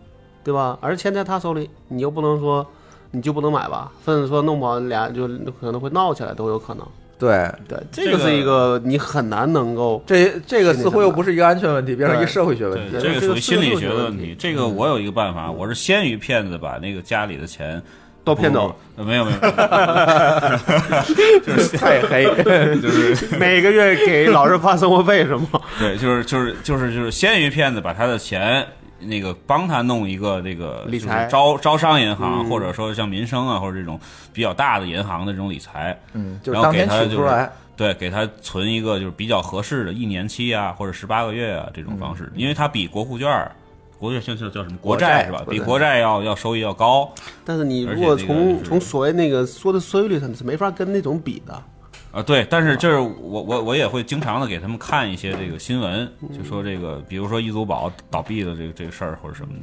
[0.44, 0.77] 对吧？
[0.81, 2.65] 而钱在他手里，你又不能说
[3.11, 5.27] 你就不能买吧，甚至说弄不好俩就
[5.60, 6.88] 可能会闹起来都有可能。
[7.20, 12.86] 对对，这个是一个你很难能够这这个似乎又不是一个安全问题，变成一个社会学问题。
[12.94, 14.34] 对，这个属于心理学的问题。
[14.40, 17.82] 这个我有一个办法，我是先于骗子把那个家里的钱
[18.24, 19.38] 都骗走，不不没有没有，
[21.46, 22.24] 就是太黑，
[22.82, 25.46] 就是每个月给老人发生活费是吗？
[25.78, 28.66] 对，就是就是就是就是先于骗子把他的钱。
[28.99, 31.19] 那个帮他弄一个这个理财。
[31.19, 32.49] 就是招招商银行，嗯。
[32.49, 33.99] 或者说像民生啊，或者这种
[34.34, 37.51] 比较大的银行的这种理财，嗯，就然后当天给他就是取出来。
[37.76, 43.49] 对，给他存一个就是比较合适的一年期啊，或者十八个月啊这种方式，因为它比国库券儿、
[43.97, 45.43] 国券现在叫什么国国债债是吧？
[45.49, 45.99] 比国债。
[45.99, 47.09] 要要收益要高。
[47.45, 51.63] 但是你如果且这个就是从从所谓那个说的收益率上，你是没法跟那种比的。
[52.11, 52.22] 啊。
[52.22, 59.60] 对，但是就是我我我也会经常的给他们看一些这个新闻，就说这个比如说易租宝倒闭的这个这个事儿或者什么的，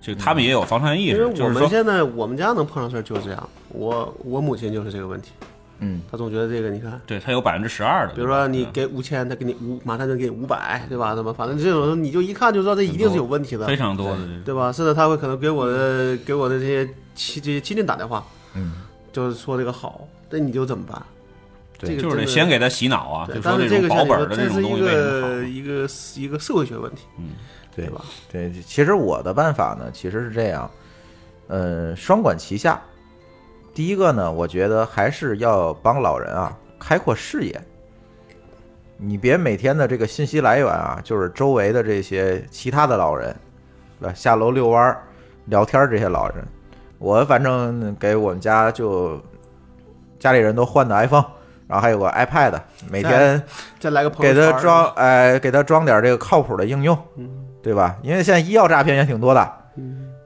[0.00, 5.30] 就他们也有防范意识，我们就是说现在我们家能碰上事儿就是这样，我我母亲就是这个问题，
[5.78, 11.14] 嗯，她总觉得这个你看，对他有百分之十二的，比如说你嗯给五千，她给你五，马上就给你五百，对吧？
[11.14, 14.70] 怎么反正这种你就一看就知道这一定是有问题的非，常多的这对吧？
[14.72, 18.24] 甚至他会可能给我的给我的这些亲这些亲戚打电话，
[18.54, 18.74] 嗯，
[19.12, 21.02] 就是说这个好，那你就怎么办？
[21.78, 25.42] 对这个就是得先给他洗脑啊，对就是这个说这种保本的这是一这种东西为什么个好？
[25.42, 27.30] 一个一个社会学问题，嗯
[27.74, 28.04] 对吧？
[28.30, 30.70] 对，其实我的办法呢，其实是这样，
[31.48, 32.80] 呃，双管齐下。
[33.74, 37.60] 第一个呢，我觉得还是要帮老人啊开阔视野。
[38.96, 43.34] 你别每天的这个信息来源啊，就是周围的这些其他的老人，
[43.98, 44.14] 对吧？
[44.14, 45.02] 下楼遛弯儿、
[45.46, 46.46] 聊天儿这些老人，
[46.98, 49.20] 我反正给我们家就
[50.20, 51.26] 家里人都换的 iPhone，
[51.66, 52.54] 然后还有个 iPad，
[52.90, 53.42] 每天
[53.80, 57.28] 再来个朋给他装，哎，给他装点这个靠谱的应用，嗯
[57.62, 57.96] 对吧？
[58.02, 59.52] 因为现在医药诈骗也挺多的，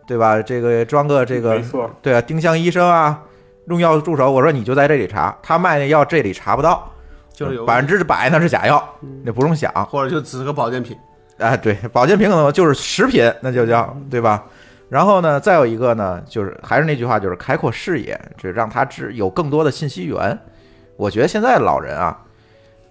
[0.06, 0.43] 对吧？
[0.43, 3.23] 这个装个这个没错，对啊，丁香医生啊，
[3.66, 6.90] 用药助手，我说你就在这里查，他卖那药这里查不到，
[7.32, 8.82] 就是有百分之百那是假药，
[9.23, 9.73] 那不用想。
[9.86, 10.97] 或者就只是个保健品，
[11.39, 14.44] 哎，对，保健品可能就是食品，那就叫对吧？
[14.89, 20.36] 然后呢，再有一个呢，就是还是那句话，就是开阔视野，这让他知有更多的信息源。
[20.98, 22.18] 我觉得现在老人啊，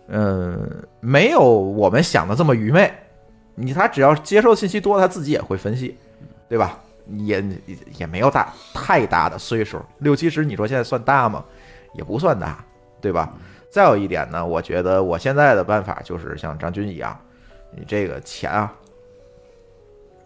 [0.07, 2.91] 嗯，没有我们想的这么愚昧。
[3.53, 5.97] 你他只要接受信息多，他自己也会分析，
[6.47, 6.79] 对吧？
[7.17, 7.43] 也
[7.97, 11.43] 也没有大太大的岁数，六七十，你说现在算大吗？
[11.93, 12.63] 也不算大，
[13.01, 13.33] 对吧？
[13.69, 17.19] 再有一点呢，我觉得我现在的办法就是像张军一样，
[17.75, 18.71] 你这个钱啊，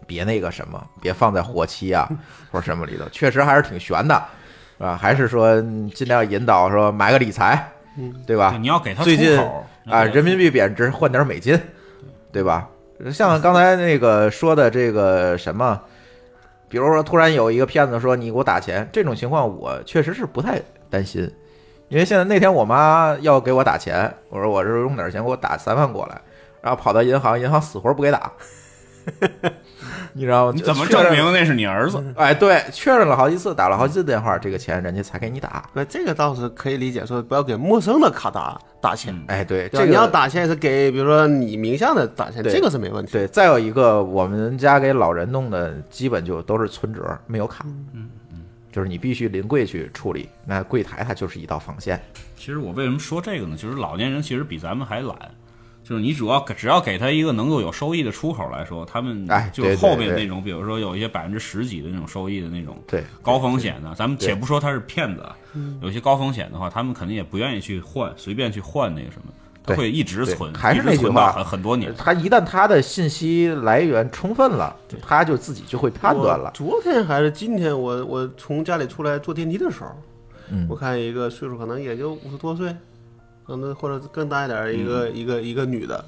[0.06, 2.08] 别那个什么，别放在活期啊
[2.50, 4.22] 或者什么里头，确实还是挺悬的，
[4.82, 4.98] 是吧？
[5.00, 7.70] 还是说嗯尽量引导说买个理财，
[8.26, 8.56] 对吧？
[8.60, 9.40] 你要给他最近
[9.86, 11.56] 啊，人民币贬值，换点美金，
[12.32, 12.68] 对吧？
[13.12, 15.80] 像刚才那个说的这个什么，
[16.68, 20.60] 比如说突然有一个骗子说你给我打钱，这种情况我确实是不太
[20.90, 21.32] 担心，
[21.88, 26.20] 因为现在那天我妈要给我打钱，我说我这用点钱给我打三万过来，
[26.60, 28.32] 然后跑到银行，银行死活不给打，
[30.14, 30.52] 你知道吗？
[30.54, 32.02] 你怎么证明那是你儿子？
[32.16, 35.68] 哎，对，确认了好几次，打了好几次电话，这个钱人家才给你打。
[35.72, 39.18] 那这个倒是可以理解，说不要给陌生的卡打打钱。
[39.28, 43.12] 哎，对，这个你要打钱是给，比如说你名下的打钱，这个是没问题。
[43.12, 47.64] 对，再有一个，我们家给老人弄的基本就都是存折，没有卡。
[47.66, 48.40] 嗯嗯，
[48.70, 52.00] 就是你必须临柜去处理，那柜台它就是一道防线。
[52.36, 53.56] 其实我为什么说这个呢？
[53.56, 55.16] 就是老年人其实比咱们还懒，
[55.84, 65.36] 就是你主要给只要给他一个能够有收益的出口来说，他们哎就后边那种，比如说有一些百分之十几的那种收益的那种对高风险的，咱们且不说他是骗子，啊，
[65.80, 69.32] 有些高风险的话，他们肯定也不愿意去换，随便去换那个什么，
[69.64, 71.92] 他会一直存，还是一直存到那句话很很多年。
[71.96, 76.50] 他一旦他的信息来源充分了，他就自己就会判断了。
[76.54, 79.90] 昨天还是今天，我我从家里出来坐电梯的时候，
[80.50, 82.74] 嗯我看一个岁数可能也就五十多岁，
[83.46, 86.04] 可能或者更大一点儿一个、一个一个女的，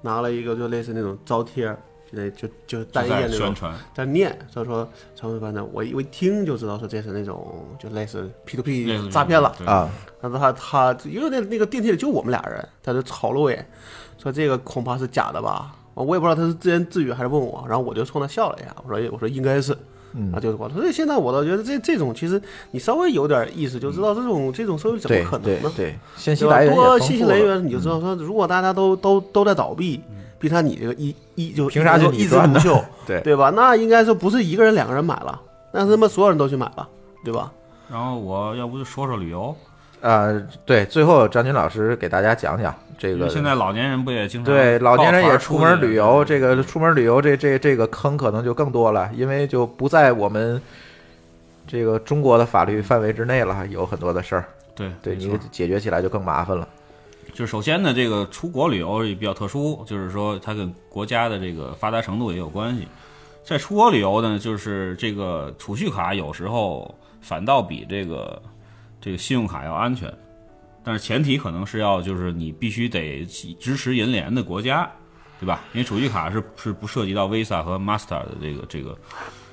[0.00, 1.78] 拿了一个就类似那种招贴儿，
[2.10, 3.54] 就那就就单页那种
[3.94, 9.88] 在念，所以说常规班的，我一我一听就知道说这是那种就类似 P to P 诈骗了啊。
[10.20, 13.66] 但是他他因为那那个电梯里就我们俩人，他就吵了我也，
[14.18, 19.76] 说这个恐怕是假的吧，我也不知道他是自言自语还是问我，然后我就冲他笑了一下，我说我说应该是。
[20.14, 22.40] 嗯啊，就是光，所以现在我倒觉得这这种其实
[22.70, 25.72] 你稍微有点意思，就知道这种这种社会怎么可能呢？
[25.76, 26.74] 对对，信息来源。
[27.00, 30.00] 信息来源，你就知道说，如果大家都都都在倒闭，
[30.38, 33.50] 比他你这个一一就凭啥就一枝独秀， 对对吧？
[33.50, 35.40] 那应该说不是一个人两个人买了，
[35.72, 36.88] 那是他妈所有人都去买了，
[37.24, 37.52] 对吧？
[37.90, 39.54] 然后我要不就说说旅游，
[40.02, 43.28] 呃，对，最后张军老师给大家讲讲这个。
[43.28, 50.60] 现在老年人不也经常对老年人也出门旅游，这个出门旅游这这这个坑可能就更多了，因为就不在我们
[51.68, 56.68] 这个中国的法律范围之内了，有很多的事儿，对对你解决起来就更麻烦了。
[57.32, 62.88] 就首先呢，这个出国旅游也比较特殊，就是说它跟国家的这个发达程度也有关系。
[63.44, 68.40] 在出国旅游呢，就是这个储蓄卡有时候反倒比这个
[69.02, 70.10] 这个信用卡要安全，
[70.84, 73.24] 但是前提可能是要就是你必须得
[73.58, 74.88] 支持银联的国家，
[75.40, 75.60] 对吧？
[75.74, 78.96] 因为储蓄卡是是不涉及到 Visa 和 Master 的这个这个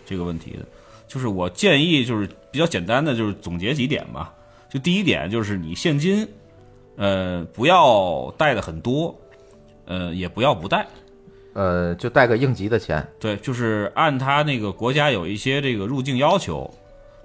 [0.06, 0.60] 这个问题的。
[1.08, 4.32] 就是我建议就是比较简单的，就是总结几点吧。
[4.70, 6.28] 就第一点就是你现金，
[6.96, 9.20] 呃，不要带的很多，
[9.86, 10.86] 呃，也不要不带。
[11.54, 16.72] 呃，就带个应急的钱，对，就是按他那个国家有一些这个入境要求，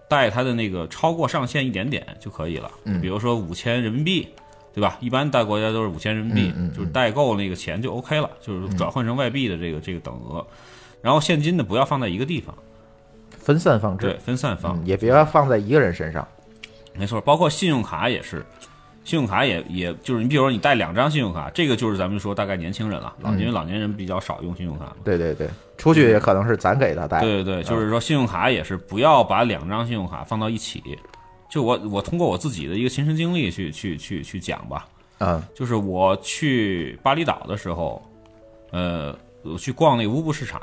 [0.09, 2.71] 带他的那个超过上限一点点就可以了。
[2.85, 4.29] 嗯比如说五千人民币，
[4.73, 4.97] 对吧？
[5.01, 10.45] 一般带国家都是五千人民币，嗯嗯嗯就是代购那个钱就 OK 了，就是转换成外币的这个这个等额。
[11.01, 12.55] 然后现金呢，不要放在一个地方，
[13.31, 14.77] 分散放置，对，分散放。
[14.79, 16.27] 嗯，也别要放在一个人身上。
[16.95, 18.45] 没错，包括信用卡也是，
[19.05, 24.97] 信用卡也也就是你比如说你带两张信用卡，这个就是咱们说大概年轻人了，老嗯因为老年人比较少用信用卡嘛。
[25.05, 27.21] 对对对，出去也可能是咱给他带。
[27.21, 30.83] 对对对，就是说信用卡也是不要把两张信用卡放到一起。
[31.51, 38.03] 就我我通过我自己的一个亲身经历去去去去讲吧，嗯就是我去巴厘岛的时候，
[38.73, 40.61] 呃，我去逛那个乌布市场，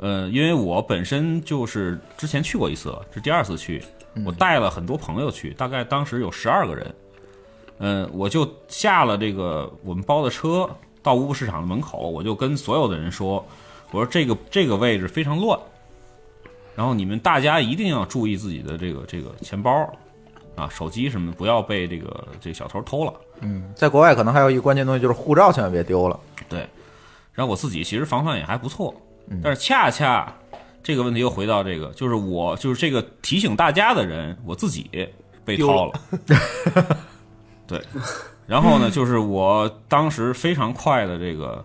[0.00, 3.82] 呃，因为我本身就是之前去过一次了，是第二次去，
[4.26, 6.94] 我带了很多朋友去，大概当时有十二个人，
[7.78, 10.68] 嗯，我就下了这个我们包的车
[11.02, 13.44] 到乌布市场的门口，我就跟所有的人说，
[13.90, 15.58] 我说这个这个位置非常乱，
[16.76, 19.92] 然后你们大家一定要注意自己的这个这个钱包
[20.56, 23.12] 啊、手机什么的，不要被这个这个小偷偷了。
[23.40, 26.18] 嗯，在国外可能还有一个关键东西就是护照，千万别丢了。
[26.48, 26.60] 对，
[27.32, 28.94] 然后我自己其实防范也还不错，
[29.28, 30.32] 嗯但是恰恰
[30.80, 34.88] 这个问题又回到这个，就是我就是这个提醒大家的人，我自己
[35.44, 36.00] 被掏了。
[37.66, 37.80] 对，
[38.46, 41.64] 然后呢，就是我当时非常快的这个，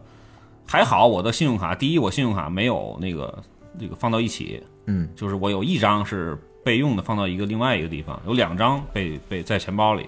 [0.66, 3.44] 还好我的信用卡，第一我信用卡没有那个
[3.78, 10.06] 那个放到一起，嗯，就是我有一张是备用的，放到一个另外一个地方，有两张被被在钱包里，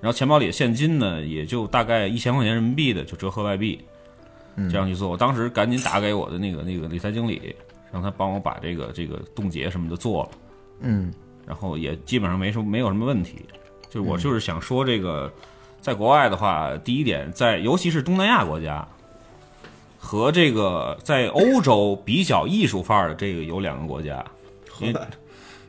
[0.00, 3.80] 然后钱包里的现金呢，也就大概一千块钱人民币的，就折合外币，
[4.56, 4.68] 嗯。
[4.68, 5.08] 这样去做。
[5.08, 7.54] 我当时赶紧打给我的那个那个理财经理，
[7.90, 10.30] 让他帮我把这个这个冻结什么的做了，
[10.80, 11.10] 嗯。
[11.46, 13.44] 然后也基本上没什么没有什么问题。
[13.94, 15.32] 就我就是想说这个，
[15.80, 18.84] 在国外的话，第一点，在尤其是东南亚国家。
[20.06, 24.22] 和这个在欧洲比较艺术范儿的这个有两个国家，
[24.78, 25.00] 因为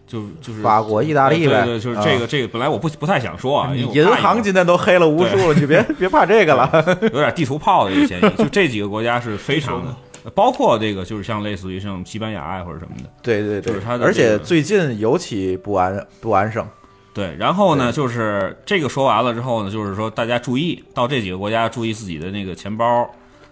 [0.05, 6.69] 就就是法国意大利呗对对，就是这个啊这个本来我不不太想说啊，因为银行今天都黑了无数了，你别别怕这个了。
[7.13, 8.29] 有点地图炮的这个嫌疑。
[8.35, 9.95] 就这几个国家是 非常的，
[10.31, 16.67] 包括这个就是像类似于像西班牙啊或者什么的，对对对，就是它的而且最近尤其不安不安生。
[17.15, 23.09] 对，然后呢，就是这个说完了之后呢，就是说大家注意到这几个国家注意自己的那个钱包，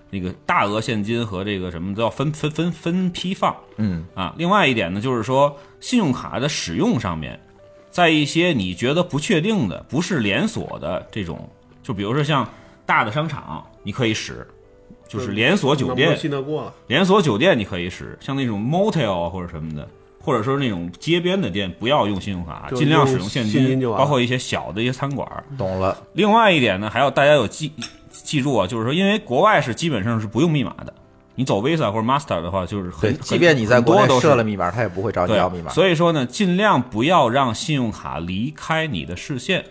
[0.09, 4.35] 那个大额现金和这个什么都要分分分分批放嗯啊。
[4.37, 7.39] 另外一点呢，就是说信用卡的使用上面，
[7.89, 11.49] 在一些你觉得不确定的、不是连锁的这种，
[11.81, 12.45] 就比如说像
[12.85, 14.45] 大的商场，你可以使，
[15.07, 16.73] 就是连锁酒店信得过了。
[16.87, 19.87] 连锁酒店你可以使，像那种 motel 啊或者什么的，
[20.25, 25.27] 或者说那种街边的店，不要用信用卡，就尽量使用用现现金包括一些小的一些餐馆。
[25.57, 25.97] 懂了。
[26.13, 27.71] 另外一点呢，还要大家有记
[28.09, 30.93] 记住啊，就是说，因为国外是基本上是不用密码的，
[31.35, 35.71] 你走 Visa 或者 Master 的话，就是，很即便你在国内都设了密码，他也不会找你对要密码。
[35.71, 39.65] 所以说呢，尽量不要让信用卡离开你的视线，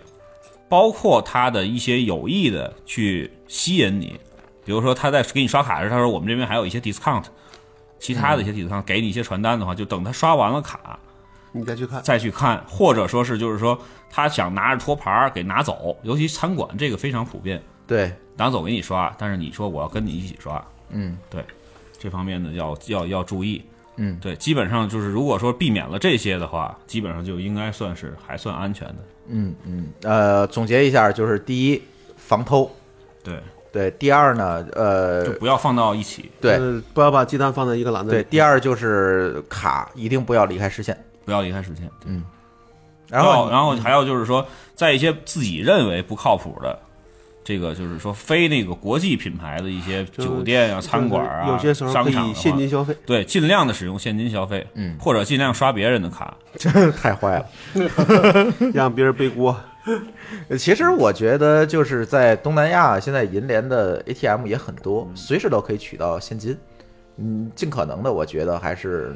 [0.69, 4.19] 包括他的一些有意的去吸引你，
[4.65, 7.25] 比如说他在给你刷卡时，他说我们这边还有一些 discount，
[8.03, 10.99] 其他的一些 discount 给你一些传单的话，就等他刷完了卡
[11.53, 13.79] 你再去看，再去看，或者说是就是说
[14.11, 21.17] 他想拿着托盘儿给拿走，尤其餐馆这个非常普遍，对，拿走给你刷，但是你说我要跟你一起刷，嗯。
[21.31, 21.45] 对，
[21.97, 23.63] 这方面呢要要要注意。
[23.97, 28.97] 嗯，对，基本上就是如果说避免了这些的话，基本上就应该算是还算安全的。
[29.29, 31.83] 嗯嗯，呃，总结一下，就是第一，
[32.17, 32.69] 防偷；
[33.23, 33.39] 对，
[33.73, 38.19] 对，第二呢，呃就，不要放到一起，对就是不要把鸡蛋放在一个篮子里。
[38.19, 40.97] 对，第二就是卡一定不要离开视线。
[41.25, 41.89] 不要离开视线。
[42.05, 42.23] 嗯，
[43.09, 46.79] 然后然后还有就是说，在一些自己认为不靠谱的。
[47.45, 52.97] 这个就是说，非那个国际品牌的一些酒店啊、餐馆啊、有些时候可以商场现金消费。
[53.05, 56.37] 对，尽量的使用现金消费，嗯或者尽量刷别人的卡。
[57.03, 57.47] 太坏了。
[58.73, 59.59] 让别人背锅。
[60.59, 66.57] 其实我觉得就是在东南亚，现在银联的 ATM 也很多，嗯随时都可以取到现金。
[67.17, 69.13] 嗯，尽可能的，我觉得还是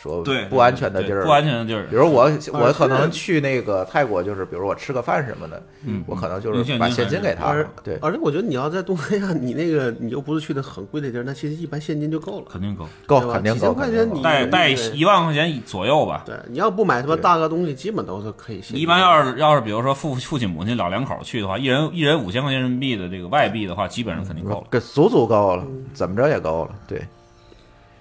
[0.00, 1.96] 说对，不安全的地儿，不安全的地儿比。
[1.96, 7.54] 如我我可能去那个泰国，就是比如我吃个饭什么的，嗯我可能就是把现金给他。
[7.82, 12.46] 对，而且我觉得你要在东南亚，你那个你又不是去的很贵的地儿，那其实一般现金就够了。
[12.50, 16.22] 肯定够，够对吧肯定够，几千块钱你带带一万块钱左右吧。
[16.26, 18.78] 对，你要不买什么大个东西，基本都是可以现金。
[18.80, 24.66] 一般要是要是比如说父父亲母亲老两口去的话，一人一人五千块钱人民币的这个外币的话，基本上肯定够了。
[24.70, 26.70] 给足足够了，嗯怎么着也够了。
[26.86, 27.02] 对，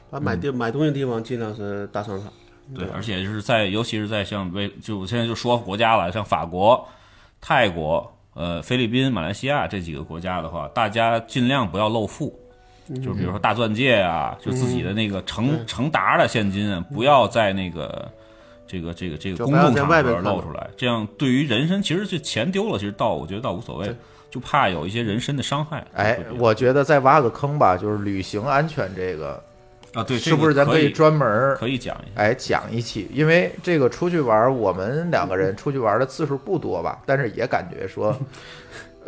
[0.10, 2.32] 把买地买东西的地方尽量是大商场。
[2.76, 6.88] 对，而且就是在尤其是在像为就我现在就说国家了，像法国、
[7.40, 12.38] 泰国、呃菲律宾、马来西亚这几个国家的话，大家尽量不要露富。
[13.04, 18.10] 就是比如说大钻戒啊，就自己的那个成对成沓的现金啊，不要在那个
[18.66, 23.94] 这个这个这个公共场合外边露出来，这样对于人身其实这钱丢了，其实倒我觉得倒无所谓，
[24.32, 25.86] 就怕有一些人身的伤害。
[25.96, 29.44] 哎我觉得再挖个坑吧，就是旅行安全这个，
[29.98, 32.22] 啊对，是不是咱可以专门儿可以讲一下？
[32.22, 33.10] 哎讲一期？
[33.12, 38.16] 因为这个出去玩儿，我们两个人出去玩儿的次数不多吧，但是也感觉说。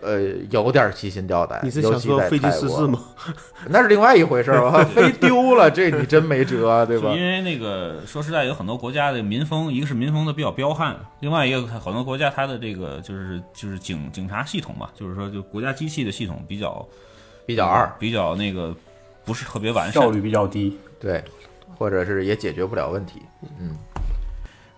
[0.02, 3.04] 呃，有点提心吊胆，你是想说飞机失事吗？
[3.68, 7.22] 那是另外一回事儿吧， 飞丢了，这你真没辙，对吧因？
[7.22, 16.88] 为那个说实在，有很多国家的民风，一个是民风的比较彪悍，另外一个很多国家它的这个就是就是警警察系统嘛，就是说就国家机器的系统比较
[17.46, 18.74] 比较二，比较那个
[19.30, 20.10] 不是特别完善效。
[20.10, 20.76] 率比较低。
[21.00, 21.24] 对，
[21.78, 23.22] 或者是也解决不了问题。
[23.60, 23.78] 嗯，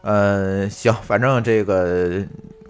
[0.01, 2.21] 呃，行，反正这个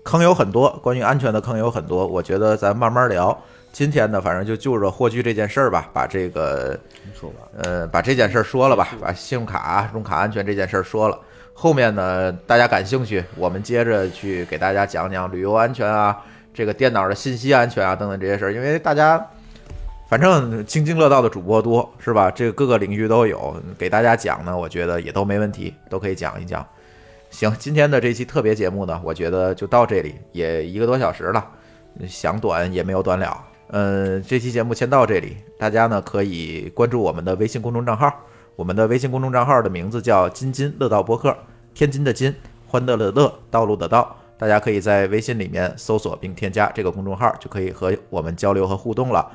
[0.04, 3.36] 坑有很多，关于安全的坑有很多，我觉得咱慢慢聊。
[3.72, 6.80] 今天呢，反正就就着霍炬这件事儿吧，把这个
[7.16, 11.20] 说吧，呃，把这件事儿说了吧，把信用卡、用卡安全这件事儿说了。
[11.54, 18.54] 后面呢，大家感兴趣，我们接着去给大家讲讲旅游安全啊，这个电脑的信息安全啊等等这些事儿。
[18.54, 19.26] 因为大家
[20.12, 22.30] 反正津津乐道的主播多，是吧？
[22.30, 26.68] 这各个领域都有，给大家讲呢，我觉得也都没问题，都可以讲一讲。
[27.30, 31.48] 行，今天的这期特别节目呢，我觉得就到这里，也一个多小时了，
[32.10, 33.42] 想短也没有短了。
[33.68, 38.14] 呃，这期节目先到这里，大家呢可以关注我们的微信公众账号，
[38.58, 41.34] 我们的微信公众账号的名字叫“津津乐道播客”，
[41.74, 42.36] 天津的津，
[42.68, 44.14] 欢乐的乐，道路的道。
[44.38, 49.32] 大家可以在微信里面搜索并添加这个公众号，就可以和我们交流和互动了。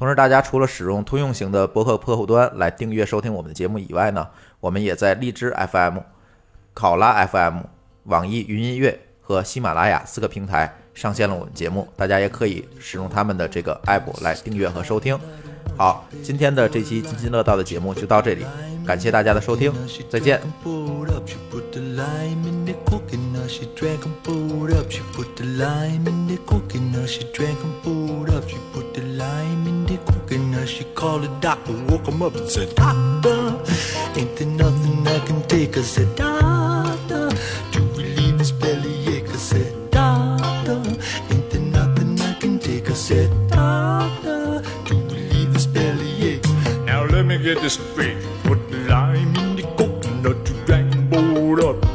[0.00, 4.26] 同时，大家除了使用通用型的播客客户端来订阅收听我们的节目以外呢，
[4.58, 5.98] 我们也在荔枝 FM、
[6.72, 7.58] 考拉 FM、
[8.04, 15.20] 网易云音乐和喜马拉雅四个平台上线了我们节目，大家也可以使用他们的这个 app 来订阅和收听。
[15.76, 18.46] 好，今天的这期津津乐道的节目就到这里，
[18.86, 19.70] 感谢大家的收听，
[20.08, 20.40] 再见。
[20.64, 23.50] Pulled up, she put the lime in the coconut.
[23.50, 24.90] She drank and pulled up.
[24.90, 27.06] She put the lime in the coconut.
[27.06, 28.48] She drank and pulled up.
[28.48, 30.68] She put the lime in the the coconut.
[30.68, 33.60] She called the doctor, woke him up and said, Doctor,
[34.16, 35.76] ain't there nothing I can take?
[35.76, 37.30] I said, Doctor,
[37.72, 39.28] to relieve this bellyache.
[39.28, 40.82] I said, Doctor,
[41.30, 42.90] ain't there nothing I can take?
[42.90, 46.46] I said, Doctor, to relieve this bellyache.
[46.84, 48.18] Now let me get this straight.
[48.44, 51.89] Put the lime in the coconut, you drank pulled up.